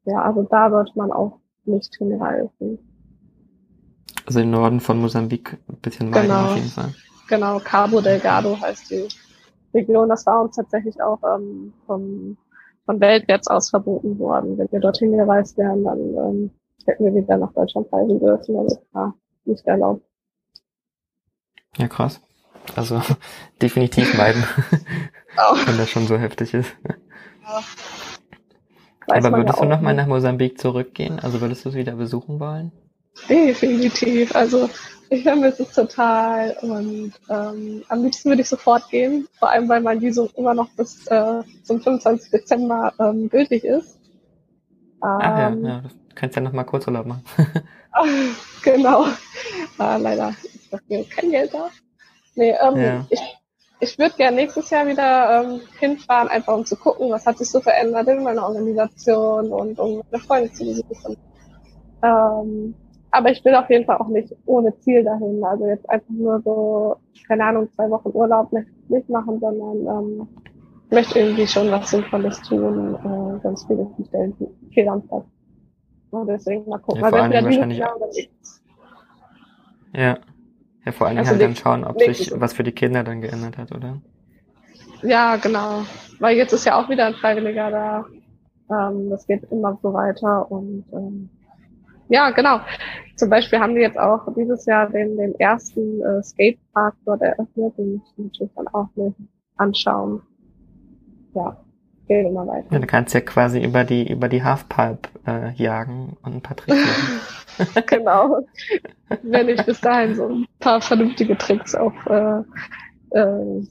ja, 0.07 0.23
also 0.23 0.43
da 0.45 0.71
sollte 0.71 0.93
man 0.95 1.13
auch 1.13 1.39
nicht 1.65 1.95
hinreisen. 1.97 2.79
Also 4.27 4.41
im 4.41 4.51
Norden 4.51 4.81
von 4.81 4.99
Mosambik 4.99 5.59
ein 5.69 5.77
bisschen 5.77 6.11
weiter 6.11 6.23
genau. 6.23 6.45
auf 6.47 6.57
jeden 6.57 6.69
Fall. 6.69 6.95
Genau, 7.29 7.59
Cabo 7.59 8.01
Delgado 8.01 8.59
heißt 8.61 8.91
die 8.91 9.09
Region. 9.75 10.09
Das 10.09 10.27
war 10.27 10.43
uns 10.43 10.57
tatsächlich 10.57 11.01
auch 11.03 11.19
ähm, 11.23 11.73
vom, 11.87 12.37
von 12.87 13.01
Weltwärts 13.01 13.49
aus 13.49 13.71
verboten 13.71 14.19
worden. 14.19 14.57
Wenn 14.59 14.73
wir 14.73 14.81
dorthin 14.81 15.13
gereist 15.13 15.57
wären, 15.59 15.85
dann 15.85 15.99
ähm, 15.99 16.51
hätten 16.87 17.05
wir 17.05 17.15
wieder 17.15 17.37
nach 17.37 17.53
Deutschland 17.53 17.93
reisen 17.93 18.19
dürfen. 18.19 18.57
Also 18.57 18.77
das 18.77 18.85
war 18.93 19.15
nicht 19.45 19.67
erlaubt. 19.67 20.05
Ja, 21.77 21.89
krass. 21.89 22.21
Also 22.77 23.03
definitiv 23.63 24.17
meiden. 24.17 24.45
Auch. 25.37 25.67
Wenn 25.67 25.79
das 25.79 25.91
schon 25.91 26.07
so 26.07 26.19
heftig 26.19 26.55
ist. 26.55 26.77
Ja. 27.47 27.63
Aber 29.07 29.33
würdest 29.33 29.59
ja 29.59 29.65
du 29.65 29.71
nochmal 29.71 29.95
nach 29.95 30.07
Mosambik 30.07 30.59
zurückgehen? 30.61 31.19
Also 31.19 31.41
würdest 31.41 31.65
du 31.65 31.71
es 31.71 31.75
wieder 31.75 31.95
besuchen 31.95 32.39
wollen? 32.39 32.73
Definitiv. 33.29 34.35
Also 34.35 34.69
ich 35.09 35.25
vermisse 35.25 35.65
es 35.65 35.73
total 35.73 36.57
und 36.63 37.13
ähm, 37.29 37.83
am 37.89 38.05
liebsten 38.05 38.29
würde 38.29 38.43
ich 38.43 38.49
sofort 38.49 38.89
gehen, 38.91 39.27
vor 39.39 39.51
allem 39.51 39.69
weil 39.69 39.81
mein 39.81 40.01
Visum 40.01 40.29
immer 40.37 40.55
noch 40.55 40.71
bis 40.77 41.07
äh, 41.09 41.43
zum 41.65 41.81
25. 41.81 42.31
Dezember 42.31 42.93
ähm, 43.01 43.29
gültig 43.29 43.65
ist. 43.65 43.99
Ach 45.01 45.21
ja, 45.21 45.51
ja, 45.51 45.81
du 45.81 46.15
kannst 46.15 46.37
ja 46.37 46.43
nochmal 46.43 46.65
Kurzurlaub 46.65 47.07
machen. 47.07 47.25
genau. 48.63 49.07
Äh, 49.79 49.99
leider 49.99 50.35
ist 50.43 50.73
dafür 50.73 51.05
kein 51.05 51.31
Geld 51.31 51.55
da. 51.55 51.69
Nee, 52.35 52.55
ähm, 52.61 52.77
Ja. 52.77 53.07
ich, 53.11 53.21
ich 53.81 53.99
würde 53.99 54.15
gerne 54.17 54.37
nächstes 54.37 54.71
Jahr 54.71 54.87
wieder 54.87 55.43
ähm, 55.43 55.61
hinfahren, 55.79 56.29
einfach 56.29 56.55
um 56.55 56.65
zu 56.65 56.77
gucken, 56.77 57.11
was 57.11 57.27
hat 57.27 57.39
sich 57.39 57.51
so 57.51 57.61
verändert 57.61 58.09
in 58.09 58.23
meiner 58.23 58.47
Organisation 58.47 59.53
und 59.53 59.79
um 59.79 60.03
meine 60.11 60.23
Freunde 60.23 60.53
zu 60.53 60.65
besuchen. 60.65 61.17
Ähm, 62.03 62.75
aber 63.11 63.31
ich 63.31 63.45
will 63.45 63.55
auf 63.55 63.69
jeden 63.69 63.85
Fall 63.85 63.97
auch 63.99 64.09
nicht 64.09 64.35
ohne 64.47 64.79
Ziel 64.81 65.03
dahin. 65.03 65.43
Also 65.45 65.67
jetzt 65.67 65.89
einfach 65.91 66.11
nur 66.11 66.41
so, 66.43 66.97
keine 67.27 67.45
Ahnung, 67.45 67.69
zwei 67.75 67.91
Wochen 67.91 68.11
Urlaub 68.13 68.53
möchte 68.53 68.71
ich 68.85 68.91
nicht 68.91 69.09
machen, 69.09 69.41
sondern 69.41 69.87
ähm, 69.87 70.29
möchte 70.91 71.19
irgendwie 71.19 71.47
schon 71.47 71.71
was 71.71 71.91
Sinnvolles 71.91 72.41
tun. 72.43 72.95
Äh, 72.95 73.43
ganz 73.43 73.65
viele 73.67 73.89
Stellen 74.09 74.35
viel 74.73 74.89
am 74.89 75.07
Platz. 75.09 75.25
Und 76.11 76.27
deswegen 76.27 76.69
mal 76.69 76.79
gucken. 76.79 77.03
Ja, 77.03 77.09
vor 77.09 77.19
allen 77.19 77.33
entweder 77.33 77.67
Dingen 77.67 77.71
dieses 77.71 77.81
wahrscheinlich. 77.81 78.31
Ja. 79.95 80.19
Ja, 80.85 80.93
vor 80.93 81.07
Dingen 81.17 81.19
Also 81.19 81.33
halt 81.33 81.43
dann 81.43 81.57
schauen, 81.57 81.85
ob 81.85 82.01
sich 82.01 82.33
was 82.35 82.53
für 82.53 82.63
die 82.63 82.73
Kinder 82.73 83.05
dann 83.05 83.21
geändert 83.21 83.59
hat, 83.59 83.73
oder? 83.73 84.01
Ja, 85.03 85.37
genau. 85.37 85.83
Weil 86.19 86.37
jetzt 86.37 86.53
ist 86.53 86.65
ja 86.65 86.81
auch 86.81 86.89
wieder 86.89 87.07
ein 87.07 87.15
Freiwilliger 87.15 87.71
da. 87.71 88.07
Ähm, 88.71 89.11
das 89.11 89.27
geht 89.27 89.43
immer 89.51 89.79
so 89.83 89.93
weiter 89.93 90.51
und 90.51 90.85
ähm, 90.93 91.29
ja, 92.09 92.31
genau. 92.31 92.61
Zum 93.17 93.31
Beispiel 93.31 93.61
haben 93.61 93.75
wir 93.75 93.83
jetzt 93.83 93.99
auch 93.99 94.27
dieses 94.35 94.67
Jahr 94.67 94.89
den, 94.89 95.17
den 95.17 95.35
ersten 95.39 96.01
äh, 96.03 96.23
Skatepark 96.23 96.95
dort 97.05 97.23
eröffnet 97.23 97.75
und 97.77 98.03
ich 98.03 98.25
natürlich 98.25 98.53
dann 98.57 98.69
auch 98.69 98.89
mit 98.97 99.15
anschauen. 99.57 100.23
Ja, 101.35 101.57
geht 102.11 102.27
immer 102.27 102.47
Ja, 102.71 102.79
weiter. 102.79 102.81
du 102.81 102.87
kannst 102.87 103.15
ja 103.15 103.21
quasi 103.21 103.63
über 103.63 103.85
die 103.85 104.11
über 104.11 104.29
die 104.29 104.43
Halfpipe 104.45 105.09
äh, 105.27 105.53
jagen 105.55 106.17
und 106.23 106.35
ein 106.37 106.43
paar 106.43 106.57
Tricks 106.57 106.87
machen. 106.87 107.23
genau. 107.87 108.47
Wenn 109.23 109.49
ich 109.49 109.65
bis 109.65 109.81
dahin 109.81 110.15
so 110.15 110.29
ein 110.29 110.47
paar 110.61 110.81
vernünftige 110.81 111.37
Tricks 111.39 111.75
auch 111.75 111.95
äh, 112.07 112.43
äh, 113.13 113.69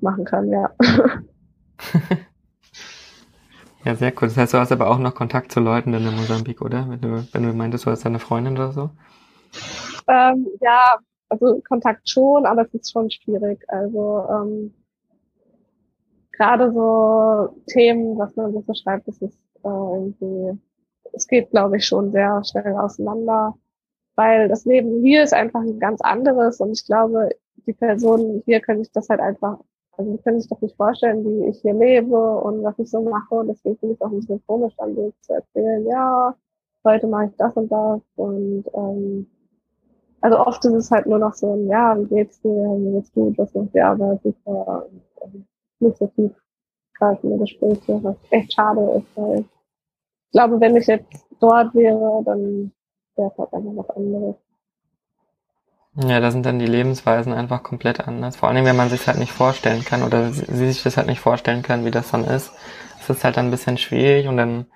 machen 0.00 0.24
kann, 0.24 0.48
ja. 0.50 0.70
Ja, 3.84 3.94
sehr 3.96 4.12
cool. 4.20 4.28
Das 4.28 4.36
heißt, 4.36 4.54
du 4.54 4.58
hast 4.58 4.72
aber 4.72 4.88
auch 4.90 4.98
noch 4.98 5.14
Kontakt 5.14 5.50
zu 5.52 5.60
Leuten 5.60 5.92
in 5.94 6.04
Mosambik, 6.04 6.62
oder? 6.62 6.88
Wenn 6.88 7.00
du, 7.00 7.26
wenn 7.32 7.42
du 7.42 7.52
meintest, 7.52 7.86
du 7.86 7.90
hast 7.90 8.04
deine 8.04 8.18
Freundin 8.20 8.54
oder 8.54 8.72
so. 8.72 8.90
Ähm, 10.08 10.46
ja, 10.60 10.96
also 11.28 11.60
Kontakt 11.68 12.08
schon, 12.08 12.46
aber 12.46 12.62
es 12.62 12.74
ist 12.74 12.92
schon 12.92 13.10
schwierig. 13.10 13.64
Also 13.68 14.26
ähm, 14.30 14.74
gerade 16.32 16.72
so 16.72 17.54
Themen, 17.66 18.18
was 18.18 18.34
man 18.36 18.52
so 18.52 18.74
schreibt, 18.74 19.08
das 19.08 19.20
ist 19.22 19.38
äh, 19.64 19.68
irgendwie, 19.68 20.58
es 21.12 21.26
geht, 21.26 21.50
glaube 21.50 21.76
ich, 21.76 21.86
schon 21.86 22.10
sehr 22.12 22.42
schnell 22.44 22.74
auseinander, 22.76 23.54
weil 24.16 24.48
das 24.48 24.64
Leben 24.64 25.02
hier 25.02 25.22
ist 25.22 25.34
einfach 25.34 25.60
ein 25.60 25.78
ganz 25.78 26.00
anderes 26.00 26.60
und 26.60 26.72
ich 26.72 26.84
glaube, 26.86 27.30
die 27.66 27.72
Personen 27.72 28.42
hier 28.46 28.60
können 28.60 28.82
sich 28.82 28.92
das 28.92 29.08
halt 29.08 29.20
einfach, 29.20 29.58
also 29.96 30.12
die 30.12 30.22
können 30.22 30.40
sich 30.40 30.50
doch 30.50 30.60
nicht 30.60 30.76
vorstellen, 30.76 31.24
wie 31.24 31.48
ich 31.48 31.60
hier 31.60 31.74
lebe 31.74 32.16
und 32.16 32.62
was 32.62 32.78
ich 32.78 32.90
so 32.90 33.02
mache 33.02 33.34
und 33.34 33.48
deswegen 33.48 33.76
finde 33.78 33.94
ich 33.94 34.00
es 34.00 34.06
auch 34.06 34.10
ein 34.10 34.20
bisschen 34.20 34.42
komisch, 34.46 34.74
dann 34.78 34.94
so 34.94 35.12
zu 35.20 35.34
erzählen, 35.34 35.86
ja, 35.86 36.34
heute 36.84 37.06
mache 37.06 37.26
ich 37.26 37.36
das 37.36 37.54
und 37.54 37.70
das 37.70 38.00
und 38.16 38.64
ähm, 38.74 39.26
also 40.22 40.38
oft 40.38 40.64
ist 40.64 40.72
es 40.72 40.90
halt 40.90 41.06
nur 41.06 41.18
noch 41.18 41.34
so 41.34 41.52
ein, 41.54 41.66
ja, 41.68 41.98
wie 41.98 42.06
geht's 42.06 42.40
dir, 42.40 42.48
wie 42.50 42.92
geht's 42.92 43.12
gut, 43.12 43.36
was 43.38 43.52
macht 43.54 43.74
die 43.74 43.80
Arbeit, 43.80 44.22
super, 44.22 44.86
und, 44.88 45.02
ähm, 45.34 45.46
nicht 45.82 45.98
so 45.98 46.06
tief 46.08 46.32
greifende 46.98 47.38
Gespräche, 47.38 47.98
was 48.02 48.16
echt 48.30 48.52
schade 48.54 48.80
ist, 48.98 49.16
weil 49.16 49.40
ich 49.40 50.32
glaube, 50.32 50.60
wenn 50.60 50.76
ich 50.76 50.86
jetzt 50.86 51.26
dort 51.40 51.74
wäre, 51.74 52.22
dann 52.24 52.72
wäre 53.16 53.30
es 53.32 53.38
halt 53.38 53.52
einfach 53.52 53.72
was 53.76 53.90
anderes. 53.96 54.36
Ja, 55.94 56.20
da 56.20 56.30
sind 56.30 56.46
dann 56.46 56.58
die 56.58 56.66
Lebensweisen 56.66 57.34
einfach 57.34 57.62
komplett 57.62 58.00
anders. 58.00 58.36
Vor 58.36 58.48
allem, 58.48 58.64
wenn 58.64 58.76
man 58.76 58.88
sich 58.88 59.06
halt 59.06 59.18
nicht 59.18 59.32
vorstellen 59.32 59.84
kann 59.84 60.02
oder 60.02 60.32
sie 60.32 60.44
sich 60.66 60.82
das 60.82 60.96
halt 60.96 61.06
nicht 61.06 61.20
vorstellen 61.20 61.62
können, 61.62 61.84
wie 61.84 61.90
das 61.90 62.10
dann 62.10 62.24
ist. 62.24 62.52
Es 63.00 63.10
ist 63.10 63.24
halt 63.24 63.36
dann 63.36 63.48
ein 63.48 63.50
bisschen 63.50 63.76
schwierig 63.76 64.26
und 64.26 64.38
dann 64.38 64.66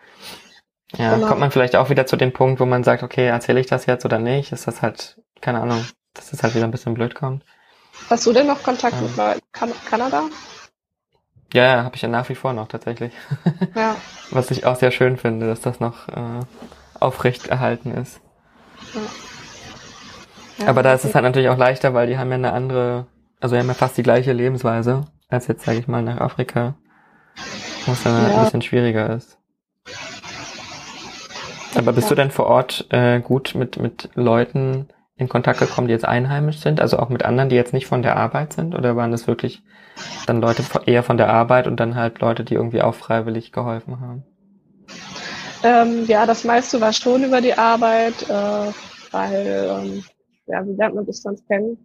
ja, 0.99 1.15
Genau. 1.15 1.27
kommt 1.27 1.41
man 1.41 1.51
vielleicht 1.51 1.75
auch 1.77 1.91
wieder 1.91 2.07
zu 2.07 2.17
dem 2.17 2.33
Punkt, 2.33 2.61
wo 2.61 2.67
man 2.67 2.85
sagt, 2.85 3.03
okay, 3.03 3.27
erzähle 3.27 3.61
ich 3.61 3.67
das 3.67 3.87
jetzt 3.87 4.05
oder 4.05 4.19
nicht? 4.19 4.53
Ist 4.53 4.67
das 4.67 4.83
halt, 4.83 5.21
keine 5.41 5.61
Ahnung, 5.61 5.85
dass 6.15 6.31
das 6.31 6.43
halt 6.43 6.55
wieder 6.55 6.65
ein 6.65 6.71
bisschen 6.71 6.95
blöd 6.95 7.15
kommt. 7.15 7.45
Hast 8.11 8.27
du 8.27 8.33
denn 8.33 8.47
noch 8.47 8.63
Kontakt 8.63 8.95
Ähm. 8.97 9.05
mit 9.05 9.17
Leuten? 9.17 9.41
kan 9.53 9.73
Kanada? 9.89 10.25
Ja, 11.53 11.65
ja, 11.65 11.85
habe 11.85 11.97
ich 11.97 12.03
ja 12.03 12.09
nach 12.09 12.29
wie 12.29 12.35
vor 12.35 12.53
noch 12.53 12.69
tatsächlich. 12.69 13.13
Ja. 13.75 13.97
Was 14.31 14.51
ich 14.51 14.67
auch 14.67 14.77
sehr 14.77 14.91
schön 14.91 15.17
finde, 15.17 15.47
dass 15.47 15.61
das 15.61 15.81
noch 15.81 16.09
äh, 16.09 16.41
aufrecht 16.99 17.47
erhalten 17.47 17.93
ist. 17.93 18.21
ja. 20.59 20.67
Aber 20.67 20.83
da 20.83 20.95
ist 20.95 21.05
es 21.05 21.15
halt 21.15 21.25
natürlich 21.25 21.49
auch 21.49 21.59
leichter, 21.59 21.95
weil 21.95 22.07
die 22.07 22.19
haben 22.19 22.31
ja 22.31 22.37
eine 22.37 22.53
andere, 22.53 23.07
also 23.41 23.55
die 23.55 23.61
haben 23.61 23.69
ja 23.69 23.75
fast 23.75 23.97
die 23.97 24.03
gleiche 24.03 24.33
Lebensweise 24.33 25.05
als 25.29 25.47
jetzt, 25.47 25.65
sage 25.65 25.79
ich 25.79 25.89
mal, 25.89 26.03
nach 26.03 26.21
Afrika 26.21 26.75
Was 27.87 28.03
dann 28.03 28.31
ja. 28.31 28.37
ein 28.37 28.45
bisschen 28.45 28.63
schwieriger 28.63 29.15
ist. 29.15 29.39
Aber 31.77 31.93
bist 31.93 32.07
ja. 32.07 32.15
du 32.17 32.23
denn 32.23 32.31
vor 32.31 32.47
Ort 32.47 32.87
äh, 32.91 33.21
gut 33.21 33.55
mit, 33.55 33.77
mit 33.77 34.09
Leuten 34.15 34.89
in 35.17 35.29
Kontakt 35.29 35.61
gekommen, 35.61 35.89
die 35.89 35.93
jetzt 35.93 36.07
einheimisch 36.07 36.61
sind? 36.61 36.81
Also 36.81 36.99
auch 36.99 37.09
mit 37.09 37.25
anderen, 37.25 37.49
die 37.49 37.57
jetzt 37.57 37.73
nicht 37.73 37.87
von 37.87 38.03
der 38.03 38.17
Arbeit 38.17 38.53
sind? 38.53 38.75
Oder 38.75 38.97
waren 38.97 39.11
das 39.11 39.27
wirklich 39.27 39.63
dann 40.27 40.41
Leute 40.41 40.63
eher 40.85 41.03
von 41.03 41.17
der 41.17 41.31
Arbeit 41.31 41.67
und 41.67 41.81
dann 41.81 41.95
halt 41.95 42.21
Leute, 42.21 42.45
die 42.45 42.55
irgendwie 42.55 42.83
auch 42.83 42.95
freiwillig 42.95 43.53
geholfen 43.53 44.01
haben? 44.01 44.25
Ähm, 45.63 46.05
ja, 46.07 46.27
das 46.27 46.45
meiste 46.45 46.81
war 46.81 46.93
schon 46.93 47.25
über 47.25 47.41
die 47.41 47.55
Arbeit, 47.55 48.23
äh, 48.29 48.73
weil, 49.11 49.71
ähm, 49.71 50.03
ja, 50.47 50.65
wie 50.67 50.75
lernt 50.75 50.95
man 50.95 51.07
sich 51.07 51.21
sonst 51.21 51.47
kennen? 51.49 51.79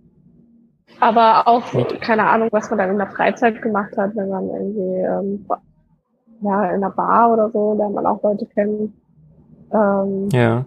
Aber 1.00 1.48
auch, 1.48 1.64
keine 2.02 2.28
Ahnung, 2.28 2.50
was 2.52 2.70
man 2.70 2.80
dann 2.80 2.92
in 2.92 2.98
der 2.98 3.10
Freizeit 3.10 3.62
gemacht 3.62 3.98
hat, 3.98 4.16
wenn 4.16 4.30
man 4.30 4.50
irgendwie, 4.50 5.00
ähm, 5.00 5.46
ja, 6.42 6.66
in 6.66 6.84
einer 6.84 6.92
Bar 6.92 7.32
oder 7.34 7.50
so, 7.50 7.74
lernt 7.76 7.96
man 7.96 8.06
auch 8.06 8.22
Leute 8.22 8.46
kennen. 8.46 8.94
Ähm, 9.74 10.30
ja. 10.32 10.66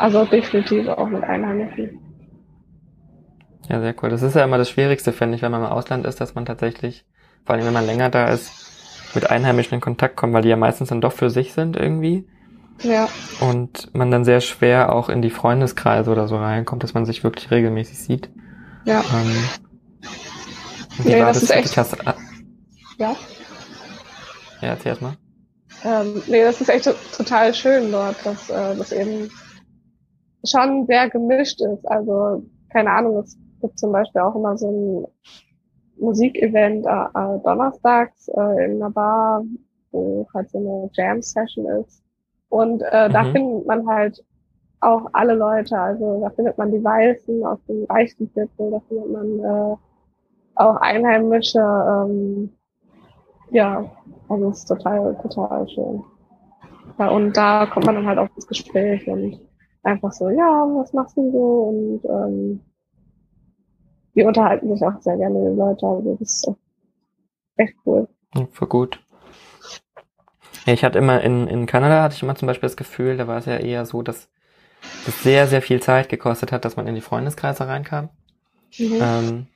Also 0.00 0.24
definitiv 0.24 0.88
auch 0.88 1.08
mit 1.10 1.22
Einheimischen. 1.22 1.98
Ja, 3.68 3.80
sehr 3.80 3.94
cool. 4.02 4.08
Das 4.08 4.22
ist 4.22 4.34
ja 4.34 4.42
immer 4.42 4.56
das 4.56 4.70
Schwierigste, 4.70 5.12
finde 5.12 5.36
ich, 5.36 5.42
wenn 5.42 5.52
man 5.52 5.60
im 5.60 5.68
Ausland 5.68 6.06
ist, 6.06 6.22
dass 6.22 6.34
man 6.34 6.46
tatsächlich, 6.46 7.04
vor 7.44 7.54
allem 7.54 7.66
wenn 7.66 7.74
man 7.74 7.84
länger 7.84 8.08
da 8.08 8.28
ist, 8.28 8.50
mit 9.14 9.28
Einheimischen 9.28 9.74
in 9.74 9.80
Kontakt 9.82 10.16
kommt, 10.16 10.32
weil 10.32 10.40
die 10.40 10.48
ja 10.48 10.56
meistens 10.56 10.88
dann 10.88 11.02
doch 11.02 11.12
für 11.12 11.28
sich 11.28 11.52
sind 11.52 11.76
irgendwie. 11.76 12.26
Ja. 12.82 13.10
Und 13.40 13.94
man 13.94 14.10
dann 14.10 14.24
sehr 14.24 14.40
schwer 14.40 14.90
auch 14.90 15.10
in 15.10 15.20
die 15.20 15.28
Freundeskreise 15.28 16.10
oder 16.10 16.28
so 16.28 16.38
reinkommt, 16.38 16.82
dass 16.82 16.94
man 16.94 17.04
sich 17.04 17.22
wirklich 17.22 17.50
regelmäßig 17.50 17.98
sieht. 17.98 18.30
Ja. 18.86 19.00
Ähm, 19.00 19.44
wie 21.02 21.08
nee, 21.08 21.20
war 21.20 21.26
das? 21.26 21.40
das 21.40 21.42
ist 21.42 21.50
echt, 21.50 21.76
hast, 21.76 21.94
ja. 22.96 23.16
Ja, 24.62 24.68
erzähl 24.68 24.92
erst 24.92 25.02
mal. 25.02 25.12
Ähm, 25.84 26.22
nee, 26.26 26.42
das 26.42 26.58
ist 26.62 26.70
echt 26.70 26.88
total 27.14 27.52
schön 27.52 27.92
dort, 27.92 28.16
dass 28.24 28.48
äh, 28.48 28.74
das 28.76 28.92
eben 28.92 29.30
schon 30.44 30.86
sehr 30.86 31.08
gemischt 31.10 31.60
ist. 31.60 31.86
Also, 31.88 32.42
keine 32.70 32.90
Ahnung, 32.90 33.18
es 33.18 33.36
gibt 33.60 33.78
zum 33.78 33.92
Beispiel 33.92 34.22
auch 34.22 34.34
immer 34.34 34.56
so 34.56 34.70
ein 34.70 35.06
Musikevent 36.00 36.86
äh, 36.86 36.90
äh, 36.90 37.38
donnerstags 37.44 38.28
äh, 38.28 38.64
in 38.64 38.76
einer 38.76 38.90
Bar, 38.90 39.44
wo 39.92 40.26
halt 40.34 40.50
so 40.50 40.58
eine 40.58 40.90
Jam-Session 40.92 41.66
ist. 41.66 42.02
Und 42.48 42.82
äh, 42.90 43.08
mhm. 43.08 43.12
da 43.12 43.24
findet 43.24 43.66
man 43.66 43.86
halt 43.86 44.24
auch 44.80 45.06
alle 45.12 45.34
Leute. 45.34 45.78
Also 45.78 46.20
da 46.20 46.30
findet 46.30 46.56
man 46.58 46.72
die 46.72 46.82
Weißen 46.82 47.44
aus 47.44 47.58
dem 47.68 47.84
reichen 47.84 48.28
Viertel, 48.30 48.70
da 48.70 48.80
findet 48.88 49.12
man 49.12 49.38
äh, 49.40 49.76
auch 50.56 50.76
Einheimische. 50.76 51.60
Ähm, 51.60 52.50
ja, 53.50 53.84
also 54.28 54.50
es 54.50 54.58
ist 54.58 54.66
total, 54.66 55.16
total 55.22 55.68
schön. 55.68 56.02
Ja, 56.98 57.08
und 57.08 57.36
da 57.36 57.66
kommt 57.66 57.86
man 57.86 57.96
dann 57.96 58.06
halt 58.06 58.18
auf 58.18 58.28
das 58.36 58.46
Gespräch 58.46 59.06
und 59.08 59.40
einfach 59.82 60.12
so, 60.12 60.28
ja, 60.28 60.66
was 60.74 60.92
machst 60.92 61.16
du 61.16 61.30
so? 61.30 61.38
Und 61.38 62.04
ähm, 62.04 62.60
die 64.14 64.24
unterhalten 64.24 64.72
sich 64.72 64.82
auch 64.84 65.00
sehr 65.00 65.16
gerne, 65.16 65.50
die 65.50 65.56
Leute. 65.56 65.86
Also 65.86 66.16
das 66.18 66.20
ist 66.20 66.52
echt 67.56 67.74
cool. 67.86 68.08
Voll 68.52 68.68
gut. 68.68 69.00
Ich 70.66 70.84
hatte 70.84 70.98
immer 70.98 71.22
in, 71.22 71.48
in 71.48 71.66
Kanada 71.66 72.02
hatte 72.02 72.14
ich 72.14 72.22
immer 72.22 72.34
zum 72.34 72.46
Beispiel 72.46 72.68
das 72.68 72.76
Gefühl, 72.76 73.16
da 73.16 73.26
war 73.26 73.38
es 73.38 73.46
ja 73.46 73.56
eher 73.56 73.86
so, 73.86 74.02
dass 74.02 74.28
es 75.06 75.22
sehr, 75.22 75.46
sehr 75.46 75.62
viel 75.62 75.80
Zeit 75.80 76.08
gekostet 76.08 76.52
hat, 76.52 76.64
dass 76.64 76.76
man 76.76 76.86
in 76.86 76.94
die 76.94 77.00
Freundeskreise 77.00 77.66
reinkam. 77.66 78.10
Mhm. 78.78 78.98
Ähm, 79.00 79.46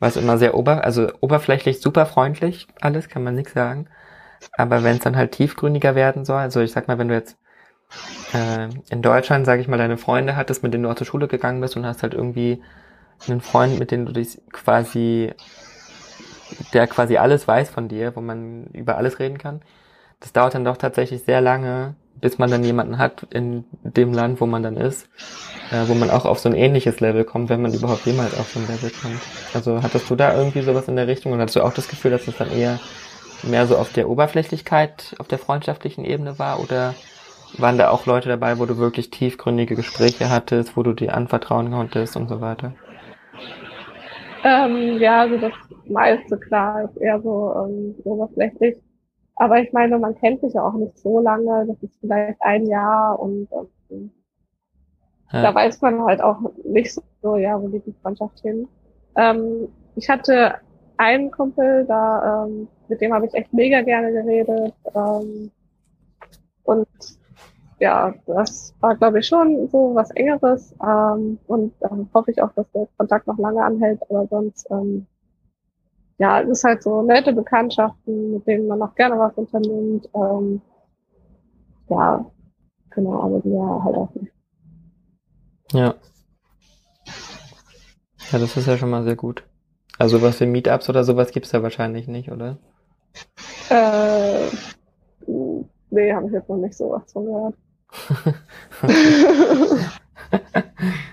weil 0.00 0.10
es 0.10 0.16
immer 0.16 0.38
sehr 0.38 0.54
ober, 0.54 0.84
also 0.84 1.08
oberflächlich 1.20 1.80
super 1.80 2.06
freundlich, 2.06 2.66
alles, 2.80 3.08
kann 3.08 3.24
man 3.24 3.34
nichts 3.34 3.52
sagen. 3.52 3.88
Aber 4.52 4.84
wenn 4.84 4.96
es 4.96 5.02
dann 5.02 5.16
halt 5.16 5.32
tiefgründiger 5.32 5.94
werden 5.94 6.24
soll, 6.24 6.38
also 6.38 6.60
ich 6.60 6.72
sag 6.72 6.88
mal, 6.88 6.98
wenn 6.98 7.08
du 7.08 7.14
jetzt 7.14 7.38
äh, 8.32 8.68
in 8.90 9.02
Deutschland, 9.02 9.46
sage 9.46 9.62
ich 9.62 9.68
mal, 9.68 9.78
deine 9.78 9.96
Freunde 9.96 10.36
hattest, 10.36 10.62
mit 10.62 10.74
denen 10.74 10.84
du 10.84 10.90
auch 10.90 10.96
zur 10.96 11.06
Schule 11.06 11.28
gegangen 11.28 11.60
bist 11.60 11.76
und 11.76 11.86
hast 11.86 12.02
halt 12.02 12.14
irgendwie 12.14 12.62
einen 13.28 13.40
Freund, 13.40 13.78
mit 13.78 13.90
dem 13.90 14.06
du 14.06 14.12
dich 14.12 14.40
quasi, 14.52 15.32
der 16.72 16.86
quasi 16.86 17.16
alles 17.16 17.46
weiß 17.46 17.70
von 17.70 17.88
dir, 17.88 18.14
wo 18.16 18.20
man 18.20 18.64
über 18.72 18.96
alles 18.96 19.18
reden 19.18 19.38
kann. 19.38 19.62
Das 20.20 20.32
dauert 20.32 20.54
dann 20.54 20.64
doch 20.64 20.76
tatsächlich 20.76 21.22
sehr 21.24 21.40
lange, 21.40 21.94
bis 22.20 22.38
man 22.38 22.50
dann 22.50 22.64
jemanden 22.64 22.98
hat 22.98 23.26
in 23.30 23.64
dem 23.82 24.12
Land, 24.12 24.40
wo 24.40 24.46
man 24.46 24.62
dann 24.62 24.76
ist, 24.76 25.08
äh, 25.70 25.86
wo 25.88 25.94
man 25.94 26.10
auch 26.10 26.24
auf 26.24 26.38
so 26.38 26.48
ein 26.48 26.54
ähnliches 26.54 27.00
Level 27.00 27.24
kommt, 27.24 27.50
wenn 27.50 27.62
man 27.62 27.74
überhaupt 27.74 28.06
jemals 28.06 28.38
auf 28.38 28.50
so 28.50 28.60
ein 28.60 28.66
Level 28.66 28.90
kommt. 28.90 29.20
Also 29.52 29.82
hattest 29.82 30.08
du 30.08 30.16
da 30.16 30.36
irgendwie 30.36 30.62
sowas 30.62 30.88
in 30.88 30.96
der 30.96 31.08
Richtung 31.08 31.32
und 31.32 31.40
hattest 31.40 31.56
du 31.56 31.62
auch 31.62 31.74
das 31.74 31.88
Gefühl, 31.88 32.10
dass 32.10 32.26
es 32.26 32.36
dann 32.36 32.50
eher 32.50 32.80
mehr 33.42 33.66
so 33.66 33.76
auf 33.76 33.92
der 33.92 34.08
Oberflächlichkeit, 34.08 35.14
auf 35.18 35.28
der 35.28 35.38
freundschaftlichen 35.38 36.04
Ebene 36.04 36.38
war 36.38 36.60
oder 36.60 36.94
waren 37.58 37.78
da 37.78 37.90
auch 37.90 38.06
Leute 38.06 38.28
dabei, 38.28 38.58
wo 38.58 38.66
du 38.66 38.78
wirklich 38.78 39.10
tiefgründige 39.10 39.76
Gespräche 39.76 40.30
hattest, 40.30 40.76
wo 40.76 40.82
du 40.82 40.92
dir 40.92 41.14
anvertrauen 41.14 41.70
konntest 41.70 42.16
und 42.16 42.28
so 42.28 42.40
weiter? 42.40 42.72
Ähm, 44.44 44.98
ja, 44.98 45.20
also 45.22 45.38
das 45.38 45.52
meiste 45.88 46.38
klar 46.38 46.84
ist 46.84 46.96
eher 46.98 47.20
so 47.20 47.54
ähm, 47.56 47.94
oberflächlich. 48.04 48.76
Aber 49.36 49.58
ich 49.60 49.72
meine, 49.72 49.98
man 49.98 50.14
kennt 50.16 50.40
sich 50.40 50.52
ja 50.54 50.62
auch 50.62 50.74
nicht 50.74 50.98
so 50.98 51.20
lange. 51.20 51.66
Das 51.66 51.82
ist 51.82 51.98
vielleicht 52.00 52.40
ein 52.40 52.66
Jahr 52.66 53.18
und 53.18 53.48
ähm, 53.90 54.10
ja. 55.32 55.42
da 55.42 55.54
weiß 55.54 55.80
man 55.80 56.04
halt 56.04 56.20
auch 56.20 56.38
nicht 56.64 56.96
so, 57.22 57.36
ja, 57.36 57.60
wo 57.60 57.68
geht 57.68 57.86
die 57.86 57.94
Freundschaft 58.02 58.40
hin. 58.40 58.68
Ähm, 59.16 59.68
ich 59.96 60.08
hatte 60.08 60.56
einen 60.96 61.30
Kumpel, 61.30 61.84
da 61.86 62.44
ähm, 62.44 62.68
mit 62.88 63.00
dem 63.00 63.12
habe 63.12 63.26
ich 63.26 63.34
echt 63.34 63.52
mega 63.52 63.82
gerne 63.82 64.12
geredet. 64.12 64.74
Ähm, 64.94 65.50
und 66.64 66.86
ja, 67.80 68.14
das 68.26 68.74
war, 68.80 68.96
glaube 68.96 69.18
ich, 69.20 69.26
schon 69.26 69.68
so 69.68 69.94
was 69.94 70.10
Engeres. 70.12 70.74
Ähm, 70.82 71.38
und 71.46 71.74
dann 71.80 72.08
hoffe 72.14 72.30
ich 72.30 72.42
auch, 72.42 72.52
dass 72.52 72.70
der 72.72 72.88
Kontakt 72.96 73.26
noch 73.26 73.38
lange 73.38 73.62
anhält. 73.62 74.00
Aber 74.08 74.26
sonst, 74.28 74.66
ähm, 74.70 75.06
ja, 76.18 76.40
es 76.40 76.48
ist 76.48 76.64
halt 76.64 76.82
so 76.82 77.02
nette 77.02 77.32
Bekanntschaften, 77.32 78.34
mit 78.34 78.46
denen 78.46 78.68
man 78.68 78.78
noch 78.78 78.94
gerne 78.94 79.18
was 79.18 79.34
unternimmt. 79.34 80.08
Ähm, 80.14 80.60
ja, 81.88 82.24
genau, 82.90 83.20
aber 83.20 83.40
die 83.40 83.50
ja 83.50 83.84
halt 83.84 83.96
auch 83.96 84.14
nicht. 84.14 84.32
Ja. 85.72 85.94
Ja, 88.30 88.38
das 88.38 88.56
ist 88.56 88.66
ja 88.66 88.76
schon 88.76 88.90
mal 88.90 89.04
sehr 89.04 89.16
gut. 89.16 89.44
Also 89.98 90.22
was 90.22 90.36
für 90.36 90.46
Meetups 90.46 90.88
oder 90.88 91.04
sowas 91.04 91.30
gibt's 91.30 91.50
da 91.50 91.62
wahrscheinlich 91.62 92.08
nicht, 92.08 92.30
oder? 92.30 92.58
Äh, 93.70 94.48
nee, 95.94 96.12
habe 96.12 96.26
ich 96.26 96.32
jetzt 96.32 96.48
noch 96.48 96.56
nicht 96.56 96.74
so 96.74 96.90
was 96.90 97.12
von 97.12 97.24
gehört. 97.24 97.54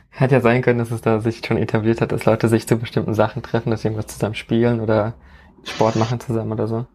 Hätte 0.09 0.35
ja 0.35 0.41
sein 0.41 0.61
können, 0.61 0.79
dass 0.79 0.91
es 0.91 1.01
da 1.01 1.19
sich 1.19 1.45
schon 1.45 1.57
etabliert 1.57 2.01
hat, 2.01 2.11
dass 2.11 2.25
Leute 2.25 2.47
sich 2.47 2.67
zu 2.67 2.77
bestimmten 2.77 3.13
Sachen 3.13 3.43
treffen, 3.43 3.71
dass 3.71 3.81
sie 3.81 3.87
irgendwas 3.87 4.07
zusammen 4.07 4.35
spielen 4.35 4.81
oder 4.81 5.13
Sport 5.63 5.95
machen 5.95 6.19
zusammen 6.19 6.51
oder 6.51 6.67
so. 6.67 6.85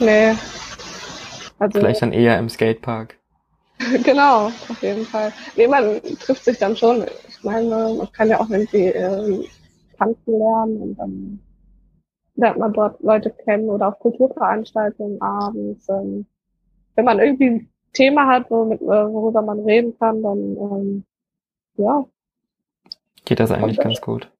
Nee. 0.00 0.34
Also, 1.58 1.78
Vielleicht 1.78 2.02
dann 2.02 2.12
eher 2.12 2.38
im 2.38 2.48
Skatepark. 2.48 3.16
genau, 4.04 4.46
auf 4.46 4.82
jeden 4.82 5.04
Fall. 5.04 5.32
Nee, 5.56 5.68
man 5.68 6.00
trifft 6.20 6.44
sich 6.44 6.58
dann 6.58 6.76
schon. 6.76 7.04
Ich 7.28 7.42
meine, 7.42 7.68
man 7.68 8.12
kann 8.12 8.28
ja 8.28 8.40
auch 8.40 8.50
irgendwie 8.50 8.86
äh, 8.86 9.44
tanzen 9.98 10.38
lernen 10.38 10.82
und 10.82 10.96
dann 10.96 11.40
lernt 12.36 12.58
man 12.58 12.72
dort 12.72 13.02
Leute 13.02 13.30
kennen 13.30 13.68
oder 13.68 13.88
auf 13.88 13.98
Kulturveranstaltungen 13.98 15.20
abends. 15.20 15.88
Ähm, 15.88 16.26
wenn 16.96 17.04
man 17.04 17.20
irgendwie 17.20 17.50
ein 17.50 17.70
Thema 17.92 18.26
hat, 18.26 18.50
womit, 18.50 18.80
äh, 18.82 18.84
worüber 18.84 19.42
man 19.42 19.60
reden 19.60 19.96
kann, 19.98 20.22
dann 20.22 20.38
ähm, 20.38 21.04
ja. 21.76 22.04
Geht 23.24 23.40
das 23.40 23.50
eigentlich 23.50 23.78
ganz 23.78 24.00
gut. 24.00 24.30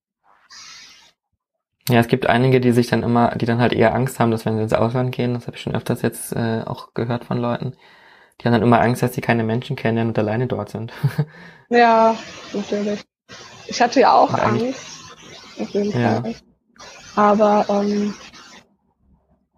Ja, 1.88 2.00
es 2.00 2.08
gibt 2.08 2.26
einige, 2.26 2.60
die 2.60 2.72
sich 2.72 2.88
dann 2.88 3.04
immer, 3.04 3.30
die 3.36 3.46
dann 3.46 3.60
halt 3.60 3.72
eher 3.72 3.94
Angst 3.94 4.18
haben, 4.18 4.32
dass 4.32 4.44
wenn 4.44 4.56
sie 4.56 4.62
ins 4.62 4.72
Ausland 4.72 5.12
gehen, 5.12 5.34
das 5.34 5.46
habe 5.46 5.56
ich 5.56 5.62
schon 5.62 5.74
öfters 5.74 6.02
jetzt 6.02 6.32
äh, 6.34 6.62
auch 6.66 6.94
gehört 6.94 7.24
von 7.24 7.38
Leuten, 7.38 7.76
die 8.40 8.44
haben 8.44 8.52
dann 8.52 8.62
immer 8.62 8.80
Angst, 8.80 9.02
dass 9.02 9.14
sie 9.14 9.20
keine 9.20 9.44
Menschen 9.44 9.76
kennen 9.76 10.08
und 10.08 10.18
alleine 10.18 10.46
dort 10.46 10.70
sind. 10.70 10.92
ja, 11.68 12.16
natürlich. 12.52 13.04
Ich 13.68 13.80
hatte 13.80 14.00
ja 14.00 14.12
auch 14.12 14.32
Angst, 14.34 15.16
auf 15.60 15.70
jeden 15.70 15.98
ja. 15.98 16.20
Fall. 16.22 16.34
Aber 17.14 17.64
ähm, 17.68 18.14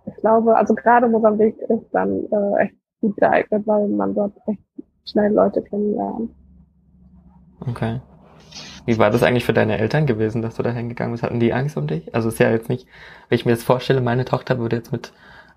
ich 0.06 0.16
glaube, 0.20 0.56
also 0.56 0.74
gerade 0.74 1.08
Mosambik 1.08 1.56
ist 1.58 1.88
dann 1.92 2.24
äh, 2.30 2.62
echt 2.64 2.77
gut 3.00 3.16
geeignet, 3.16 3.66
weil 3.66 3.88
man 3.88 4.14
dort 4.14 4.32
echt 4.46 4.60
schnell 5.04 5.32
Leute 5.32 5.62
kennenlernt. 5.62 6.30
Okay. 7.60 8.00
Wie 8.86 8.98
war 8.98 9.10
das 9.10 9.22
eigentlich 9.22 9.44
für 9.44 9.52
deine 9.52 9.78
Eltern 9.78 10.06
gewesen, 10.06 10.40
dass 10.40 10.56
du 10.56 10.62
da 10.62 10.70
hingegangen 10.70 11.12
bist? 11.12 11.22
Hatten 11.22 11.40
die 11.40 11.52
Angst 11.52 11.76
um 11.76 11.86
dich? 11.86 12.14
Also 12.14 12.28
ist 12.28 12.38
ja 12.38 12.50
jetzt 12.50 12.68
nicht, 12.68 12.86
wenn 13.28 13.36
ich 13.36 13.44
mir 13.44 13.52
das 13.52 13.62
vorstelle, 13.62 14.00
meine 14.00 14.24
Tochter 14.24 14.58
würde 14.58 14.76
jetzt 14.76 14.92
mit 14.92 15.12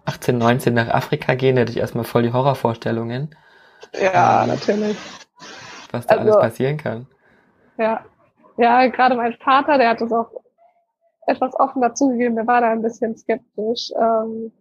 18, 0.06 0.38
19 0.38 0.74
nach 0.74 0.90
Afrika 0.90 1.36
gehen, 1.36 1.58
hätte 1.58 1.72
ich 1.72 1.78
erstmal 1.78 2.04
voll 2.04 2.24
die 2.24 2.34
Horrorvorstellungen. 2.34 3.36
Ja, 4.00 4.44
ähm, 4.44 4.50
natürlich. 4.50 4.98
Was 5.92 6.08
da 6.08 6.16
also, 6.16 6.32
alles 6.32 6.42
passieren 6.42 6.78
kann. 6.78 7.08
Ja. 7.78 8.06
Ja, 8.58 8.88
gerade 8.88 9.16
mein 9.16 9.34
Vater, 9.34 9.78
der 9.78 9.90
hat 9.90 10.02
das 10.02 10.12
auch 10.12 10.30
etwas 11.26 11.58
offen 11.58 11.82
dazugegeben, 11.82 12.36
der 12.36 12.48
war 12.48 12.62
da 12.62 12.72
ein 12.72 12.82
bisschen 12.82 13.16
skeptisch. 13.16 13.92
Ähm, 14.00 14.52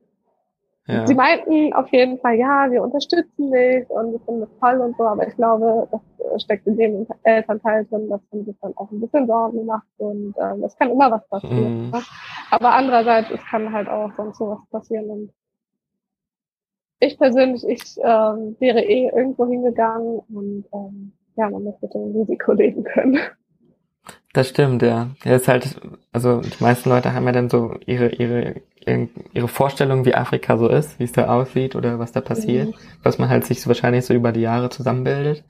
ja. 0.92 1.06
sie 1.06 1.14
meinten 1.14 1.72
auf 1.72 1.88
jeden 1.88 2.18
Fall, 2.18 2.36
ja, 2.36 2.70
wir 2.70 2.82
unterstützen 2.82 3.50
dich 3.50 3.88
und 3.90 4.12
wir 4.12 4.20
finden 4.20 4.40
das 4.40 4.50
toll 4.60 4.80
und 4.80 4.96
so, 4.96 5.04
aber 5.04 5.26
ich 5.26 5.34
glaube, 5.36 5.88
das 5.90 6.42
steckt 6.42 6.66
in 6.66 6.76
dem 6.76 7.06
Elternteil 7.22 7.84
drin, 7.86 8.08
dass 8.08 8.20
man 8.32 8.44
sich 8.44 8.56
dann 8.60 8.76
auch 8.76 8.90
ein 8.90 9.00
bisschen 9.00 9.26
Sorgen 9.26 9.66
macht 9.66 9.86
und 9.98 10.34
ähm, 10.40 10.64
es 10.64 10.76
kann 10.76 10.90
immer 10.90 11.10
was 11.10 11.26
passieren. 11.28 11.86
Mhm. 11.86 11.90
Ne? 11.90 12.02
Aber 12.50 12.72
andererseits, 12.72 13.30
es 13.30 13.40
kann 13.50 13.72
halt 13.72 13.88
auch 13.88 14.12
sonst 14.16 14.38
so 14.38 14.50
was 14.50 14.70
passieren 14.70 15.06
und 15.10 15.30
ich 17.00 17.18
persönlich, 17.18 17.66
ich 17.66 17.96
ähm, 18.02 18.56
wäre 18.58 18.82
eh 18.82 19.08
irgendwo 19.08 19.46
hingegangen 19.46 20.20
und 20.28 20.64
ähm, 20.72 21.12
ja, 21.36 21.48
man 21.48 21.64
muss 21.64 21.80
mit 21.80 21.94
dem 21.94 22.14
Risiko 22.14 22.52
leben 22.52 22.84
können. 22.84 23.18
Das 24.32 24.48
stimmt, 24.48 24.82
ja. 24.82 25.10
Ja, 25.24 25.36
ist 25.36 25.48
halt, 25.48 25.80
also 26.12 26.40
die 26.40 26.62
meisten 26.62 26.88
Leute 26.88 27.12
haben 27.14 27.26
ja 27.26 27.32
dann 27.32 27.50
so 27.50 27.74
ihre, 27.86 28.10
ihre, 28.10 28.60
ihre 28.86 29.48
Vorstellung, 29.48 30.04
wie 30.04 30.14
Afrika 30.14 30.56
so 30.56 30.68
ist, 30.68 30.98
wie 30.98 31.04
es 31.04 31.12
da 31.12 31.28
aussieht 31.28 31.76
oder 31.76 31.98
was 31.98 32.12
da 32.12 32.20
passiert, 32.20 32.68
mhm. 32.68 32.74
was 33.02 33.18
man 33.18 33.28
halt 33.28 33.44
sich 33.44 33.60
so 33.60 33.68
wahrscheinlich 33.68 34.06
so 34.06 34.14
über 34.14 34.32
die 34.32 34.40
Jahre 34.40 34.70
zusammenbildet. 34.70 35.44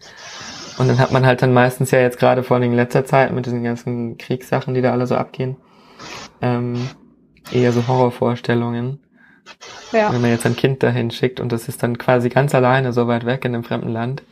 Und 0.79 0.89
dann 0.89 0.99
hat 0.99 1.13
man 1.13 1.27
halt 1.27 1.43
dann 1.43 1.53
meistens 1.53 1.91
ja 1.91 2.01
jetzt 2.01 2.19
gerade 2.19 2.43
vor 2.43 2.57
allem 2.57 2.71
in 2.71 2.77
letzter 2.77 3.05
Zeit 3.05 3.33
mit 3.33 3.47
diesen 3.47 3.63
ganzen 3.63 4.19
Kriegssachen, 4.19 4.75
die 4.75 4.83
da 4.83 4.93
alle 4.93 5.07
so 5.07 5.15
abgehen, 5.15 5.57
ähm, 6.41 6.89
eher 7.53 7.73
so 7.73 7.87
Horrorvorstellungen. 7.87 8.99
Ja. 9.93 10.13
Wenn 10.13 10.21
man 10.21 10.31
jetzt 10.31 10.47
ein 10.47 10.57
Kind 10.57 10.83
dahin 10.83 11.11
schickt 11.11 11.41
und 11.41 11.53
das 11.53 11.69
ist 11.69 11.83
dann 11.83 11.99
quasi 11.99 12.29
ganz 12.29 12.55
alleine 12.55 12.93
so 12.93 13.07
weit 13.09 13.27
weg 13.27 13.45
in 13.45 13.55
einem 13.55 13.65
fremden 13.65 13.91
Land, 13.91 14.23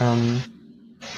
ähm, 0.00 0.42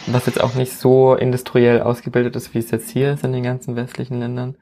was 0.07 0.27
jetzt 0.27 0.43
auch 0.43 0.55
nicht 0.55 0.73
so 0.73 1.15
industriell 1.15 1.81
ausgebildet 1.81 2.37
ist, 2.37 2.55
wie 2.55 2.59
es 2.59 2.71
jetzt 2.71 2.91
hier 2.91 3.13
ist 3.13 3.25
in 3.25 3.33
den 3.33 3.43
ganzen 3.43 3.77
westlichen 3.77 4.21
Ländern. 4.21 4.57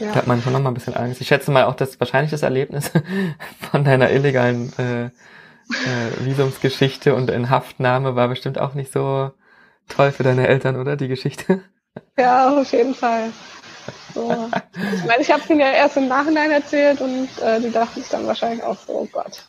Ja. 0.00 0.12
Da 0.12 0.16
hat 0.16 0.26
man 0.26 0.40
schon 0.40 0.54
noch 0.54 0.60
mal 0.60 0.70
ein 0.70 0.74
bisschen 0.74 0.96
Angst. 0.96 1.20
Ich 1.20 1.28
schätze 1.28 1.50
mal 1.50 1.64
auch, 1.64 1.74
dass 1.74 2.00
wahrscheinlich 2.00 2.30
das 2.30 2.42
Erlebnis 2.42 2.90
von 3.70 3.84
deiner 3.84 4.10
illegalen 4.10 4.72
äh, 4.78 5.04
äh, 5.04 5.10
Visumsgeschichte 6.20 7.14
und 7.14 7.30
in 7.30 7.50
Haftnahme 7.50 8.16
war 8.16 8.28
bestimmt 8.28 8.58
auch 8.58 8.72
nicht 8.72 8.92
so 8.92 9.30
toll 9.88 10.10
für 10.10 10.22
deine 10.22 10.48
Eltern, 10.48 10.76
oder? 10.76 10.96
Die 10.96 11.08
Geschichte? 11.08 11.62
Ja, 12.18 12.58
auf 12.58 12.72
jeden 12.72 12.94
Fall. 12.94 13.30
So. 14.14 14.48
Ich 14.94 15.04
meine, 15.04 15.22
ich 15.22 15.30
habe 15.30 15.42
es 15.42 15.50
ihnen 15.50 15.60
ja 15.60 15.70
erst 15.70 15.98
im 15.98 16.08
Nachhinein 16.08 16.50
erzählt 16.50 17.02
und 17.02 17.28
äh, 17.42 17.60
die 17.60 17.70
dachten 17.70 18.00
sich 18.00 18.08
dann 18.08 18.26
wahrscheinlich 18.26 18.62
auch 18.62 18.78
so, 18.78 19.00
oh 19.00 19.08
Gott. 19.12 19.44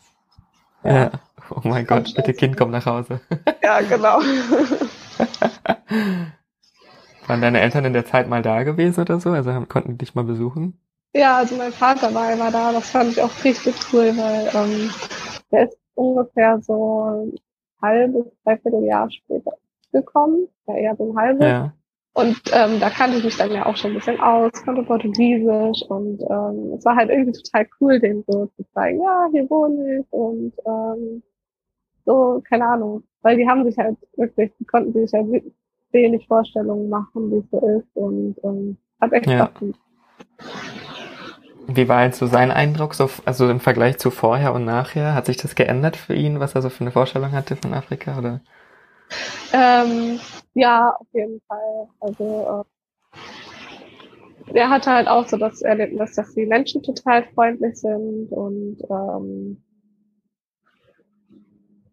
Ja. 0.83 0.93
ja. 0.93 1.11
Oh 1.49 1.61
mein 1.63 1.85
Gott, 1.85 2.13
bitte 2.15 2.33
Kind, 2.33 2.57
komm 2.57 2.71
nach 2.71 2.85
Hause. 2.85 3.21
Ja, 3.61 3.81
genau. 3.81 4.21
Waren 7.27 7.41
deine 7.41 7.61
Eltern 7.61 7.85
in 7.85 7.93
der 7.93 8.05
Zeit 8.05 8.27
mal 8.27 8.41
da 8.41 8.63
gewesen 8.63 9.01
oder 9.01 9.19
so? 9.19 9.29
Also 9.29 9.51
konnten 9.67 9.91
die 9.91 9.97
dich 9.99 10.15
mal 10.15 10.23
besuchen? 10.23 10.79
Ja, 11.13 11.37
also 11.37 11.55
mein 11.55 11.71
Vater 11.71 12.13
war 12.13 12.31
immer 12.31 12.51
da. 12.51 12.71
Das 12.71 12.89
fand 12.89 13.11
ich 13.11 13.21
auch 13.21 13.43
richtig 13.43 13.75
cool, 13.91 14.13
weil 14.17 14.49
ähm, 14.53 14.89
der 15.51 15.65
ist 15.65 15.77
ungefähr 15.95 16.59
so 16.61 17.03
ein 17.03 17.35
halbes, 17.81 18.25
dreiviertel 18.43 18.83
Jahr 18.85 19.09
später 19.11 19.51
gekommen. 19.91 20.47
Ja, 20.67 20.75
eher 20.75 20.95
so 20.95 21.11
ein 21.11 21.17
halbes. 21.17 21.47
Ja. 21.47 21.73
Und 22.13 22.41
ähm, 22.51 22.79
da 22.79 22.89
kannte 22.89 23.17
ich 23.17 23.23
mich 23.23 23.37
dann 23.37 23.51
ja 23.51 23.65
auch 23.65 23.77
schon 23.77 23.91
ein 23.91 23.97
bisschen 23.97 24.19
aus, 24.19 24.51
konnte 24.65 24.83
Portugiesisch 24.83 25.81
und 25.87 26.21
ähm, 26.29 26.73
es 26.77 26.83
war 26.83 26.97
halt 26.97 27.09
irgendwie 27.09 27.31
total 27.31 27.65
cool, 27.79 28.01
dem 28.01 28.21
so 28.27 28.47
zu 28.47 28.65
zeigen, 28.73 29.01
ja, 29.01 29.29
hier 29.31 29.49
wohne 29.49 29.99
ich 29.99 30.05
und 30.11 30.51
ähm, 30.65 31.23
so, 32.05 32.41
keine 32.49 32.65
Ahnung. 32.65 33.03
Weil 33.21 33.37
die 33.37 33.47
haben 33.47 33.63
sich 33.63 33.77
halt 33.77 33.97
wirklich, 34.17 34.51
die 34.59 34.65
konnten 34.65 34.91
sich 34.91 35.13
halt 35.13 35.53
wenig 35.93 36.27
Vorstellungen 36.27 36.89
machen, 36.89 37.31
wie 37.31 37.37
es 37.37 37.49
so 37.51 37.79
ist 37.79 37.95
und 37.95 38.35
ähm, 38.43 38.77
hat 38.99 39.13
echt 39.13 39.27
ja. 39.27 39.47
Spaß 39.47 39.69
Wie 41.67 41.87
war 41.87 42.05
jetzt 42.05 42.19
so 42.19 42.27
sein 42.27 42.51
Eindruck, 42.51 42.93
so, 42.93 43.09
also 43.25 43.49
im 43.49 43.59
Vergleich 43.59 43.97
zu 43.97 44.11
vorher 44.11 44.53
und 44.53 44.65
nachher? 44.65 45.13
Hat 45.13 45.25
sich 45.25 45.37
das 45.37 45.55
geändert 45.55 45.95
für 45.97 46.13
ihn, 46.13 46.39
was 46.39 46.55
er 46.55 46.61
so 46.61 46.69
für 46.69 46.81
eine 46.81 46.91
Vorstellung 46.91 47.31
hatte 47.31 47.55
von 47.55 47.73
Afrika, 47.73 48.17
oder? 48.17 48.41
Ähm, 49.53 50.19
ja, 50.53 50.95
auf 50.97 51.07
jeden 51.13 51.41
Fall. 51.47 51.87
Also 51.99 52.65
äh, 53.13 54.57
er 54.57 54.69
hatte 54.69 54.91
halt 54.91 55.07
auch 55.07 55.27
so 55.27 55.37
das 55.37 55.61
Erlebnis, 55.61 56.15
dass 56.15 56.33
die 56.33 56.45
Menschen 56.45 56.83
total 56.83 57.23
freundlich 57.33 57.75
sind 57.75 58.31
und 58.31 58.77
ähm, 58.89 59.63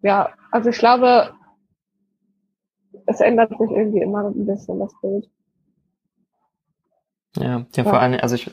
ja, 0.02 0.30
also 0.50 0.70
ich 0.70 0.78
glaube, 0.78 1.32
es 3.06 3.20
ändert 3.20 3.50
sich 3.50 3.70
irgendwie 3.70 4.00
immer 4.00 4.26
ein 4.26 4.46
bisschen 4.46 4.78
das 4.78 4.92
Bild. 5.00 5.28
Ja, 7.36 7.66
ja, 7.74 7.84
vor 7.84 8.00
allem, 8.00 8.18
also 8.20 8.34
ich, 8.34 8.50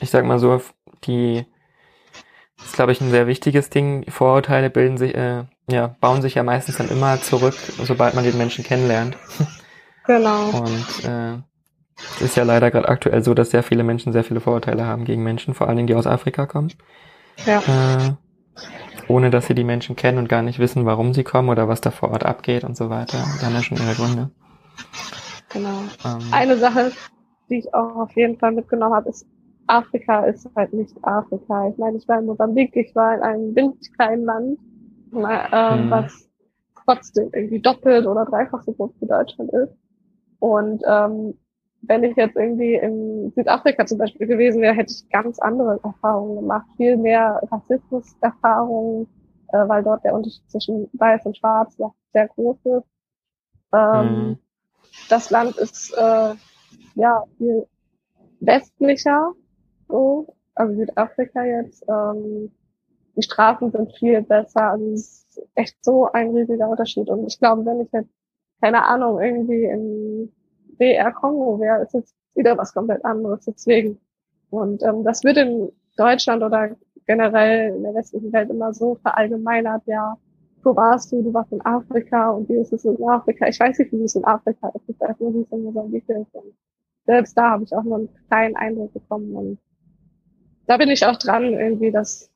ich 0.00 0.10
sag 0.10 0.24
mal 0.24 0.38
so, 0.38 0.60
die, 1.04 1.44
das 2.56 2.66
ist 2.66 2.74
glaube 2.74 2.92
ich 2.92 3.00
ein 3.00 3.10
sehr 3.10 3.26
wichtiges 3.26 3.70
Ding. 3.70 4.04
Vorurteile 4.10 4.70
bilden 4.70 4.96
sich, 4.96 5.14
äh, 5.14 5.44
ja, 5.68 5.96
bauen 6.00 6.22
sich 6.22 6.34
ja 6.34 6.42
meistens 6.42 6.76
dann 6.76 6.88
immer 6.88 7.20
zurück, 7.20 7.54
sobald 7.54 8.14
man 8.14 8.24
den 8.24 8.38
Menschen 8.38 8.64
kennenlernt. 8.64 9.16
Genau. 10.06 10.50
Und 10.50 11.04
äh, 11.06 11.38
es 12.16 12.20
ist 12.20 12.36
ja 12.36 12.44
leider 12.44 12.70
gerade 12.70 12.88
aktuell 12.88 13.24
so, 13.24 13.32
dass 13.32 13.50
sehr 13.50 13.62
viele 13.62 13.84
Menschen 13.84 14.12
sehr 14.12 14.22
viele 14.22 14.40
Vorurteile 14.40 14.84
haben 14.84 15.06
gegen 15.06 15.22
Menschen, 15.22 15.54
vor 15.54 15.66
allen 15.66 15.78
Dingen 15.78 15.86
die 15.86 15.94
aus 15.94 16.06
Afrika 16.06 16.44
kommen. 16.44 16.70
Ja. 17.46 17.60
Äh, 17.60 18.12
ohne 19.08 19.30
dass 19.30 19.46
sie 19.46 19.54
die 19.54 19.64
Menschen 19.64 19.96
kennen 19.96 20.18
und 20.18 20.28
gar 20.28 20.42
nicht 20.42 20.58
wissen, 20.58 20.86
warum 20.86 21.14
sie 21.14 21.24
kommen 21.24 21.48
oder 21.48 21.68
was 21.68 21.80
da 21.80 21.90
vor 21.90 22.10
Ort 22.10 22.24
abgeht 22.24 22.64
und 22.64 22.76
so 22.76 22.90
weiter. 22.90 23.18
Die 23.40 23.44
haben 23.46 23.54
ja 23.54 23.62
schon 23.62 23.78
ihre 23.78 23.94
Gründe. 23.94 24.30
Genau. 25.52 25.82
Ähm, 26.04 26.18
Eine 26.32 26.56
Sache, 26.56 26.92
die 27.48 27.58
ich 27.58 27.74
auch 27.74 27.96
auf 27.96 28.16
jeden 28.16 28.38
Fall 28.38 28.52
mitgenommen 28.52 28.94
habe, 28.94 29.08
ist, 29.08 29.26
Afrika 29.66 30.24
ist 30.26 30.48
halt 30.56 30.72
nicht 30.72 30.94
Afrika. 31.02 31.68
Ich 31.68 31.78
meine, 31.78 31.96
ich 31.96 32.06
war 32.08 32.18
in 32.18 32.26
Mosambik, 32.26 32.76
ich 32.76 32.94
war 32.94 33.14
in 33.14 33.22
einem 33.22 33.56
winzig 33.56 33.94
kleinen 33.94 34.24
Land, 34.24 34.58
äh, 35.14 35.78
hm. 35.78 35.90
was 35.90 36.28
trotzdem 36.84 37.30
irgendwie 37.32 37.60
doppelt 37.60 38.06
oder 38.06 38.24
dreifach 38.24 38.62
so 38.62 38.72
groß 38.72 38.90
wie 39.00 39.06
Deutschland 39.06 39.50
ist. 39.52 39.74
Und 40.38 40.82
ähm, 40.86 41.34
wenn 41.86 42.04
ich 42.04 42.16
jetzt 42.16 42.36
irgendwie 42.36 42.74
in 42.74 43.32
Südafrika 43.34 43.86
zum 43.86 43.98
Beispiel 43.98 44.26
gewesen 44.26 44.60
wäre, 44.60 44.74
hätte 44.74 44.92
ich 44.92 45.08
ganz 45.10 45.38
andere 45.38 45.80
Erfahrungen 45.82 46.36
gemacht, 46.36 46.66
viel 46.76 46.96
mehr 46.96 47.42
Rassismus-Erfahrungen, 47.50 49.06
äh, 49.48 49.68
weil 49.68 49.82
dort 49.82 50.04
der 50.04 50.14
Unterschied 50.14 50.48
zwischen 50.50 50.88
Weiß 50.92 51.24
und 51.26 51.36
Schwarz 51.36 51.78
noch 51.78 51.94
sehr 52.12 52.28
groß 52.28 52.56
ist. 52.64 52.88
Ähm, 53.72 54.28
mhm. 54.28 54.38
Das 55.08 55.30
Land 55.30 55.56
ist 55.56 55.92
äh, 55.96 56.34
ja 56.94 57.24
viel 57.36 57.66
westlicher, 58.40 59.32
so, 59.88 60.34
also 60.54 60.74
Südafrika 60.74 61.44
jetzt. 61.44 61.84
Ähm, 61.88 62.52
die 63.16 63.22
Straßen 63.22 63.70
sind 63.70 63.96
viel 63.96 64.22
besser, 64.22 64.70
also 64.72 64.92
es 64.92 65.26
ist 65.28 65.42
echt 65.54 65.84
so 65.84 66.10
ein 66.10 66.30
riesiger 66.30 66.68
Unterschied. 66.68 67.08
Und 67.08 67.26
ich 67.26 67.38
glaube, 67.38 67.64
wenn 67.64 67.80
ich 67.80 67.92
jetzt, 67.92 68.10
keine 68.60 68.84
Ahnung, 68.84 69.20
irgendwie 69.20 69.64
in 69.64 70.32
BR 70.78 71.12
Kongo 71.12 71.60
wäre, 71.60 71.82
ist 71.82 71.94
jetzt 71.94 72.14
wieder 72.34 72.56
was 72.56 72.72
komplett 72.72 73.04
anderes. 73.04 73.44
Deswegen. 73.44 73.98
Und 74.50 74.82
ähm, 74.82 75.04
das 75.04 75.24
wird 75.24 75.36
in 75.36 75.70
Deutschland 75.96 76.42
oder 76.42 76.76
generell 77.06 77.74
in 77.74 77.82
der 77.82 77.94
westlichen 77.94 78.32
Welt 78.32 78.50
immer 78.50 78.72
so 78.72 78.96
verallgemeinert, 78.96 79.82
ja, 79.86 80.16
wo 80.62 80.74
warst 80.74 81.12
du? 81.12 81.22
Du 81.22 81.34
warst 81.34 81.52
in 81.52 81.64
Afrika 81.64 82.30
und 82.30 82.48
wie 82.48 82.54
ist 82.54 82.72
es 82.72 82.84
in 82.84 82.96
Afrika? 83.06 83.46
Ich 83.46 83.60
weiß 83.60 83.78
nicht, 83.78 83.92
wie 83.92 84.02
es 84.02 84.14
in 84.14 84.24
Afrika 84.24 84.68
ist. 84.74 84.88
Ich 84.88 84.98
weiß 84.98 85.20
nur, 85.20 85.34
wie 85.34 85.42
es 85.42 85.52
in 85.52 85.64
Mosambik 85.64 86.08
ist. 86.08 86.34
Und 86.34 86.54
selbst 87.04 87.36
da 87.36 87.50
habe 87.50 87.64
ich 87.64 87.74
auch 87.74 87.82
nur 87.82 87.98
einen 87.98 88.08
kleinen 88.28 88.56
Eindruck 88.56 88.92
bekommen. 88.94 89.34
Und 89.34 89.58
da 90.66 90.78
bin 90.78 90.88
ich 90.88 91.04
auch 91.04 91.16
dran, 91.16 91.44
irgendwie, 91.44 91.90
dass 91.90 92.30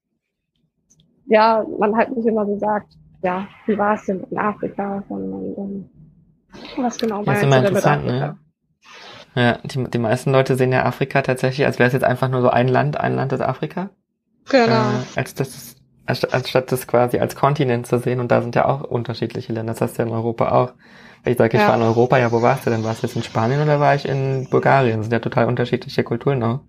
ja, 1.26 1.64
man 1.78 1.96
halt 1.96 2.14
nicht 2.14 2.26
immer 2.26 2.46
so 2.46 2.58
sagt, 2.58 2.94
ja, 3.22 3.48
wie 3.66 3.78
war 3.78 3.94
es 3.94 4.04
denn 4.06 4.24
in 4.30 4.38
Afrika, 4.38 5.02
sondern 5.08 5.54
ähm, 5.56 5.90
was 6.76 6.98
genau 6.98 7.22
meinst 7.22 7.42
du 7.42 7.50
damit 7.50 7.76
Afrika? 7.76 7.96
Ne? 7.96 8.38
Ja, 9.34 9.58
die, 9.62 9.84
die 9.84 9.98
meisten 9.98 10.32
Leute 10.32 10.56
sehen 10.56 10.72
ja 10.72 10.84
Afrika 10.84 11.22
tatsächlich, 11.22 11.66
als 11.66 11.78
wäre 11.78 11.86
es 11.86 11.92
jetzt 11.92 12.04
einfach 12.04 12.28
nur 12.28 12.40
so 12.40 12.50
ein 12.50 12.68
Land, 12.68 12.98
ein 12.98 13.14
Land 13.14 13.32
ist 13.32 13.40
Afrika. 13.40 13.90
Genau. 14.48 14.72
Äh, 14.72 15.16
als 15.16 15.34
das, 15.34 15.76
anstatt 16.06 16.72
das 16.72 16.86
quasi 16.86 17.18
als 17.18 17.36
Kontinent 17.36 17.86
zu 17.86 17.98
sehen 17.98 18.20
und 18.20 18.30
da 18.30 18.40
sind 18.42 18.56
ja 18.56 18.64
auch 18.64 18.82
unterschiedliche 18.82 19.52
Länder, 19.52 19.74
das 19.74 19.80
hast 19.80 19.98
du 19.98 20.02
ja 20.02 20.08
in 20.08 20.14
Europa 20.14 20.50
auch. 20.50 20.72
Wenn 21.22 21.32
ich 21.32 21.38
sage, 21.38 21.56
ich 21.56 21.62
ja. 21.62 21.68
war 21.68 21.76
in 21.76 21.82
Europa, 21.82 22.16
ja, 22.18 22.32
wo 22.32 22.42
warst 22.42 22.66
du 22.66 22.70
denn? 22.70 22.84
Warst 22.84 23.02
du 23.02 23.06
jetzt 23.06 23.16
in 23.16 23.22
Spanien 23.22 23.60
oder 23.60 23.80
war 23.80 23.94
ich 23.94 24.08
in 24.08 24.48
Bulgarien? 24.50 24.98
Das 24.98 25.06
sind 25.06 25.12
ja 25.12 25.18
total 25.18 25.46
unterschiedliche 25.46 26.04
Kulturen 26.04 26.42
auch. 26.42 26.60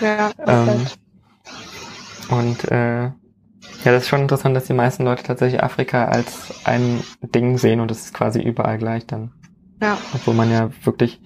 Ja, 0.00 0.30
ähm, 0.46 0.86
und 2.28 2.70
äh, 2.70 3.10
ja, 3.84 3.92
das 3.92 4.04
ist 4.04 4.08
schon 4.08 4.22
interessant, 4.22 4.56
dass 4.56 4.66
die 4.66 4.72
meisten 4.72 5.04
Leute 5.04 5.22
tatsächlich 5.22 5.62
Afrika 5.62 6.06
als 6.06 6.52
ein 6.64 7.02
Ding 7.20 7.58
sehen 7.58 7.80
und 7.80 7.90
es 7.90 8.06
ist 8.06 8.14
quasi 8.14 8.40
überall 8.40 8.78
gleich 8.78 9.06
dann. 9.06 9.32
Ja. 9.80 9.98
Obwohl 10.14 10.34
man 10.34 10.50
ja 10.50 10.70
wirklich, 10.84 11.20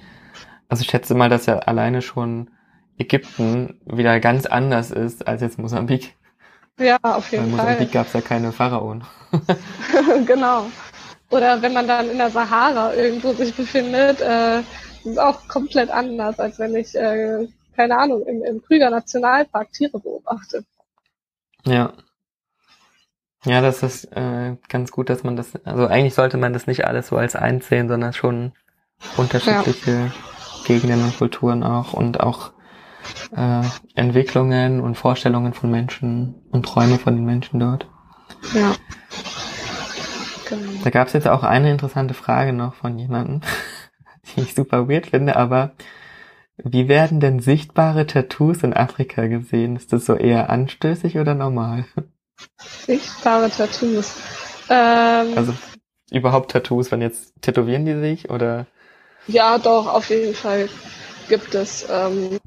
also 0.69 0.83
ich 0.83 0.89
schätze 0.89 1.15
mal, 1.15 1.29
dass 1.29 1.47
ja 1.47 1.59
alleine 1.59 2.03
schon 2.03 2.51
Ägypten 2.99 3.81
wieder 3.85 4.21
ganz 4.21 4.47
anders 4.47 4.91
ist 4.91 5.27
als 5.27 5.43
jetzt 5.43 5.59
Mosambik. 5.59 6.17
Ja, 6.79 6.99
auf 7.03 7.31
jeden 7.31 7.45
Weil 7.45 7.51
Fall. 7.51 7.59
In 7.59 7.73
Mosambik 7.73 7.93
gab 7.93 8.07
es 8.07 8.13
ja 8.15 8.21
keine 8.21 8.53
Pharaonen. 8.53 9.05
genau. 10.27 10.67
Oder 11.31 11.61
wenn 11.61 11.73
man 11.73 11.89
dann 11.89 12.11
in 12.11 12.19
der 12.19 12.31
Sahara 12.31 12.95
irgendwo 12.95 13.33
sich 13.33 13.55
befindet, 13.55 14.21
äh, 14.21 14.61
ist 14.61 15.07
es 15.07 15.19
auch 15.19 15.47
komplett 15.49 15.91
anders, 15.91 16.39
als 16.39 16.59
wenn 16.59 16.75
ich, 16.75 16.95
äh, 16.95 17.49
keine 17.75 17.99
Ahnung, 17.99 18.25
im, 18.27 18.43
im 18.43 18.63
Krüger 18.63 18.91
Nationalpark 18.91 19.73
Tiere 19.73 19.99
beobachte. 19.99 20.65
Ja. 21.65 21.93
Ja, 23.45 23.61
das 23.61 23.83
ist 23.83 24.05
äh, 24.17 24.57
ganz 24.69 24.91
gut, 24.91 25.09
dass 25.09 25.23
man 25.23 25.37
das, 25.37 25.55
also 25.65 25.87
eigentlich 25.87 26.15
sollte 26.15 26.37
man 26.37 26.53
das 26.53 26.67
nicht 26.67 26.85
alles 26.87 27.09
so 27.09 27.17
als 27.17 27.37
eins 27.37 27.69
sehen, 27.69 27.89
sondern 27.89 28.13
schon 28.13 28.53
unterschiedliche 29.17 29.91
ja. 29.91 30.13
Gegenden 30.67 31.05
und 31.05 31.17
Kulturen 31.17 31.63
auch 31.63 31.93
und 31.93 32.21
auch 32.21 32.53
äh, 33.37 33.63
Entwicklungen 33.95 34.81
und 34.81 34.97
Vorstellungen 34.97 35.53
von 35.53 35.71
Menschen 35.71 36.35
und 36.51 36.67
Träume 36.67 36.99
von 36.99 37.15
den 37.15 37.25
Menschen 37.25 37.61
dort. 37.61 37.89
Ja. 38.53 38.75
Genau. 40.49 40.85
Da 40.85 40.91
gab 40.91 41.09
es 41.09 41.13
jetzt 41.13 41.29
auch 41.29 41.43
eine 41.43 41.71
interessante 41.71 42.15
Frage 42.15 42.53
noch 42.53 42.75
von 42.75 42.99
jemandem, 42.99 43.41
die 44.37 44.43
ich 44.43 44.55
super 44.55 44.89
weird 44.89 45.09
finde, 45.09 45.37
aber 45.37 45.73
wie 46.57 46.89
werden 46.89 47.21
denn 47.21 47.41
sichtbare 47.41 48.07
Tattoos 48.07 48.63
in 48.63 48.73
Afrika 48.73 49.27
gesehen? 49.27 49.77
Ist 49.77 49.93
das 49.93 50.07
so 50.07 50.15
eher 50.15 50.49
anstößig 50.51 51.19
oder 51.19 51.35
normal? 51.35 51.85
Sichtbare 52.87 53.51
Tattoos. 53.51 54.15
Ähm, 54.69 55.37
also 55.37 55.55
überhaupt 56.11 56.51
Tattoos, 56.53 56.91
wenn 56.91 57.03
jetzt 57.03 57.35
tätowieren 57.41 57.85
die 57.85 57.99
sich 57.99 58.31
oder? 58.31 58.67
Ja, 59.27 59.59
doch, 59.59 59.87
auf 59.87 60.09
jeden 60.11 60.35
Fall 60.35 60.69
gibt 61.29 61.55
es. 61.55 61.87
Ähm, 61.91 62.39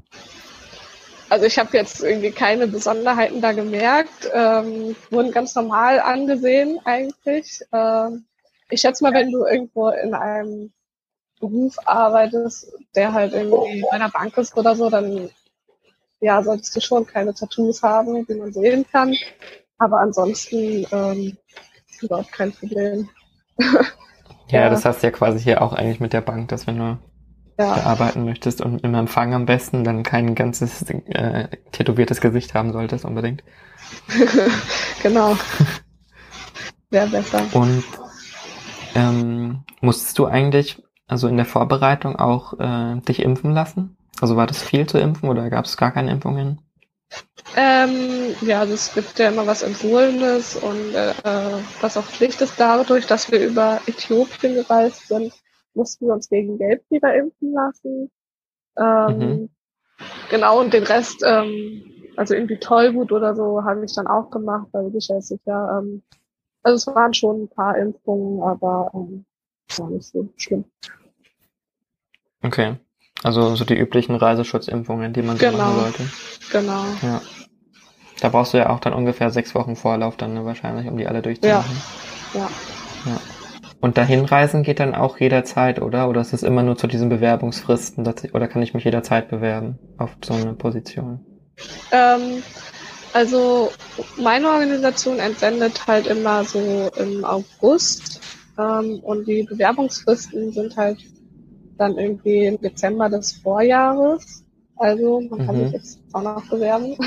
also 1.28 1.46
ich 1.46 1.58
habe 1.58 1.76
jetzt 1.76 2.02
irgendwie 2.02 2.32
keine 2.32 2.66
Besonderheiten 2.66 3.40
da 3.40 3.52
gemerkt. 3.52 4.30
Ähm, 4.32 4.96
wurden 5.10 5.30
ganz 5.30 5.54
normal 5.54 6.00
angesehen 6.00 6.80
eigentlich. 6.84 7.60
Ähm, 7.72 8.24
ich 8.70 8.80
schätze 8.80 9.04
mal, 9.04 9.12
wenn 9.12 9.30
du 9.30 9.44
irgendwo 9.44 9.88
in 9.90 10.14
einem 10.14 10.72
Beruf 11.38 11.76
arbeitest, 11.86 12.72
der 12.94 13.12
halt 13.12 13.32
irgendwie 13.32 13.82
bei 13.82 13.92
einer 13.92 14.10
Bank 14.10 14.36
ist 14.38 14.56
oder 14.56 14.74
so, 14.74 14.90
dann 14.90 15.30
ja, 16.20 16.42
solltest 16.42 16.76
du 16.76 16.80
schon 16.80 17.06
keine 17.06 17.34
Tattoos 17.34 17.82
haben, 17.82 18.26
die 18.26 18.34
man 18.34 18.52
sehen 18.52 18.84
kann. 18.90 19.14
Aber 19.80 19.98
ansonsten 20.00 20.86
ähm, 20.92 21.36
überhaupt 22.00 22.30
kein 22.32 22.52
Problem. 22.52 23.08
ja, 24.48 24.60
ja, 24.60 24.68
das 24.70 24.84
hast 24.84 25.02
du 25.02 25.06
ja 25.06 25.10
quasi 25.10 25.40
hier 25.40 25.62
auch 25.62 25.72
eigentlich 25.72 26.00
mit 26.00 26.12
der 26.12 26.20
Bank, 26.20 26.48
dass 26.48 26.66
wenn 26.66 26.78
du 26.78 26.98
ja. 27.58 27.72
arbeiten 27.72 28.24
möchtest 28.24 28.60
und 28.60 28.84
im 28.84 28.94
Empfang 28.94 29.34
am 29.34 29.46
besten 29.46 29.82
dann 29.82 30.02
kein 30.02 30.34
ganzes 30.34 30.82
äh, 30.82 31.48
tätowiertes 31.72 32.20
Gesicht 32.20 32.54
haben 32.54 32.72
solltest 32.72 33.06
unbedingt. 33.06 33.42
genau. 35.02 35.36
Wäre 36.90 37.08
besser. 37.08 37.42
Und 37.52 37.84
ähm, 38.94 39.62
musstest 39.80 40.18
du 40.18 40.26
eigentlich 40.26 40.82
also 41.06 41.26
in 41.26 41.36
der 41.36 41.46
Vorbereitung 41.46 42.16
auch 42.16 42.58
äh, 42.60 43.00
dich 43.00 43.22
impfen 43.22 43.52
lassen? 43.52 43.96
Also 44.20 44.36
war 44.36 44.46
das 44.46 44.62
viel 44.62 44.86
zu 44.86 44.98
impfen 44.98 45.30
oder 45.30 45.48
gab 45.48 45.64
es 45.64 45.78
gar 45.78 45.90
keine 45.90 46.10
Impfungen? 46.10 46.60
Ähm, 47.56 48.34
ja, 48.42 48.60
also 48.60 48.74
es 48.74 48.94
gibt 48.94 49.18
ja 49.18 49.28
immer 49.28 49.46
was 49.46 49.62
Empfohlenes 49.62 50.56
und 50.56 50.94
äh, 50.94 51.12
was 51.80 51.96
auch 51.96 52.04
Pflicht 52.04 52.40
ist 52.40 52.60
dadurch, 52.60 53.06
dass 53.06 53.30
wir 53.30 53.44
über 53.44 53.80
Äthiopien 53.86 54.54
gereist 54.54 55.08
sind, 55.08 55.32
mussten 55.74 56.06
wir 56.06 56.14
uns 56.14 56.28
gegen 56.28 56.58
Gelbfieber 56.58 57.14
impfen 57.14 57.52
lassen. 57.52 58.10
Ähm, 58.78 59.18
mhm. 59.18 59.50
Genau, 60.30 60.60
und 60.60 60.72
den 60.72 60.84
Rest, 60.84 61.22
ähm, 61.26 61.82
also 62.16 62.34
irgendwie 62.34 62.58
Tollwut 62.58 63.10
oder 63.10 63.34
so, 63.34 63.64
habe 63.64 63.84
ich 63.84 63.94
dann 63.94 64.06
auch 64.06 64.30
gemacht, 64.30 64.68
weil 64.72 64.94
ich 64.94 65.08
ja 65.08 65.20
sicher, 65.20 65.80
ähm, 65.80 66.02
also 66.62 66.76
es 66.76 66.94
waren 66.94 67.14
schon 67.14 67.44
ein 67.44 67.48
paar 67.48 67.76
Impfungen, 67.76 68.42
aber 68.42 68.90
ähm, 68.94 69.24
war 69.76 69.90
nicht 69.90 70.06
so 70.06 70.28
schlimm. 70.36 70.64
Okay. 72.42 72.76
Also 73.22 73.54
so 73.54 73.64
die 73.64 73.76
üblichen 73.76 74.14
Reiseschutzimpfungen, 74.14 75.12
die 75.12 75.22
man 75.22 75.36
so 75.36 75.46
genau. 75.46 75.58
machen 75.58 75.80
sollte. 75.80 76.02
Genau. 76.52 76.84
Ja. 77.02 77.20
Da 78.20 78.28
brauchst 78.28 78.52
du 78.54 78.58
ja 78.58 78.70
auch 78.70 78.80
dann 78.80 78.92
ungefähr 78.92 79.30
sechs 79.30 79.54
Wochen 79.54 79.76
Vorlauf 79.76 80.16
dann 80.16 80.34
ne, 80.34 80.44
wahrscheinlich, 80.44 80.86
um 80.88 80.96
die 80.96 81.06
alle 81.06 81.22
durchzumachen. 81.22 81.76
Ja. 82.34 82.40
ja. 82.40 82.48
ja. 83.06 83.20
Und 83.80 83.96
dahin 83.96 84.26
reisen 84.26 84.62
geht 84.62 84.78
dann 84.78 84.94
auch 84.94 85.18
jederzeit, 85.18 85.80
oder? 85.80 86.08
Oder 86.08 86.20
ist 86.20 86.34
es 86.34 86.42
immer 86.42 86.62
nur 86.62 86.76
zu 86.76 86.86
diesen 86.86 87.08
Bewerbungsfristen, 87.08 88.06
ich, 88.22 88.34
oder 88.34 88.46
kann 88.46 88.62
ich 88.62 88.74
mich 88.74 88.84
jederzeit 88.84 89.28
bewerben 89.28 89.78
auf 89.96 90.10
so 90.22 90.34
eine 90.34 90.52
Position? 90.52 91.24
Ähm, 91.90 92.42
also 93.14 93.72
meine 94.18 94.48
Organisation 94.48 95.18
entsendet 95.18 95.86
halt 95.86 96.06
immer 96.06 96.44
so 96.44 96.90
im 96.96 97.24
August 97.24 98.20
ähm, 98.58 99.00
und 99.00 99.26
die 99.26 99.44
Bewerbungsfristen 99.44 100.52
sind 100.52 100.76
halt 100.76 100.98
dann 101.80 101.96
irgendwie 101.96 102.46
im 102.46 102.60
Dezember 102.60 103.08
des 103.08 103.32
Vorjahres. 103.32 104.44
Also 104.76 105.20
man 105.20 105.46
kann 105.46 105.56
mhm. 105.56 105.64
sich 105.64 105.72
jetzt 105.72 106.00
auch 106.12 106.22
noch 106.22 106.48
bewerben. 106.48 106.96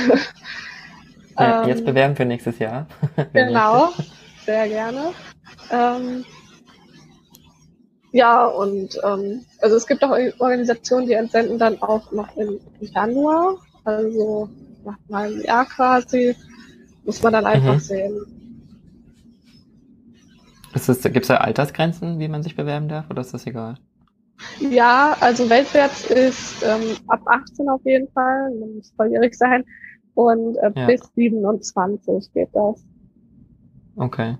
Ja, 1.39 1.65
jetzt 1.65 1.79
ähm, 1.79 1.85
bewerben 1.85 2.15
für 2.15 2.25
nächstes 2.25 2.59
Jahr. 2.59 2.85
genau, 3.33 3.89
sehr 4.45 4.67
gerne. 4.67 5.13
Ähm, 5.71 6.23
ja, 8.11 8.45
und 8.45 8.99
ähm, 9.03 9.43
also 9.59 9.75
es 9.75 9.87
gibt 9.87 10.03
auch 10.03 10.15
Organisationen, 10.37 11.07
die 11.07 11.13
entsenden 11.13 11.57
dann 11.57 11.81
auch 11.81 12.11
noch 12.11 12.37
im 12.37 12.59
Januar, 12.79 13.55
also 13.83 14.47
nach 14.85 14.97
einem 15.11 15.41
Jahr 15.41 15.65
quasi, 15.65 16.35
muss 17.03 17.23
man 17.23 17.33
dann 17.33 17.47
einfach 17.47 17.73
mhm. 17.73 17.79
sehen. 17.79 18.25
Gibt 20.73 21.23
es 21.23 21.27
da 21.27 21.37
Altersgrenzen, 21.37 22.19
wie 22.19 22.27
man 22.27 22.43
sich 22.43 22.55
bewerben 22.55 22.89
darf, 22.89 23.09
oder 23.09 23.21
ist 23.21 23.33
das 23.33 23.47
egal? 23.47 23.79
Ja, 24.59 25.15
also 25.19 25.49
weltwärts 25.49 26.09
ist 26.09 26.63
ähm, 26.63 26.97
ab 27.07 27.21
18 27.25 27.69
auf 27.69 27.81
jeden 27.85 28.11
Fall, 28.11 28.51
man 28.59 28.75
muss 28.75 28.91
volljährig 28.95 29.35
sein, 29.35 29.63
und 30.15 30.57
äh, 30.57 30.71
ja. 30.75 30.85
bis 30.85 31.01
27 31.15 32.33
geht 32.33 32.49
das. 32.53 32.85
Okay. 33.95 34.37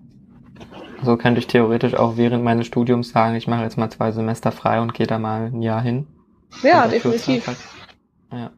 Also 0.99 1.17
könnte 1.17 1.39
ich 1.39 1.47
theoretisch 1.47 1.95
auch 1.95 2.17
während 2.17 2.43
meines 2.43 2.67
Studiums 2.67 3.09
sagen, 3.09 3.35
ich 3.35 3.47
mache 3.47 3.63
jetzt 3.63 3.77
mal 3.77 3.89
zwei 3.89 4.11
Semester 4.11 4.51
frei 4.51 4.81
und 4.81 4.93
gehe 4.93 5.07
da 5.07 5.19
mal 5.19 5.47
ein 5.47 5.61
Jahr 5.61 5.81
hin. 5.81 6.07
Ja, 6.61 6.87
definitiv. 6.87 7.47
Halt. 7.47 7.57
Ja. 8.31 8.51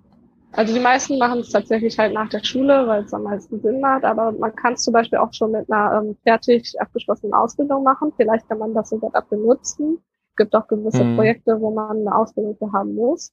Also 0.51 0.73
die 0.73 0.79
meisten 0.79 1.17
machen 1.17 1.39
es 1.39 1.49
tatsächlich 1.49 1.97
halt 1.97 2.13
nach 2.13 2.29
der 2.29 2.43
Schule, 2.43 2.87
weil 2.87 3.03
es 3.03 3.13
am 3.13 3.23
meisten 3.23 3.59
Sinn 3.61 3.81
macht, 3.81 4.05
aber 4.05 4.31
man 4.31 4.55
kann 4.55 4.73
es 4.73 4.83
zum 4.83 4.93
Beispiel 4.93 5.19
auch 5.19 5.33
schon 5.33 5.51
mit 5.51 5.69
einer 5.69 6.01
ähm, 6.01 6.15
fertig 6.23 6.79
abgeschlossenen 6.79 7.33
Ausbildung 7.33 7.83
machen. 7.83 8.13
Vielleicht 8.15 8.47
kann 8.47 8.59
man 8.59 8.73
das 8.73 8.89
sogar 8.89 9.11
dafür 9.11 9.37
nutzen. 9.37 9.97
Es 10.35 10.43
gibt 10.43 10.53
auch 10.53 10.67
gewisse 10.67 10.99
hm. 10.99 11.15
Projekte, 11.15 11.61
wo 11.61 11.71
man 11.71 12.01
eine 12.01 12.13
Ausbildung 12.13 12.57
für 12.57 12.69
haben 12.73 12.93
muss. 12.93 13.31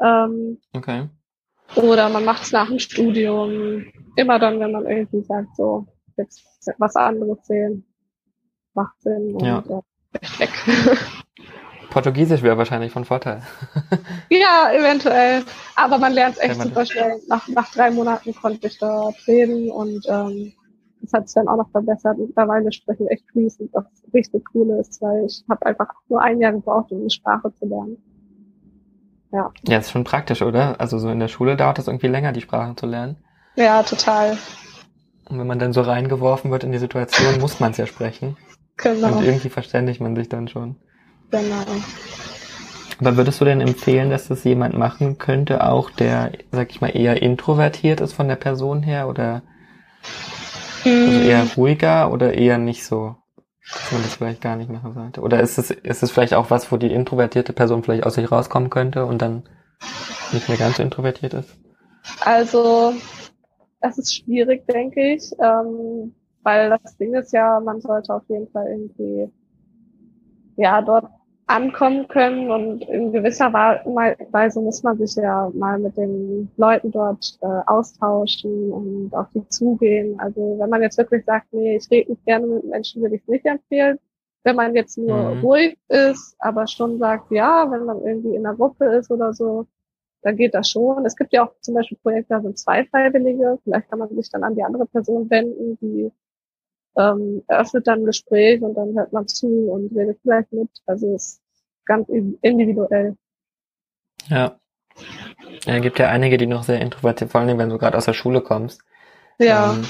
Ähm, 0.00 0.58
okay. 0.72 1.08
Oder 1.76 2.08
man 2.08 2.24
macht 2.24 2.42
es 2.42 2.50
nach 2.50 2.66
dem 2.66 2.80
Studium. 2.80 3.84
Immer 4.16 4.40
dann, 4.40 4.58
wenn 4.58 4.72
man 4.72 4.86
irgendwie 4.86 5.22
sagt, 5.22 5.54
so, 5.56 5.86
jetzt 6.16 6.44
was 6.78 6.96
anderes 6.96 7.38
sehen. 7.46 7.86
Macht 8.74 9.00
Sinn 9.02 9.36
und 9.36 9.44
ja. 9.44 9.62
äh, 9.68 10.40
weg. 10.40 10.50
Portugiesisch 11.90 12.42
wäre 12.42 12.58
wahrscheinlich 12.58 12.90
von 12.90 13.04
Vorteil. 13.04 13.42
ja, 14.30 14.72
eventuell. 14.72 15.44
Aber 15.76 15.98
man 15.98 16.12
lernt 16.12 16.38
es 16.38 16.42
echt 16.42 16.60
super 16.60 16.86
schnell. 16.86 17.20
Nach, 17.28 17.46
nach 17.46 17.70
drei 17.70 17.92
Monaten 17.92 18.34
konnte 18.34 18.66
ich 18.66 18.78
dort 18.78 19.14
reden 19.28 19.70
und 19.70 20.04
ähm, 20.08 20.54
das 21.00 21.12
hat 21.12 21.28
sich 21.28 21.34
dann 21.34 21.48
auch 21.48 21.56
noch 21.56 21.70
verbessert. 21.70 22.18
Mittlerweile 22.18 22.70
sprechen 22.72 23.08
echt 23.08 23.24
fließend, 23.30 23.70
was 23.72 23.84
richtig 24.12 24.44
cool 24.54 24.70
ist, 24.80 25.00
weil 25.00 25.24
ich 25.26 25.44
habe 25.48 25.66
einfach 25.66 25.88
nur 26.08 26.22
ein 26.22 26.40
Jahr 26.40 26.52
gebraucht, 26.52 26.92
um 26.92 27.02
die 27.02 27.14
Sprache 27.14 27.52
zu 27.54 27.66
lernen. 27.66 27.96
Ja. 29.32 29.50
Ja, 29.66 29.78
ist 29.78 29.90
schon 29.90 30.04
praktisch, 30.04 30.42
oder? 30.42 30.80
Also 30.80 30.98
so 30.98 31.08
in 31.08 31.20
der 31.20 31.28
Schule 31.28 31.56
dauert 31.56 31.78
es 31.78 31.86
irgendwie 31.86 32.08
länger, 32.08 32.32
die 32.32 32.40
Sprache 32.40 32.74
zu 32.76 32.86
lernen. 32.86 33.16
Ja, 33.56 33.82
total. 33.82 34.36
Und 35.28 35.38
wenn 35.38 35.46
man 35.46 35.58
dann 35.58 35.72
so 35.72 35.82
reingeworfen 35.82 36.50
wird 36.50 36.64
in 36.64 36.72
die 36.72 36.78
Situation, 36.78 37.40
muss 37.40 37.60
man 37.60 37.70
es 37.70 37.76
ja 37.76 37.86
sprechen. 37.86 38.36
Genau. 38.76 39.18
Und 39.18 39.24
irgendwie 39.24 39.48
verständigt 39.48 40.00
man 40.00 40.16
sich 40.16 40.28
dann 40.28 40.48
schon. 40.48 40.76
Genau. 41.30 41.64
Aber 42.98 43.16
würdest 43.16 43.40
du 43.40 43.44
denn 43.44 43.60
empfehlen, 43.60 44.10
dass 44.10 44.28
das 44.28 44.44
jemand 44.44 44.76
machen 44.76 45.18
könnte, 45.18 45.66
auch 45.66 45.90
der, 45.90 46.32
sag 46.50 46.70
ich 46.70 46.80
mal, 46.80 46.88
eher 46.88 47.22
introvertiert 47.22 48.00
ist 48.00 48.12
von 48.12 48.28
der 48.28 48.36
Person 48.36 48.82
her 48.82 49.08
oder. 49.08 49.42
Also 50.84 51.20
eher 51.20 51.46
ruhiger 51.56 52.12
oder 52.12 52.34
eher 52.34 52.58
nicht 52.58 52.84
so? 52.84 53.16
dass 53.72 53.92
man 53.92 54.02
das 54.02 54.14
vielleicht 54.16 54.40
gar 54.40 54.56
nicht 54.56 54.70
machen 54.70 54.94
sollte? 54.94 55.20
Oder 55.20 55.40
ist 55.40 55.58
es, 55.58 55.70
ist 55.70 56.02
es 56.02 56.10
vielleicht 56.10 56.34
auch 56.34 56.50
was, 56.50 56.72
wo 56.72 56.76
die 56.76 56.92
introvertierte 56.92 57.52
Person 57.52 57.82
vielleicht 57.82 58.04
aus 58.04 58.14
sich 58.14 58.30
rauskommen 58.30 58.70
könnte 58.70 59.06
und 59.06 59.22
dann 59.22 59.44
nicht 60.32 60.48
mehr 60.48 60.58
ganz 60.58 60.76
so 60.76 60.82
introvertiert 60.82 61.34
ist? 61.34 61.56
Also, 62.20 62.94
das 63.80 63.98
ist 63.98 64.16
schwierig, 64.16 64.66
denke 64.66 65.14
ich, 65.14 65.30
ähm, 65.38 66.14
weil 66.42 66.70
das 66.70 66.96
Ding 66.96 67.14
ist 67.14 67.32
ja, 67.32 67.60
man 67.60 67.80
sollte 67.80 68.14
auf 68.14 68.22
jeden 68.28 68.48
Fall 68.50 68.66
irgendwie, 68.66 69.30
ja, 70.56 70.82
dort 70.82 71.06
ankommen 71.50 72.06
können 72.08 72.50
und 72.50 72.82
in 72.88 73.12
gewisser 73.12 73.52
Weise 73.52 74.60
muss 74.60 74.82
man 74.82 74.96
sich 74.98 75.16
ja 75.16 75.50
mal 75.52 75.78
mit 75.78 75.96
den 75.96 76.50
Leuten 76.56 76.92
dort 76.92 77.38
äh, 77.42 77.46
austauschen 77.66 78.72
und 78.72 79.10
auf 79.12 79.26
die 79.34 79.46
zugehen. 79.48 80.18
Also 80.20 80.56
wenn 80.58 80.70
man 80.70 80.82
jetzt 80.82 80.96
wirklich 80.96 81.24
sagt, 81.24 81.52
nee, 81.52 81.76
ich 81.76 81.90
rede 81.90 82.12
nicht 82.12 82.24
gerne 82.24 82.46
mit 82.46 82.64
Menschen, 82.64 83.02
würde 83.02 83.16
ich 83.16 83.22
es 83.22 83.28
nicht 83.28 83.46
empfehlen. 83.46 83.98
Wenn 84.44 84.56
man 84.56 84.74
jetzt 84.74 84.96
nur 84.96 85.34
mhm. 85.34 85.40
ruhig 85.40 85.76
ist, 85.88 86.36
aber 86.38 86.66
schon 86.66 86.98
sagt, 86.98 87.30
ja, 87.30 87.70
wenn 87.70 87.84
man 87.84 88.00
irgendwie 88.04 88.36
in 88.36 88.44
der 88.44 88.54
Gruppe 88.54 88.86
ist 88.86 89.10
oder 89.10 89.34
so, 89.34 89.66
da 90.22 90.32
geht 90.32 90.54
das 90.54 90.70
schon. 90.70 91.04
Es 91.04 91.16
gibt 91.16 91.32
ja 91.32 91.46
auch 91.46 91.52
zum 91.60 91.74
Beispiel 91.74 91.98
Projekte, 92.02 92.34
da 92.34 92.40
sind 92.40 92.58
zwei 92.58 92.84
Freiwillige. 92.84 93.58
Vielleicht 93.64 93.90
kann 93.90 93.98
man 93.98 94.08
sich 94.14 94.30
dann 94.30 94.44
an 94.44 94.54
die 94.54 94.62
andere 94.62 94.86
Person 94.86 95.28
wenden, 95.30 95.78
die 95.80 96.10
ähm, 96.96 97.42
eröffnet 97.46 97.86
dann 97.86 98.00
ein 98.00 98.06
Gespräch 98.06 98.62
und 98.62 98.74
dann 98.74 98.94
hört 98.94 99.12
man 99.12 99.26
zu 99.28 99.46
und 99.70 99.94
redet 99.96 100.18
vielleicht 100.22 100.52
mit. 100.52 100.68
Also 100.86 101.14
es 101.14 101.39
ganz 101.90 102.08
individuell. 102.08 103.16
Ja. 104.28 104.60
Ja, 105.64 105.78
gibt 105.80 105.98
ja 105.98 106.08
einige, 106.08 106.38
die 106.38 106.46
noch 106.46 106.62
sehr 106.62 106.80
introvertiert, 106.80 107.32
vor 107.32 107.40
allem 107.40 107.58
wenn 107.58 107.68
du 107.68 107.78
gerade 107.78 107.96
aus 107.96 108.04
der 108.04 108.12
Schule 108.12 108.42
kommst. 108.42 108.82
Ja. 109.38 109.72
Ähm, 109.72 109.84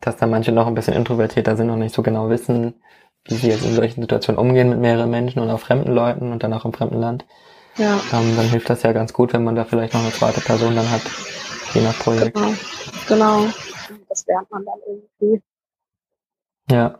dass 0.00 0.16
da 0.16 0.26
manche 0.26 0.52
noch 0.52 0.66
ein 0.66 0.74
bisschen 0.74 0.94
introvertierter 0.94 1.56
sind 1.56 1.68
und 1.68 1.80
nicht 1.80 1.94
so 1.94 2.02
genau 2.02 2.30
wissen, 2.30 2.82
wie 3.24 3.34
sie 3.34 3.48
jetzt 3.48 3.66
in 3.66 3.74
solchen 3.74 4.00
Situationen 4.00 4.38
umgehen 4.38 4.70
mit 4.70 4.78
mehreren 4.78 5.10
Menschen 5.10 5.40
und 5.40 5.50
auch 5.50 5.60
fremden 5.60 5.92
Leuten 5.92 6.32
und 6.32 6.42
dann 6.42 6.54
auch 6.54 6.64
im 6.64 6.72
fremden 6.72 7.00
Land. 7.00 7.26
Ja. 7.76 8.00
Ähm, 8.12 8.34
dann 8.34 8.48
hilft 8.48 8.70
das 8.70 8.82
ja 8.82 8.92
ganz 8.92 9.12
gut, 9.12 9.34
wenn 9.34 9.44
man 9.44 9.56
da 9.56 9.64
vielleicht 9.64 9.92
noch 9.92 10.00
eine 10.00 10.12
zweite 10.12 10.40
Person 10.40 10.74
dann 10.74 10.90
hat, 10.90 11.02
je 11.74 11.82
nach 11.82 11.98
Projekt. 11.98 12.34
Genau. 12.34 12.54
genau. 13.08 13.46
Das 14.08 14.26
lernt 14.26 14.50
man 14.50 14.64
dann 14.64 14.78
irgendwie. 14.86 15.42
Ja. 16.70 16.98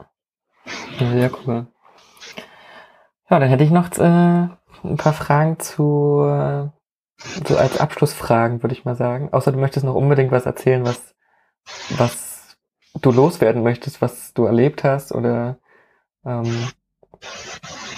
ja 0.98 1.10
sehr 1.10 1.30
cool. 1.46 1.66
Ja, 3.28 3.40
dann 3.40 3.48
hätte 3.48 3.64
ich 3.64 3.70
noch 3.70 3.90
äh, 3.98 4.02
ein 4.02 4.96
paar 4.96 5.12
Fragen 5.12 5.58
zu, 5.58 6.22
äh, 6.24 6.68
so 7.46 7.56
als 7.56 7.80
Abschlussfragen, 7.80 8.62
würde 8.62 8.74
ich 8.74 8.84
mal 8.84 8.94
sagen. 8.94 9.32
Außer 9.32 9.52
du 9.52 9.58
möchtest 9.58 9.84
noch 9.84 9.94
unbedingt 9.94 10.30
was 10.30 10.46
erzählen, 10.46 10.84
was, 10.84 11.14
was 11.96 12.56
du 13.00 13.10
loswerden 13.10 13.62
möchtest, 13.62 14.00
was 14.00 14.32
du 14.32 14.44
erlebt 14.44 14.84
hast 14.84 15.12
oder 15.12 15.58
ähm, 16.24 16.68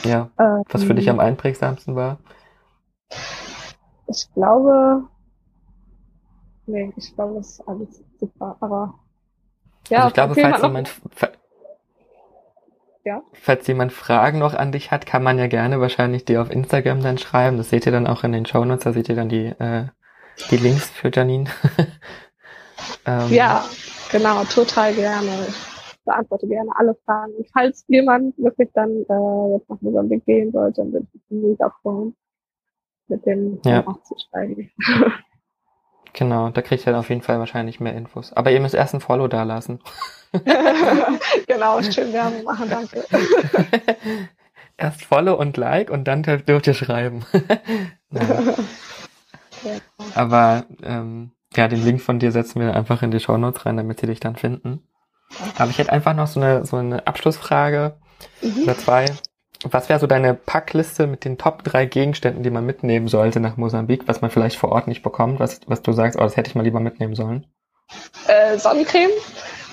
ja, 0.05 0.31
ähm, 0.39 0.63
was 0.69 0.85
für 0.85 0.95
dich 0.95 1.11
am 1.11 1.21
einprägsamsten 1.21 1.95
war. 1.95 2.19
Ich 4.07 4.33
glaube, 4.33 5.05
nee, 6.67 6.93
ich 6.97 7.15
glaube, 7.15 7.35
das 7.35 7.51
ist 7.51 7.69
alles 7.69 8.03
super, 8.19 8.57
aber 8.61 8.95
ja, 9.89 9.99
also 9.99 10.09
ich 10.09 10.15
glaube, 10.15 10.35
falls 10.35 10.63
jemand, 10.63 11.01
ja. 13.09 13.23
Falls 13.33 13.67
jemand 13.67 13.93
Fragen 13.93 14.39
noch 14.39 14.53
an 14.55 14.71
dich 14.71 14.91
hat, 14.91 15.07
kann 15.07 15.23
man 15.23 15.39
ja 15.39 15.47
gerne 15.47 15.81
wahrscheinlich 15.81 16.27
dir 16.27 16.43
auf 16.43 16.51
Instagram 16.51 17.03
dann 17.03 17.17
schreiben. 17.17 17.57
Das 17.57 17.71
seht 17.71 17.87
ihr 17.87 17.93
dann 17.93 18.07
auch 18.07 18.23
in 18.23 18.33
den 18.33 18.45
Show 18.45 18.65
Notes, 18.65 18.85
da 18.85 18.93
seht 18.93 19.09
ihr 19.09 19.17
dann 19.17 19.31
die, 19.31 19.47
äh, 19.47 19.87
die 20.51 20.59
Links 20.59 20.91
für 20.91 21.11
Janine. 21.13 21.49
ähm, 23.07 23.29
ja, 23.31 23.65
genau, 24.13 24.45
total 24.45 24.93
gerne. 24.93 25.47
Ich 25.49 26.05
beantworte 26.05 26.47
gerne 26.47 26.71
alle 26.77 26.95
Fragen. 27.07 27.33
Und 27.33 27.49
falls 27.51 27.85
jemand 27.89 28.37
wirklich 28.37 28.69
dann 28.75 28.91
äh, 28.91 29.55
jetzt 29.55 29.71
nach 29.71 29.81
Mosambik 29.81 30.27
gehen 30.27 30.53
sollte, 30.53 30.83
dann 30.83 30.93
würde 30.93 31.07
ich 31.15 31.21
mich 31.31 31.51
mega 31.51 31.75
freuen, 31.81 32.15
mit 33.09 33.25
dem 33.25 33.59
ja. 33.65 33.87
aufzusteigen. 33.87 34.71
Genau, 36.13 36.51
da 36.51 36.63
kriegt 36.63 36.87
ihr 36.87 36.93
dann 36.93 37.01
auf 37.01 37.09
jeden 37.09 37.23
Fall 37.23 37.39
wahrscheinlich 37.39 37.81
mehr 37.81 37.95
Infos. 37.95 38.33
Aber 38.33 38.51
ihr 38.51 38.61
müsst 38.61 38.75
erst 38.75 38.95
ein 38.95 39.01
Follow 39.01 39.29
da 39.29 39.43
lassen. 39.43 39.81
genau, 41.47 41.83
schön 41.83 42.13
Werbung 42.13 42.45
machen, 42.45 42.69
danke. 42.69 43.05
Erst 44.77 45.05
Follow 45.05 45.35
und 45.35 45.57
Like 45.57 45.91
und 45.91 46.05
dann 46.05 46.23
dürft 46.23 46.67
ihr 46.69 46.75
schreiben. 46.75 47.25
Aber 50.15 50.67
ähm, 50.85 51.33
ja, 51.57 51.67
den 51.67 51.85
Link 51.85 52.01
von 52.01 52.21
dir 52.21 52.31
setzen 52.31 52.61
wir 52.61 52.77
einfach 52.77 53.03
in 53.03 53.11
die 53.11 53.19
Show 53.19 53.37
Notes 53.37 53.67
rein, 53.67 53.77
damit 53.77 53.99
sie 53.99 54.07
dich 54.07 54.21
dann 54.21 54.37
finden. 54.37 54.87
Aber 55.57 55.71
ich 55.71 55.79
hätte 55.79 55.93
einfach 55.93 56.15
noch 56.15 56.29
so 56.29 56.41
eine, 56.41 56.65
so 56.65 56.77
eine 56.77 57.07
Abschlussfrage 57.09 57.97
mhm. 58.41 58.63
oder 58.63 58.79
zwei. 58.79 59.07
Was 59.65 59.89
wäre 59.89 59.99
so 59.99 60.07
deine 60.07 60.35
Packliste 60.35 61.07
mit 61.07 61.25
den 61.25 61.37
Top 61.37 61.65
drei 61.65 61.87
Gegenständen, 61.87 62.43
die 62.43 62.51
man 62.51 62.65
mitnehmen 62.65 63.09
sollte 63.09 63.41
nach 63.41 63.57
Mosambik, 63.57 64.07
was 64.07 64.21
man 64.21 64.31
vielleicht 64.31 64.57
vor 64.57 64.71
Ort 64.71 64.87
nicht 64.87 65.03
bekommt, 65.03 65.41
was, 65.41 65.61
was 65.67 65.83
du 65.83 65.93
sagst, 65.93 66.19
oh, 66.19 66.23
das 66.23 66.37
hätte 66.37 66.49
ich 66.49 66.55
mal 66.55 66.63
lieber 66.63 66.81
mitnehmen 66.81 67.15
sollen? 67.15 67.47
Äh, 68.29 68.57
Sonnencreme. 68.59 69.11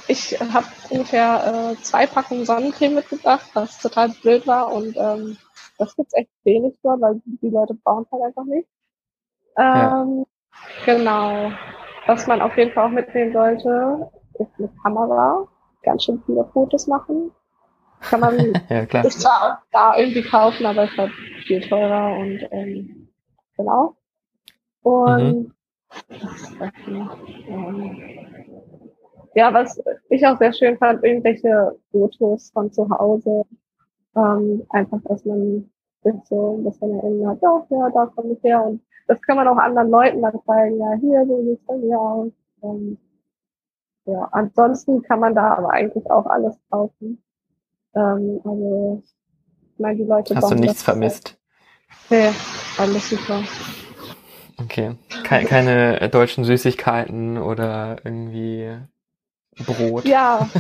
Ich 0.08 0.40
habe 0.40 0.66
ungefähr 0.90 1.74
äh, 1.74 1.84
zwei 1.84 2.08
Packungen 2.08 2.46
Sonnencreme 2.46 2.96
mitgebracht, 2.96 3.50
was 3.54 3.80
total 3.80 4.10
blöd 4.10 4.48
war 4.48 4.72
und 4.72 4.96
ähm, 4.98 5.38
das 5.78 5.96
gibt's 5.96 6.14
echt 6.16 6.30
wenig 6.44 6.76
dort, 6.82 7.02
weil 7.02 7.22
die 7.26 7.50
Leute 7.50 7.74
brauchen 7.76 8.06
halt 8.12 8.24
einfach 8.24 8.46
nicht. 8.46 8.68
Ähm, 9.58 10.26
ja. 10.26 10.26
Genau. 10.86 11.52
Was 12.08 12.28
man 12.28 12.42
auf 12.42 12.56
jeden 12.58 12.72
Fall 12.72 12.88
auch 12.88 12.92
mitnehmen 12.92 13.34
sollte, 13.34 14.12
ist 14.40 14.52
eine 14.58 14.70
Kamera. 14.82 15.48
Ganz 15.84 16.04
schön 16.04 16.22
viele 16.26 16.46
Fotos 16.54 16.88
machen. 16.88 17.32
Kann 18.10 18.20
man 18.20 18.38
ja, 18.70 18.86
klar. 18.86 19.04
sich 19.04 19.18
zwar 19.18 19.44
auch 19.44 19.66
da 19.72 19.98
irgendwie 19.98 20.24
kaufen, 20.24 20.66
aber 20.66 20.84
es 20.84 20.92
ist 20.92 20.98
halt 20.98 21.12
viel 21.46 21.62
teurer 21.68 22.18
und 22.18 22.48
ähm, 22.52 23.10
genau. 23.58 23.96
Und 24.82 25.24
mhm. 25.30 25.54
ja, 29.34 29.54
was 29.54 29.82
ich 30.10 30.26
auch 30.26 30.38
sehr 30.38 30.54
schön 30.54 30.78
fand, 30.78 31.04
irgendwelche 31.04 31.76
Fotos 31.92 32.52
von 32.52 32.72
zu 32.72 32.90
Hause. 32.90 33.44
Ähm, 34.16 34.66
einfach, 34.70 35.00
dass 35.06 35.26
man 35.26 35.70
sich 36.04 36.14
so 36.26 36.58
ein 36.58 36.64
bisschen 36.64 37.00
erinnert, 37.00 37.42
ja, 37.42 37.66
ja, 37.70 37.90
da 37.90 38.06
komme 38.06 38.34
ich 38.34 38.44
her. 38.44 38.64
Und 38.64 38.82
das 39.08 39.22
kann 39.24 39.36
man 39.36 39.48
auch 39.48 39.58
anderen 39.58 39.90
Leuten 39.90 40.22
dann 40.22 40.40
zeigen, 40.46 40.80
ja, 40.80 40.94
hier, 40.94 41.26
so 41.26 41.44
sieht 41.44 41.60
es 41.60 41.66
bei 41.66 41.78
mir 41.78 42.00
aus. 42.00 42.32
Und, 42.62 42.98
ja, 44.06 44.30
ansonsten 44.32 45.02
kann 45.02 45.20
man 45.20 45.36
da 45.36 45.56
aber 45.56 45.72
eigentlich 45.72 46.10
auch 46.10 46.28
alles 46.28 46.58
kaufen. 46.70 47.22
Ähm, 47.96 48.42
also, 48.44 49.04
ich 49.74 49.80
meine, 49.80 49.98
die 49.98 50.04
Leute 50.04 50.36
Hast 50.36 50.52
du 50.52 50.56
nichts 50.56 50.84
vermisst? 50.84 51.38
Nee, 52.10 52.32
alles 52.78 53.10
super. 53.10 53.42
Okay. 54.58 54.96
Keine, 55.24 55.46
keine 55.48 56.10
deutschen 56.10 56.44
Süßigkeiten 56.46 57.38
oder 57.38 57.98
irgendwie 58.04 58.78
Brot. 59.66 60.06
Ja. 60.06 60.50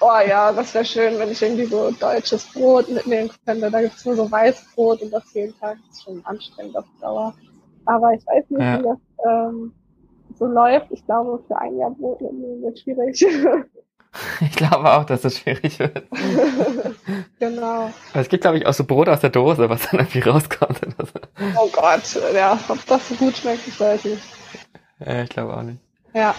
Oh 0.00 0.28
ja, 0.28 0.52
das 0.52 0.74
wäre 0.74 0.84
schön, 0.84 1.18
wenn 1.18 1.30
ich 1.30 1.40
irgendwie 1.40 1.64
so 1.64 1.90
deutsches 1.90 2.44
Brot 2.52 2.90
mitnehmen 2.90 3.30
könnte. 3.46 3.70
Da 3.70 3.80
gibt 3.80 3.94
es 3.94 4.04
nur 4.04 4.16
so 4.16 4.30
Weißbrot 4.30 5.00
und 5.00 5.10
das 5.10 5.32
jeden 5.32 5.58
Tag 5.58 5.78
ist 5.90 6.02
schon 6.02 6.20
anstrengend 6.26 6.76
auf 6.76 6.84
Dauer. 7.00 7.32
Aber 7.86 8.12
ich 8.12 8.26
weiß 8.26 8.50
nicht, 8.50 8.60
ja. 8.60 8.80
wie 8.80 8.82
das 8.82 8.98
ähm, 9.26 9.72
so 10.38 10.44
läuft. 10.44 10.88
Ich 10.90 11.06
glaube, 11.06 11.42
für 11.46 11.56
ein 11.56 11.78
Jahr 11.78 11.90
Brot 11.92 12.20
mitnehmen 12.20 12.62
wird 12.62 12.78
schwierig. 12.80 13.24
Ich 14.40 14.52
glaube 14.52 14.92
auch, 14.92 15.04
dass 15.04 15.24
es 15.24 15.38
schwierig 15.38 15.78
wird. 15.78 16.04
genau. 17.38 17.90
Aber 18.12 18.20
es 18.20 18.28
gibt, 18.28 18.42
glaube 18.42 18.58
ich, 18.58 18.66
auch 18.66 18.74
so 18.74 18.84
Brot 18.84 19.08
aus 19.08 19.20
der 19.20 19.30
Dose, 19.30 19.68
was 19.68 19.88
dann 19.88 20.00
irgendwie 20.00 20.20
rauskommt. 20.20 20.80
Oder 20.86 21.06
so. 21.06 21.20
Oh 21.60 21.68
Gott, 21.72 22.34
ja, 22.34 22.58
ob 22.68 22.86
das 22.86 23.08
so 23.08 23.14
gut 23.16 23.36
schmeckt, 23.36 23.66
ich 23.66 23.78
weiß 23.78 24.04
nicht. 24.04 24.22
Ja, 25.00 25.22
ich 25.22 25.30
glaube 25.30 25.56
auch 25.56 25.62
nicht. 25.62 25.80
Ja. 26.14 26.34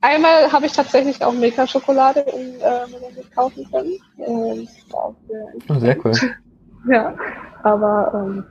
Einmal 0.00 0.52
habe 0.52 0.66
ich 0.66 0.72
tatsächlich 0.72 1.24
auch 1.24 1.32
Milka-Schokolade 1.32 2.20
in 2.20 2.60
äh, 2.60 3.24
kaufen 3.34 3.66
können. 3.70 3.98
Ähm, 4.18 4.68
oh, 4.92 5.14
sehr 5.78 6.04
cool. 6.04 6.12
ja, 6.90 7.14
aber 7.62 8.12
ähm, 8.14 8.44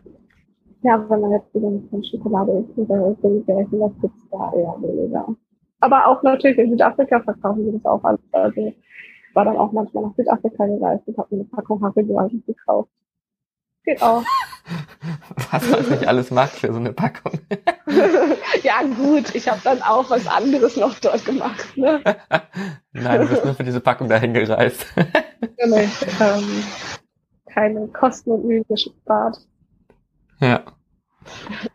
ja, 0.82 1.06
wenn 1.10 1.22
man 1.22 1.32
jetzt 1.32 1.54
wieder 1.54 1.70
mit 1.70 2.08
Schokolade 2.08 2.52
isst, 2.54 2.90
dann 2.90 3.12
ist 3.12 3.24
das 3.24 3.92
gibt's 4.02 4.30
da 4.32 4.52
eher 4.56 4.76
weniger. 4.82 5.28
Aber 5.84 6.08
auch 6.08 6.24
natürlich 6.24 6.58
in 6.58 6.70
Südafrika 6.70 7.20
verkaufen 7.20 7.66
sie 7.66 7.74
das 7.74 7.86
auch 7.86 8.02
alles. 8.06 8.22
Also 8.32 8.74
war 9.34 9.44
dann 9.44 9.58
auch 9.58 9.74
manchmal 9.74 10.06
nach 10.06 10.16
Südafrika 10.16 10.66
gereist 10.66 11.06
und 11.10 11.18
habe 11.18 11.36
mir 11.36 11.42
eine 11.42 11.50
Packung 11.50 11.84
eigentlich 11.84 12.46
gekauft. 12.46 12.90
Geht 13.84 14.02
auch. 14.02 14.24
Was 15.52 15.70
man 15.70 15.90
nicht 15.90 16.08
alles 16.08 16.32
macht 16.32 16.54
für 16.54 16.72
so 16.72 16.80
eine 16.80 16.94
Packung. 16.94 17.34
ja 18.64 18.82
gut, 18.96 19.36
ich 19.36 19.50
habe 19.50 19.60
dann 19.62 19.82
auch 19.82 20.10
was 20.10 20.26
anderes 20.26 20.78
noch 20.78 20.98
dort 21.00 21.26
gemacht. 21.26 21.76
Ne? 21.76 22.02
Nein, 22.94 23.22
du 23.22 23.28
bist 23.28 23.44
nur 23.44 23.54
für 23.54 23.66
diese 23.66 23.82
Packung 23.82 24.08
dahin 24.08 24.34
gereist. 24.34 24.86
nee, 25.66 25.90
ähm, 26.22 26.64
keine 27.48 27.88
Kosten 27.90 28.32
und 28.32 28.46
Mühen 28.46 28.64
gespart. 28.70 29.38
Ja. 30.40 30.64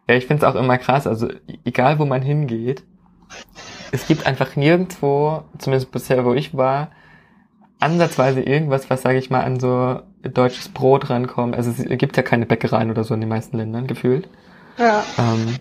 Ja, 0.08 0.14
ich 0.14 0.26
finde 0.26 0.46
es 0.46 0.50
auch 0.50 0.58
immer 0.58 0.78
krass, 0.78 1.06
also 1.06 1.28
egal 1.66 1.98
wo 1.98 2.06
man 2.06 2.22
hingeht, 2.22 2.84
es 3.92 4.06
gibt 4.06 4.26
einfach 4.26 4.56
nirgendwo, 4.56 5.44
zumindest 5.58 5.90
bisher 5.92 6.24
wo 6.24 6.34
ich 6.34 6.56
war, 6.56 6.90
ansatzweise 7.80 8.40
irgendwas, 8.40 8.90
was, 8.90 9.02
sage 9.02 9.18
ich 9.18 9.30
mal, 9.30 9.42
an 9.42 9.60
so 9.60 10.00
deutsches 10.22 10.68
Brot 10.68 11.10
rankommt. 11.10 11.56
Also 11.56 11.70
es 11.70 11.98
gibt 11.98 12.16
ja 12.16 12.22
keine 12.22 12.46
Bäckereien 12.46 12.90
oder 12.90 13.04
so 13.04 13.14
in 13.14 13.20
den 13.20 13.28
meisten 13.28 13.56
Ländern, 13.56 13.86
gefühlt. 13.86 14.28
Ja. 14.76 15.04
Ähm, 15.16 15.56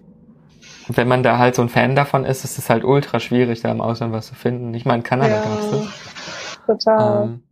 wenn 0.87 1.07
man 1.07 1.23
da 1.23 1.37
halt 1.37 1.55
so 1.55 1.61
ein 1.61 1.69
Fan 1.69 1.95
davon 1.95 2.25
ist, 2.25 2.43
ist 2.43 2.57
es 2.57 2.69
halt 2.69 2.83
ultra 2.83 3.19
schwierig, 3.19 3.61
da 3.61 3.71
im 3.71 3.81
Ausland 3.81 4.13
was 4.13 4.27
zu 4.27 4.35
finden. 4.35 4.73
Ich 4.73 4.85
meine, 4.85 4.99
in 4.99 5.03
Kanada 5.03 5.35
ja, 5.35 5.43
gab's 5.43 5.71
das. 5.71 6.65
Total. 6.65 7.23
Ähm, 7.23 7.43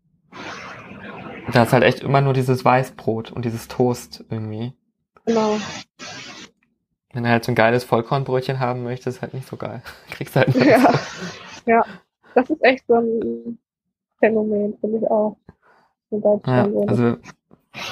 da 1.52 1.64
ist 1.64 1.74
halt 1.74 1.84
echt 1.84 2.00
immer 2.00 2.22
nur 2.22 2.34
dieses 2.34 2.66
Weißbrot 2.66 3.32
und 3.32 3.46
dieses 3.46 3.68
Toast 3.68 4.24
irgendwie. 4.30 4.74
Genau. 5.26 5.58
Wenn 7.16 7.24
du 7.24 7.30
halt 7.30 7.46
so 7.46 7.52
ein 7.54 7.56
geiles 7.56 7.86
Vollkornbrötchen 7.86 8.60
haben 8.60 8.84
möchtest, 8.84 9.18
ist 9.18 9.22
halt 9.22 9.34
nicht 9.34 9.48
so 9.48 9.56
geil. 9.56 9.82
Kriegst 10.12 10.36
halt 10.36 10.54
nicht. 10.54 10.66
Ja. 10.66 10.94
ja, 11.66 11.86
das 12.34 12.50
ist 12.50 12.62
echt 12.62 12.84
so 12.88 12.96
ein 12.96 13.58
Phänomen, 14.20 14.78
finde 14.82 14.98
ich 14.98 15.08
auch. 15.10 15.38
Ja, 16.12 16.68
also 16.88 17.18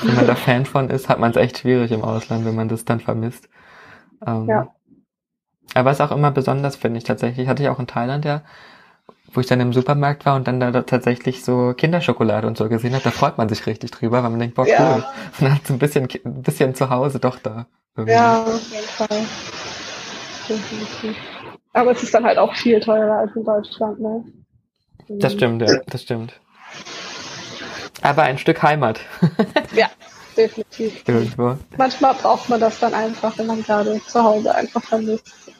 wenn 0.01 0.15
man 0.15 0.27
da 0.27 0.35
Fan 0.35 0.65
von 0.65 0.89
ist, 0.89 1.07
hat 1.07 1.19
man 1.19 1.31
es 1.31 1.37
echt 1.37 1.59
schwierig 1.59 1.91
im 1.93 2.03
Ausland, 2.03 2.45
wenn 2.45 2.55
man 2.55 2.67
das 2.67 2.83
dann 2.83 2.99
vermisst. 2.99 3.47
Ähm, 4.25 4.47
ja. 4.47 4.73
Aber 5.73 5.91
es 5.91 5.99
ist 5.99 6.05
auch 6.05 6.15
immer 6.15 6.31
besonders, 6.31 6.75
finde 6.75 6.97
ich 6.97 7.05
tatsächlich. 7.05 7.47
Hatte 7.47 7.63
ich 7.63 7.69
auch 7.69 7.79
in 7.79 7.87
Thailand 7.87 8.25
ja, 8.25 8.43
wo 9.31 9.39
ich 9.39 9.47
dann 9.47 9.61
im 9.61 9.71
Supermarkt 9.71 10.25
war 10.25 10.35
und 10.35 10.47
dann 10.49 10.59
da 10.59 10.71
tatsächlich 10.81 11.45
so 11.45 11.73
Kinderschokolade 11.73 12.45
und 12.45 12.57
so 12.57 12.67
gesehen 12.67 12.93
habe, 12.93 13.05
da 13.05 13.11
freut 13.11 13.37
man 13.37 13.47
sich 13.47 13.65
richtig 13.67 13.91
drüber, 13.91 14.21
weil 14.21 14.29
man 14.29 14.39
denkt, 14.39 14.55
boah, 14.55 14.63
cool. 14.63 14.69
Ja. 14.71 14.95
Und 14.95 15.05
dann 15.39 15.55
hat 15.55 15.65
so 15.65 15.73
ein 15.73 15.79
bisschen, 15.79 16.09
ein 16.25 16.41
bisschen 16.43 16.75
zu 16.75 16.89
Hause 16.89 17.19
doch 17.19 17.39
da. 17.39 17.67
Ja, 17.97 18.43
auf 18.43 18.71
jeden 18.71 18.87
Fall. 18.87 19.25
Aber 21.73 21.91
es 21.91 22.03
ist 22.03 22.13
dann 22.13 22.25
halt 22.25 22.37
auch 22.37 22.53
viel 22.55 22.79
teurer 22.79 23.19
als 23.19 23.35
in 23.35 23.43
Deutschland, 23.43 23.99
ne? 23.99 24.23
Das 25.09 25.33
stimmt, 25.33 25.61
ja, 25.61 25.79
das 25.87 26.03
stimmt. 26.03 26.39
Aber 28.01 28.23
ein 28.23 28.37
Stück 28.37 28.61
Heimat. 28.63 28.99
ja, 29.75 29.89
definitiv. 30.35 31.07
Irgendwo. 31.07 31.57
Manchmal 31.77 32.13
braucht 32.15 32.49
man 32.49 32.59
das 32.59 32.79
dann 32.79 32.93
einfach, 32.93 33.37
wenn 33.37 33.47
man 33.47 33.63
gerade 33.63 34.01
zu 34.05 34.23
Hause 34.23 34.53
einfach 34.53 34.83
vermisst. 34.83 35.51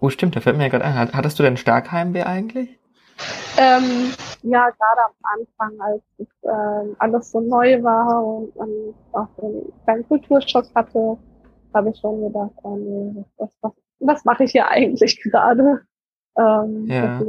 Oh, 0.00 0.10
stimmt, 0.10 0.36
da 0.36 0.40
fällt 0.40 0.56
mir 0.56 0.64
ja 0.64 0.68
gerade 0.68 0.84
ein. 0.84 1.12
Hattest 1.12 1.38
du 1.38 1.42
denn 1.42 1.56
Starkheimweh 1.56 2.22
eigentlich? 2.22 2.78
Ähm, 3.58 4.12
ja, 4.42 4.70
gerade 4.70 5.00
am 5.06 5.12
Anfang, 5.22 5.80
als 5.80 6.02
es, 6.18 6.28
äh, 6.42 6.94
alles 6.98 7.30
so 7.30 7.40
neu 7.40 7.82
war 7.82 8.24
und 8.24 8.56
man 8.56 8.68
auch 9.12 9.28
so 9.36 9.46
einen 9.46 9.72
kleinen 9.84 10.08
Kulturschock 10.08 10.66
hatte, 10.74 11.18
habe 11.74 11.90
ich 11.90 11.98
schon 11.98 12.22
gedacht, 12.22 12.52
oh 12.62 12.76
nee, 12.76 13.24
was, 13.36 13.50
was, 13.60 13.72
was 14.00 14.24
mache 14.24 14.44
ich 14.44 14.52
hier 14.52 14.68
eigentlich 14.68 15.20
gerade? 15.22 15.82
Ähm, 16.36 16.86
ja. 16.86 17.20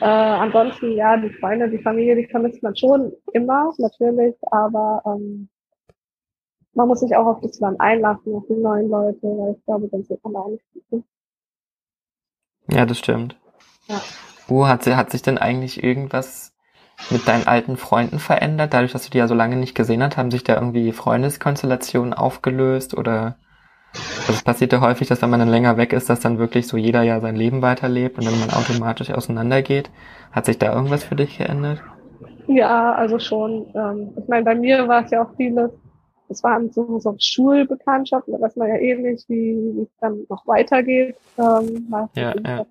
Äh, 0.00 0.06
ansonsten, 0.06 0.92
ja, 0.92 1.16
die 1.16 1.30
Freunde, 1.30 1.68
die 1.68 1.82
Familie, 1.82 2.16
die 2.16 2.26
vermisst 2.26 2.62
man 2.62 2.74
schon 2.74 3.12
immer, 3.32 3.72
natürlich, 3.78 4.34
aber 4.50 5.02
ähm, 5.06 5.48
man 6.72 6.88
muss 6.88 7.00
sich 7.00 7.14
auch 7.14 7.26
auf 7.26 7.40
das 7.42 7.60
Land 7.60 7.80
einlassen, 7.80 8.34
auf 8.34 8.44
die 8.48 8.54
neuen 8.54 8.88
Leute, 8.88 9.22
weil 9.22 9.56
ich 9.56 9.64
glaube, 9.64 9.88
dann 9.88 10.08
wird 10.08 10.24
man 10.24 10.32
da 10.32 10.38
auch 10.40 10.48
nicht 10.48 10.64
gut. 10.90 11.04
Ja, 12.70 12.86
das 12.86 12.98
stimmt. 12.98 13.36
Ja. 13.88 14.00
Uh, 14.50 14.66
hat, 14.66 14.86
hat 14.86 15.10
sich 15.10 15.22
denn 15.22 15.38
eigentlich 15.38 15.82
irgendwas 15.82 16.52
mit 17.10 17.26
deinen 17.28 17.46
alten 17.46 17.76
Freunden 17.76 18.18
verändert? 18.18 18.74
Dadurch, 18.74 18.92
dass 18.92 19.04
du 19.04 19.10
die 19.10 19.18
ja 19.18 19.28
so 19.28 19.34
lange 19.34 19.56
nicht 19.56 19.74
gesehen 19.74 20.02
hast, 20.02 20.16
haben 20.16 20.30
sich 20.30 20.44
da 20.44 20.56
irgendwie 20.56 20.92
Freundeskonstellationen 20.92 22.12
aufgelöst 22.12 22.96
oder 22.96 23.36
also 23.92 24.32
es 24.34 24.42
passiert 24.42 24.72
ja 24.72 24.80
häufig, 24.80 25.08
dass 25.08 25.20
wenn 25.22 25.30
man 25.30 25.40
dann 25.40 25.48
länger 25.48 25.76
weg 25.76 25.92
ist, 25.92 26.10
dass 26.10 26.20
dann 26.20 26.38
wirklich 26.38 26.68
so 26.68 26.76
jeder 26.76 27.02
ja 27.02 27.20
sein 27.20 27.34
Leben 27.34 27.62
weiterlebt 27.62 28.18
und 28.18 28.24
dann 28.24 28.38
man 28.38 28.50
automatisch 28.50 29.10
auseinandergeht. 29.10 29.90
Hat 30.30 30.46
sich 30.46 30.58
da 30.58 30.72
irgendwas 30.72 31.02
für 31.02 31.16
dich 31.16 31.38
geändert? 31.38 31.80
Ja, 32.46 32.92
also 32.94 33.18
schon. 33.18 33.66
Ähm, 33.74 34.10
ich 34.16 34.28
meine, 34.28 34.44
bei 34.44 34.54
mir 34.54 34.86
war 34.86 35.04
es 35.04 35.10
ja 35.10 35.24
auch 35.24 35.34
vieles, 35.36 35.72
es 36.28 36.44
waren 36.44 36.70
so, 36.70 37.00
so 37.00 37.14
Schulbekanntschaften, 37.18 38.32
da 38.32 38.40
weiß 38.40 38.54
man 38.56 38.68
ja 38.68 38.76
eh 38.76 38.94
nicht, 38.94 39.28
wie, 39.28 39.56
wie 39.74 39.82
es 39.82 39.88
dann 40.00 40.24
noch 40.28 40.46
weitergeht. 40.46 41.16
Ähm, 41.36 41.92
ja, 42.14 42.34
ja. 42.46 42.66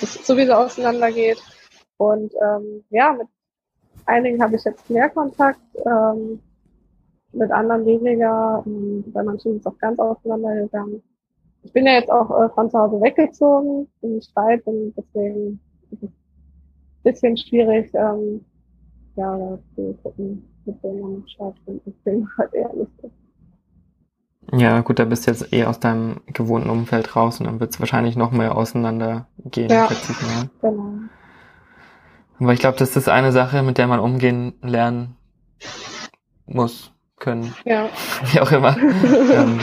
Dass 0.00 0.16
es 0.16 0.26
sowieso 0.26 0.54
auseinandergeht. 0.54 1.42
Und 1.98 2.32
ähm, 2.42 2.84
ja, 2.90 3.12
mit 3.12 3.28
einigen 4.06 4.42
habe 4.42 4.56
ich 4.56 4.64
jetzt 4.64 4.88
mehr 4.90 5.08
Kontakt. 5.10 5.60
Ähm, 5.86 6.40
mit 7.32 7.50
anderen 7.50 7.84
weniger, 7.84 8.62
bei 8.64 9.22
manchen 9.22 9.56
ist 9.56 9.60
es 9.60 9.66
auch 9.66 9.78
ganz 9.78 9.98
auseinandergegangen. 9.98 11.02
Ich 11.62 11.72
bin 11.72 11.86
ja 11.86 11.94
jetzt 11.94 12.10
auch 12.10 12.30
äh, 12.30 12.48
von 12.50 12.70
zu 12.70 12.78
Hause 12.78 13.00
weggezogen 13.00 13.88
in 14.02 14.22
Streit 14.22 14.64
und 14.66 14.94
deswegen 14.96 15.60
ist 15.90 16.02
es 16.02 16.10
ein 16.10 16.12
bisschen 17.02 17.36
schwierig, 17.36 17.90
ähm, 17.94 18.44
ja, 19.16 19.58
zu 19.74 19.98
gucken, 20.02 20.48
mit 20.64 20.82
wem 20.82 21.00
man 21.00 21.28
stattfindet. 21.28 21.82
Deswegen 21.86 22.28
halt 22.36 22.54
eher 22.54 22.72
nicht 22.74 22.90
Ja, 24.52 24.80
gut, 24.80 24.98
da 24.98 25.04
bist 25.04 25.26
du 25.26 25.30
jetzt 25.30 25.52
eh 25.52 25.64
aus 25.64 25.80
deinem 25.80 26.20
gewohnten 26.26 26.70
Umfeld 26.70 27.16
raus 27.16 27.40
und 27.40 27.46
dann 27.46 27.60
wird 27.60 27.72
es 27.72 27.80
wahrscheinlich 27.80 28.16
noch 28.16 28.30
mehr 28.30 28.56
auseinandergehen. 28.56 29.70
Ja, 29.70 29.88
genau. 30.60 30.92
Aber 32.40 32.52
ich 32.52 32.60
glaube, 32.60 32.78
das 32.78 32.96
ist 32.96 33.08
eine 33.08 33.32
Sache, 33.32 33.62
mit 33.62 33.78
der 33.78 33.86
man 33.86 34.00
umgehen 34.00 34.54
lernen 34.60 35.16
muss 36.46 36.92
können. 37.18 37.54
Ja. 37.64 37.88
Wie 38.32 38.40
auch 38.40 38.52
immer. 38.52 38.76
ähm, 38.78 39.60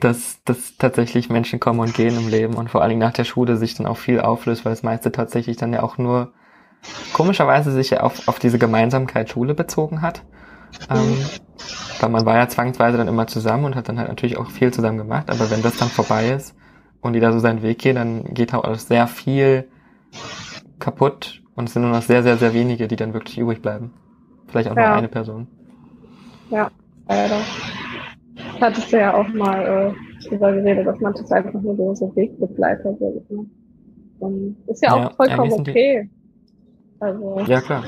dass, 0.00 0.42
dass 0.44 0.76
tatsächlich 0.76 1.30
Menschen 1.30 1.60
kommen 1.60 1.80
und 1.80 1.94
gehen 1.94 2.16
im 2.16 2.28
Leben 2.28 2.54
und 2.54 2.70
vor 2.70 2.82
allen 2.82 2.90
Dingen 2.90 3.00
nach 3.00 3.12
der 3.12 3.24
Schule 3.24 3.56
sich 3.56 3.74
dann 3.74 3.86
auch 3.86 3.96
viel 3.96 4.20
auflöst, 4.20 4.64
weil 4.64 4.72
das 4.72 4.82
meiste 4.82 5.12
tatsächlich 5.12 5.56
dann 5.56 5.72
ja 5.72 5.82
auch 5.82 5.98
nur 5.98 6.32
komischerweise 7.12 7.70
sich 7.72 7.90
ja 7.90 8.00
auf, 8.00 8.28
auf 8.28 8.38
diese 8.38 8.58
Gemeinsamkeit 8.58 9.30
Schule 9.30 9.54
bezogen 9.54 10.02
hat. 10.02 10.22
Ähm, 10.90 11.16
weil 12.00 12.10
man 12.10 12.26
war 12.26 12.36
ja 12.36 12.48
zwangsweise 12.48 12.98
dann 12.98 13.08
immer 13.08 13.26
zusammen 13.26 13.64
und 13.64 13.76
hat 13.76 13.88
dann 13.88 13.98
halt 13.98 14.08
natürlich 14.08 14.36
auch 14.36 14.50
viel 14.50 14.72
zusammen 14.72 14.98
gemacht, 14.98 15.30
aber 15.30 15.50
wenn 15.50 15.62
das 15.62 15.76
dann 15.76 15.88
vorbei 15.88 16.30
ist 16.30 16.54
und 17.00 17.14
jeder 17.14 17.32
so 17.32 17.38
seinen 17.38 17.62
Weg 17.62 17.78
geht, 17.78 17.96
dann 17.96 18.34
geht 18.34 18.54
auch 18.54 18.74
sehr 18.74 19.06
viel 19.06 19.68
kaputt 20.78 21.42
und 21.54 21.68
es 21.68 21.74
sind 21.74 21.82
nur 21.82 21.92
noch 21.92 22.02
sehr, 22.02 22.22
sehr, 22.22 22.36
sehr 22.36 22.54
wenige, 22.54 22.88
die 22.88 22.96
dann 22.96 23.14
wirklich 23.14 23.38
übrig 23.38 23.62
bleiben. 23.62 23.92
Vielleicht 24.48 24.70
auch 24.70 24.76
ja. 24.76 24.88
nur 24.88 24.98
eine 24.98 25.08
Person. 25.08 25.46
Ja, 26.50 26.70
leider. 27.08 27.38
Hattest 28.60 28.92
du 28.92 28.98
ja 28.98 29.14
auch 29.14 29.28
mal 29.28 29.94
äh, 29.94 30.28
drüber 30.28 30.52
geredet, 30.52 30.86
dass 30.86 31.00
manches 31.00 31.30
einfach 31.32 31.52
nur 31.60 31.96
so 31.96 32.14
Wegbegleiter 32.14 32.94
sind. 32.96 33.30
Ne? 33.30 34.54
Ist 34.66 34.82
ja 34.82 34.92
auch 34.92 35.00
ja, 35.00 35.10
vollkommen 35.10 35.52
okay. 35.52 36.08
Also, 37.00 37.40
ja, 37.46 37.60
klar. 37.60 37.84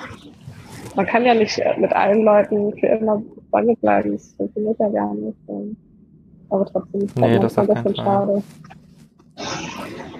Man 0.96 1.06
kann 1.06 1.24
ja 1.24 1.34
nicht 1.34 1.60
mit 1.78 1.92
allen 1.92 2.24
Leuten 2.24 2.72
für 2.78 2.86
immer 2.86 3.22
Freunde 3.50 3.74
bleiben. 3.76 4.12
Das 4.12 4.34
funktioniert 4.36 4.78
ja 4.78 4.88
gar 4.88 5.14
nicht. 5.14 5.36
Aber 6.50 6.66
trotzdem 6.66 7.02
ist 7.02 7.18
nee, 7.18 7.38
das 7.38 7.58
ein 7.58 7.66
bisschen 7.66 7.96
schade. 7.96 8.42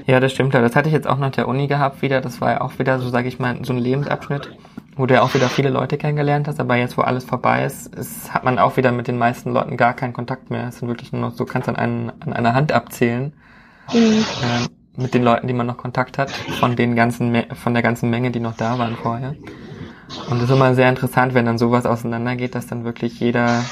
Ja, 0.06 0.20
das 0.20 0.32
stimmt. 0.32 0.54
Das 0.54 0.74
hatte 0.74 0.88
ich 0.88 0.94
jetzt 0.94 1.06
auch 1.06 1.18
nach 1.18 1.30
der 1.30 1.48
Uni 1.48 1.66
gehabt 1.66 2.02
wieder. 2.02 2.20
Das 2.20 2.40
war 2.40 2.52
ja 2.52 2.60
auch 2.60 2.78
wieder 2.78 2.98
so, 2.98 3.08
sage 3.08 3.28
ich 3.28 3.38
mal, 3.38 3.64
so 3.64 3.72
ein 3.72 3.78
Lebensabschnitt 3.78 4.50
wo 4.96 5.06
du 5.06 5.14
ja 5.14 5.22
auch 5.22 5.34
wieder 5.34 5.48
viele 5.48 5.70
Leute 5.70 5.98
kennengelernt 5.98 6.46
hast, 6.48 6.60
aber 6.60 6.76
jetzt, 6.76 6.96
wo 6.96 7.02
alles 7.02 7.24
vorbei 7.24 7.64
ist, 7.64 7.94
ist 7.94 8.32
hat 8.32 8.44
man 8.44 8.58
auch 8.58 8.76
wieder 8.76 8.92
mit 8.92 9.08
den 9.08 9.18
meisten 9.18 9.52
Leuten 9.52 9.76
gar 9.76 9.94
keinen 9.94 10.12
Kontakt 10.12 10.50
mehr. 10.50 10.68
Es 10.68 10.78
sind 10.78 10.88
wirklich 10.88 11.12
nur 11.12 11.20
noch, 11.20 11.32
so 11.32 11.44
kannst 11.44 11.68
an, 11.68 11.76
einen, 11.76 12.12
an 12.20 12.32
einer 12.32 12.54
Hand 12.54 12.72
abzählen, 12.72 13.32
mhm. 13.92 13.98
äh, 13.98 15.00
mit 15.02 15.14
den 15.14 15.24
Leuten, 15.24 15.48
die 15.48 15.54
man 15.54 15.66
noch 15.66 15.76
Kontakt 15.76 16.18
hat, 16.18 16.30
von 16.30 16.76
den 16.76 16.94
ganzen, 16.94 17.36
von 17.54 17.74
der 17.74 17.82
ganzen 17.82 18.10
Menge, 18.10 18.30
die 18.30 18.40
noch 18.40 18.56
da 18.56 18.78
waren 18.78 18.94
vorher. 18.94 19.34
Und 20.30 20.38
es 20.38 20.44
ist 20.44 20.50
immer 20.50 20.74
sehr 20.74 20.88
interessant, 20.88 21.34
wenn 21.34 21.46
dann 21.46 21.58
sowas 21.58 21.86
auseinandergeht, 21.86 22.54
dass 22.54 22.66
dann 22.66 22.84
wirklich 22.84 23.20
jeder 23.20 23.62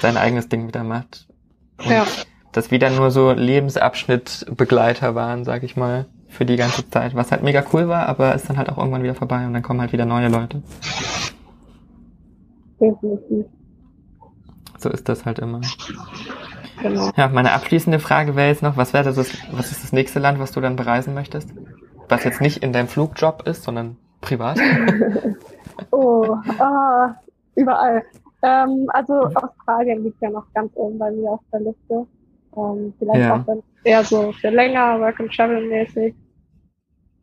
sein 0.00 0.16
eigenes 0.16 0.48
Ding 0.48 0.66
wieder 0.66 0.84
macht. 0.84 1.26
Und 1.78 1.90
ja. 1.90 2.06
dass 2.52 2.70
wieder 2.70 2.90
nur 2.90 3.10
so 3.10 3.32
Lebensabschnittbegleiter 3.32 5.14
waren, 5.14 5.44
sag 5.44 5.62
ich 5.62 5.76
mal 5.76 6.06
für 6.28 6.44
die 6.44 6.56
ganze 6.56 6.88
Zeit, 6.90 7.14
was 7.14 7.30
halt 7.30 7.42
mega 7.42 7.64
cool 7.72 7.88
war, 7.88 8.06
aber 8.06 8.34
ist 8.34 8.48
dann 8.48 8.58
halt 8.58 8.68
auch 8.68 8.78
irgendwann 8.78 9.02
wieder 9.02 9.14
vorbei 9.14 9.46
und 9.46 9.54
dann 9.54 9.62
kommen 9.62 9.80
halt 9.80 9.92
wieder 9.92 10.04
neue 10.04 10.28
Leute. 10.28 10.62
Definitiv. 12.80 13.46
So 14.78 14.90
ist 14.90 15.08
das 15.08 15.24
halt 15.24 15.38
immer. 15.38 15.60
Genau. 16.82 17.10
Ja, 17.16 17.28
meine 17.28 17.52
abschließende 17.52 18.00
Frage 18.00 18.34
wäre 18.34 18.48
jetzt 18.48 18.62
noch, 18.62 18.76
was 18.76 18.92
wäre 18.92 19.04
das, 19.04 19.16
was 19.16 19.70
ist 19.70 19.84
das 19.84 19.92
nächste 19.92 20.18
Land, 20.18 20.40
was 20.40 20.52
du 20.52 20.60
dann 20.60 20.76
bereisen 20.76 21.14
möchtest? 21.14 21.50
Was 22.08 22.24
jetzt 22.24 22.40
nicht 22.40 22.62
in 22.62 22.72
deinem 22.72 22.88
Flugjob 22.88 23.46
ist, 23.46 23.62
sondern 23.62 23.96
privat? 24.20 24.58
oh, 25.90 26.36
ah, 26.58 27.14
überall. 27.54 28.02
Ähm, 28.42 28.86
also 28.88 29.14
Australien 29.14 30.04
liegt 30.04 30.20
ja 30.20 30.30
noch 30.30 30.46
ganz 30.52 30.70
oben 30.74 30.98
bei 30.98 31.10
mir 31.10 31.30
auf 31.30 31.40
der 31.52 31.60
Liste. 31.60 32.06
Ähm, 32.56 32.92
vielleicht 32.98 33.20
ja. 33.20 33.36
auch 33.36 33.44
dann 33.44 33.62
eher 33.84 34.04
so 34.04 34.32
für 34.32 34.50
länger, 34.50 35.00
Work 35.00 35.20
and 35.20 35.32
Travel 35.32 35.66
mäßig. 35.66 36.14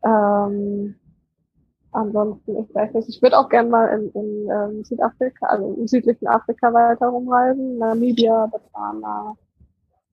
Ähm, 0.04 0.96
ansonsten, 1.92 2.56
ich 2.58 2.74
weiß 2.74 2.92
nicht, 2.94 3.08
ich 3.08 3.22
würde 3.22 3.38
auch 3.38 3.48
gerne 3.48 3.68
mal 3.68 3.86
in, 3.86 4.10
in 4.20 4.50
ähm, 4.50 4.84
Südafrika, 4.84 5.46
also 5.46 5.74
im 5.74 5.86
südlichen 5.86 6.26
Afrika 6.26 6.72
weiter 6.72 7.06
rumreisen. 7.06 7.78
Namibia, 7.78 8.46
Botswana, 8.46 9.34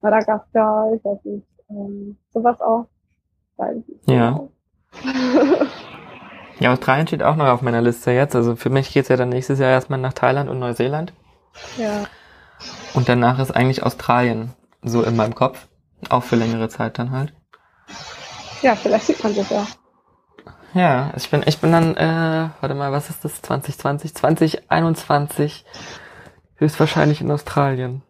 Madagaskar, 0.02 0.94
ich 0.94 1.04
weiß 1.04 1.26
nicht, 1.26 1.48
ähm, 1.70 2.18
sowas 2.32 2.60
auch. 2.62 2.88
Ja. 4.08 4.48
ja, 6.60 6.74
Australien 6.74 7.08
steht 7.08 7.24
auch 7.24 7.36
noch 7.36 7.48
auf 7.48 7.62
meiner 7.62 7.82
Liste 7.82 8.12
jetzt. 8.12 8.36
Also 8.36 8.56
für 8.56 8.70
mich 8.70 8.92
geht's 8.92 9.10
ja 9.10 9.18
dann 9.18 9.30
nächstes 9.30 9.60
Jahr 9.60 9.72
erstmal 9.72 10.00
nach 10.00 10.14
Thailand 10.14 10.50
und 10.50 10.60
Neuseeland. 10.60 11.14
Ja. 11.78 12.06
Und 12.94 13.08
danach 13.08 13.40
ist 13.40 13.52
eigentlich 13.52 13.84
Australien 13.84 14.54
so 14.82 15.04
in 15.04 15.16
meinem 15.16 15.36
Kopf. 15.36 15.68
Auch 16.10 16.24
für 16.24 16.36
längere 16.36 16.70
Zeit 16.70 16.98
dann 17.00 17.12
halt. 17.12 17.34
Ja, 18.62 18.76
vielleicht 18.76 19.06
sieht 19.06 19.24
man 19.24 19.36
das 19.36 19.50
ja. 19.50 19.66
Ja, 20.74 21.12
ich 21.16 21.30
bin, 21.30 21.44
ich 21.46 21.58
bin 21.60 21.72
dann, 21.72 21.98
äh, 21.98 22.50
warte 22.60 22.76
mal, 22.76 22.92
was 22.92 23.10
ist 23.10 23.26
das? 23.26 23.42
2020, 23.42 24.14
2021 24.14 25.66
höchstwahrscheinlich 26.56 27.22
in 27.22 27.32
Australien. 27.32 28.04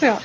Ja. 0.00 0.18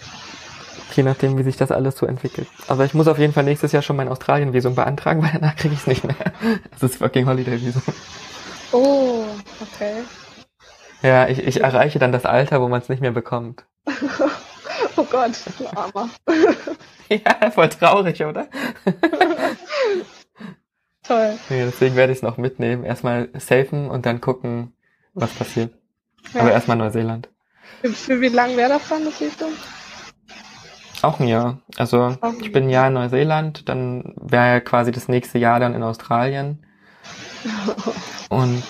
Je 0.96 1.04
nachdem, 1.04 1.38
wie 1.38 1.44
sich 1.44 1.58
das 1.58 1.72
alles 1.72 1.98
so 1.98 2.06
entwickelt. 2.06 2.48
Aber 2.68 2.86
ich 2.86 2.94
muss 2.94 3.08
auf 3.08 3.18
jeden 3.20 3.34
Fall 3.34 3.44
nächstes 3.44 3.74
Jahr 3.74 3.82
schon 3.82 3.98
mein 3.98 4.08
Australien-Visum 4.08 4.76
beantragen, 4.76 5.22
weil 5.22 5.32
danach 5.34 5.56
kriege 5.56 5.74
ich 5.74 5.82
es 5.82 5.88
nicht 5.88 6.04
mehr. 6.04 6.16
Das 6.72 6.84
ist 6.84 6.98
fucking 6.98 7.28
Holiday-Visum. 7.28 7.82
Oh, 8.72 9.26
okay. 9.62 10.04
Ja, 11.02 11.28
ich, 11.28 11.40
ich 11.40 11.62
erreiche 11.62 12.00
dann 12.00 12.12
das 12.12 12.26
Alter, 12.26 12.62
wo 12.62 12.68
man 12.68 12.82
es 12.82 12.90
nicht 12.90 13.02
mehr 13.02 13.12
bekommt. 13.12 13.66
Oh 14.98 15.04
Gott, 15.04 15.32
du 15.58 15.68
Armer. 15.76 16.10
ja, 17.10 17.52
voll 17.52 17.68
traurig, 17.68 18.24
oder? 18.24 18.48
Toll. 21.04 21.38
Ja, 21.50 21.66
deswegen 21.66 21.96
werde 21.96 22.14
ich 22.14 22.20
es 22.20 22.24
noch 22.24 22.38
mitnehmen. 22.38 22.84
Erstmal 22.84 23.30
safen 23.38 23.90
und 23.90 24.06
dann 24.06 24.22
gucken, 24.22 24.74
was 25.14 25.32
passiert. 25.34 25.74
Ja. 26.34 26.42
Aber 26.42 26.52
erstmal 26.52 26.78
Neuseeland. 26.78 27.30
Für, 27.82 27.90
für 27.90 28.22
wie 28.22 28.30
lang 28.30 28.56
wäre 28.56 28.70
das 28.70 28.88
dann, 28.88 29.04
das 29.06 29.20
Visum? 29.20 29.52
Auch 31.06 31.20
ein 31.20 31.28
Jahr. 31.28 31.60
Also 31.78 32.18
ein 32.20 32.36
ich 32.42 32.52
bin 32.52 32.64
ein 32.66 32.70
Jahr 32.70 32.88
in 32.88 32.94
Neuseeland, 32.94 33.70
dann 33.70 34.14
wäre 34.20 34.48
ja 34.48 34.60
quasi 34.60 34.92
das 34.92 35.08
nächste 35.08 35.38
Jahr 35.38 35.60
dann 35.60 35.76
in 35.76 35.84
Australien. 35.84 36.66
Und 38.30 38.64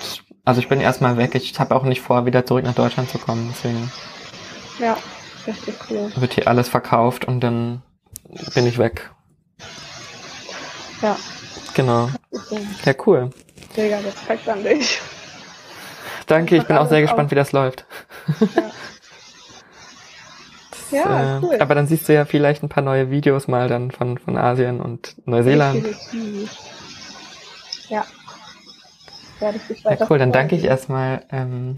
also 0.44 0.60
ich 0.60 0.68
bin 0.68 0.80
erstmal 0.80 1.16
weg. 1.16 1.34
Ich 1.34 1.58
habe 1.58 1.74
auch 1.74 1.82
nicht 1.84 2.02
vor, 2.02 2.26
wieder 2.26 2.44
zurück 2.44 2.64
nach 2.64 2.74
Deutschland 2.74 3.08
zu 3.10 3.18
kommen. 3.18 3.48
Deswegen 3.52 3.90
Ja, 4.78 4.96
richtig 5.46 5.74
cool. 5.90 6.12
wird 6.16 6.34
hier 6.34 6.46
alles 6.48 6.68
verkauft 6.68 7.24
und 7.24 7.40
dann 7.40 7.82
bin 8.54 8.66
ich 8.66 8.78
weg. 8.78 9.10
Ja, 11.02 11.16
Genau. 11.74 12.08
Ja, 12.84 12.92
cool. 13.06 13.30
mega 13.76 13.98
Respekt 13.98 14.48
an 14.48 14.62
dich. 14.62 15.00
Danke, 16.26 16.56
ich 16.56 16.64
bin 16.64 16.76
auch 16.76 16.88
sehr 16.88 17.02
gespannt, 17.02 17.30
wie 17.30 17.34
das 17.34 17.52
läuft. 17.52 17.84
Ja, 18.40 18.70
Äh, 20.92 21.38
cool. 21.42 21.56
Aber 21.60 21.74
dann 21.74 21.86
siehst 21.86 22.08
du 22.08 22.14
ja 22.14 22.24
vielleicht 22.24 22.62
ein 22.62 22.68
paar 22.68 22.82
neue 22.82 23.10
Videos 23.10 23.48
mal 23.48 23.68
dann 23.68 23.90
von, 23.90 24.18
von 24.18 24.36
Asien 24.36 24.80
und 24.80 25.16
Neuseeland. 25.26 25.84
Definitiv. 25.86 26.50
Ja. 27.88 28.04
Werde 29.38 29.58
ich 29.58 29.66
dich 29.66 29.82
Ja, 29.84 29.90
weiter 29.90 30.06
cool, 30.10 30.18
dann 30.18 30.32
danke 30.32 30.56
ich 30.56 30.64
erstmal 30.64 31.24
ähm, 31.30 31.76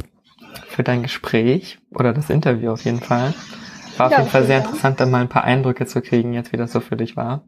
für 0.69 0.83
dein 0.83 1.03
Gespräch 1.03 1.79
oder 1.91 2.13
das 2.13 2.31
Interview 2.31 2.73
auf 2.73 2.85
jeden 2.85 3.01
Fall. 3.01 3.35
War 3.97 4.07
auf 4.07 4.13
Ja, 4.13 4.19
jeden 4.19 4.31
Fall 4.31 4.45
sehr 4.45 4.59
interessant, 4.59 5.01
dann 5.01 5.11
mal 5.11 5.21
ein 5.23 5.29
paar 5.29 5.45
Eindrücke 5.45 5.87
zu 5.87 6.01
kriegen, 6.03 6.33
jetzt 6.35 6.53
wie 6.53 6.57
das 6.57 6.73
so 6.73 6.81
für 6.81 6.97
dich 6.97 7.17
war. 7.17 7.43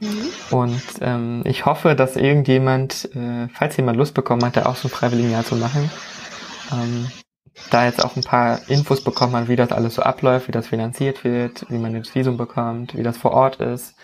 Mhm. 0.00 0.34
Und 0.50 0.82
ähm, 1.00 1.42
ich 1.46 1.64
hoffe, 1.64 1.94
dass 1.94 2.16
irgendjemand, 2.16 3.08
äh, 3.14 3.48
falls 3.48 3.76
jemand 3.76 3.96
Lust 3.96 4.14
bekommen 4.14 4.44
hat, 4.44 4.56
da 4.56 4.66
auch 4.66 4.76
so 4.76 4.88
ein 4.88 4.90
Freiwilligenjahr 4.90 5.44
zu 5.44 5.56
machen, 5.56 5.90
ähm, 6.72 7.12
da 7.70 7.84
jetzt 7.84 8.02
auch 8.04 8.16
ein 8.16 8.22
paar 8.22 8.68
Infos 8.68 9.02
bekommen 9.02 9.34
hat, 9.34 9.48
wie 9.48 9.56
das 9.56 9.72
alles 9.72 9.94
so 9.96 10.02
abläuft, 10.02 10.48
wie 10.48 10.52
das 10.52 10.68
finanziert 10.68 11.24
wird, 11.24 11.66
wie 11.68 11.78
man 11.78 11.94
das 11.94 12.14
Visum 12.14 12.36
bekommt, 12.36 12.96
wie 12.96 13.02
das 13.02 13.18
vor 13.18 13.32
Ort 13.32 13.56
ist. 13.56 13.94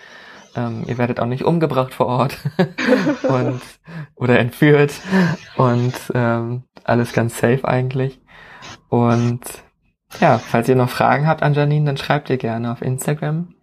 Ähm, 0.54 0.84
ihr 0.86 0.98
werdet 0.98 1.20
auch 1.20 1.26
nicht 1.26 1.44
umgebracht 1.44 1.94
vor 1.94 2.06
Ort 2.06 2.38
und 3.28 3.60
oder 4.14 4.38
entführt 4.38 4.94
und 5.56 5.94
ähm, 6.14 6.64
alles 6.84 7.12
ganz 7.12 7.38
safe 7.38 7.66
eigentlich. 7.66 8.20
Und 8.88 9.42
ja, 10.20 10.38
falls 10.38 10.68
ihr 10.68 10.76
noch 10.76 10.88
Fragen 10.88 11.26
habt 11.26 11.42
an 11.42 11.54
Janine, 11.54 11.86
dann 11.86 11.96
schreibt 11.96 12.30
ihr 12.30 12.38
gerne 12.38 12.72
auf 12.72 12.82
Instagram. 12.82 13.54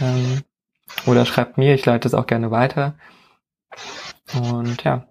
Ähm, 0.00 0.42
oder 1.06 1.24
schreibt 1.24 1.58
mir, 1.58 1.74
ich 1.74 1.86
leite 1.86 2.06
es 2.06 2.14
auch 2.14 2.26
gerne 2.26 2.50
weiter. 2.50 2.96
Und 4.34 4.84
ja, 4.84 5.06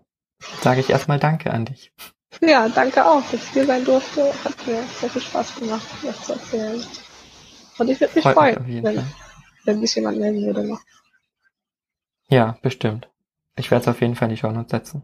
sage 0.61 0.80
ich 0.80 0.89
erstmal 0.89 1.19
Danke 1.19 1.51
an 1.51 1.65
dich. 1.65 1.91
Ja, 2.40 2.70
danke 2.70 3.06
auch, 3.06 3.22
dass 3.30 3.44
ich 3.44 3.50
hier 3.50 3.66
sein 3.66 3.84
durfte. 3.84 4.32
Hat 4.44 4.56
mir 4.66 4.82
sehr 5.00 5.10
viel 5.10 5.22
Spaß 5.22 5.56
gemacht, 5.56 5.88
das 6.04 6.22
zu 6.24 6.34
erzählen. 6.34 6.82
Und 7.78 7.90
ich 7.90 8.00
würde 8.00 8.14
mich 8.16 8.24
Freut 8.24 8.36
mich 8.36 8.54
freuen, 8.56 8.68
jeden 8.68 8.84
wenn, 8.84 9.04
wenn 9.66 9.82
sich 9.82 9.96
jemand 9.96 10.18
melden 10.20 10.46
würde 10.46 10.64
noch. 10.64 10.80
Ja, 12.30 12.58
bestimmt. 12.62 13.10
Ich 13.58 13.70
werde 13.70 13.82
es 13.82 13.88
auf 13.90 14.02
jeden 14.02 14.16
Fall 14.16 14.30
in 14.30 14.36
die 14.36 14.40
Shownotes 14.40 14.72
setzen. 14.72 15.04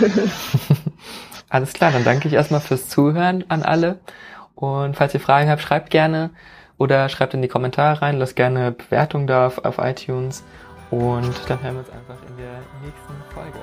Alles 1.48 1.72
klar, 1.72 1.90
dann 1.90 2.04
danke 2.04 2.28
ich 2.28 2.34
erstmal 2.34 2.60
fürs 2.60 2.88
Zuhören 2.88 3.44
an 3.48 3.62
alle. 3.62 3.98
Und 4.54 4.96
falls 4.96 5.14
ihr 5.14 5.20
Fragen 5.20 5.48
habt, 5.48 5.62
schreibt 5.62 5.90
gerne 5.90 6.30
oder 6.76 7.08
schreibt 7.08 7.34
in 7.34 7.42
die 7.42 7.48
Kommentare 7.48 8.02
rein, 8.02 8.18
lasst 8.18 8.36
gerne 8.36 8.72
Bewertung 8.72 9.26
da 9.26 9.46
auf, 9.46 9.64
auf 9.64 9.78
iTunes. 9.78 10.44
Und 10.90 11.34
dann 11.48 11.62
hören 11.62 11.74
wir 11.74 11.80
uns 11.80 11.90
einfach 11.90 12.16
in 12.28 12.36
der 12.36 12.58
nächsten 12.82 13.34
Folge. 13.34 13.58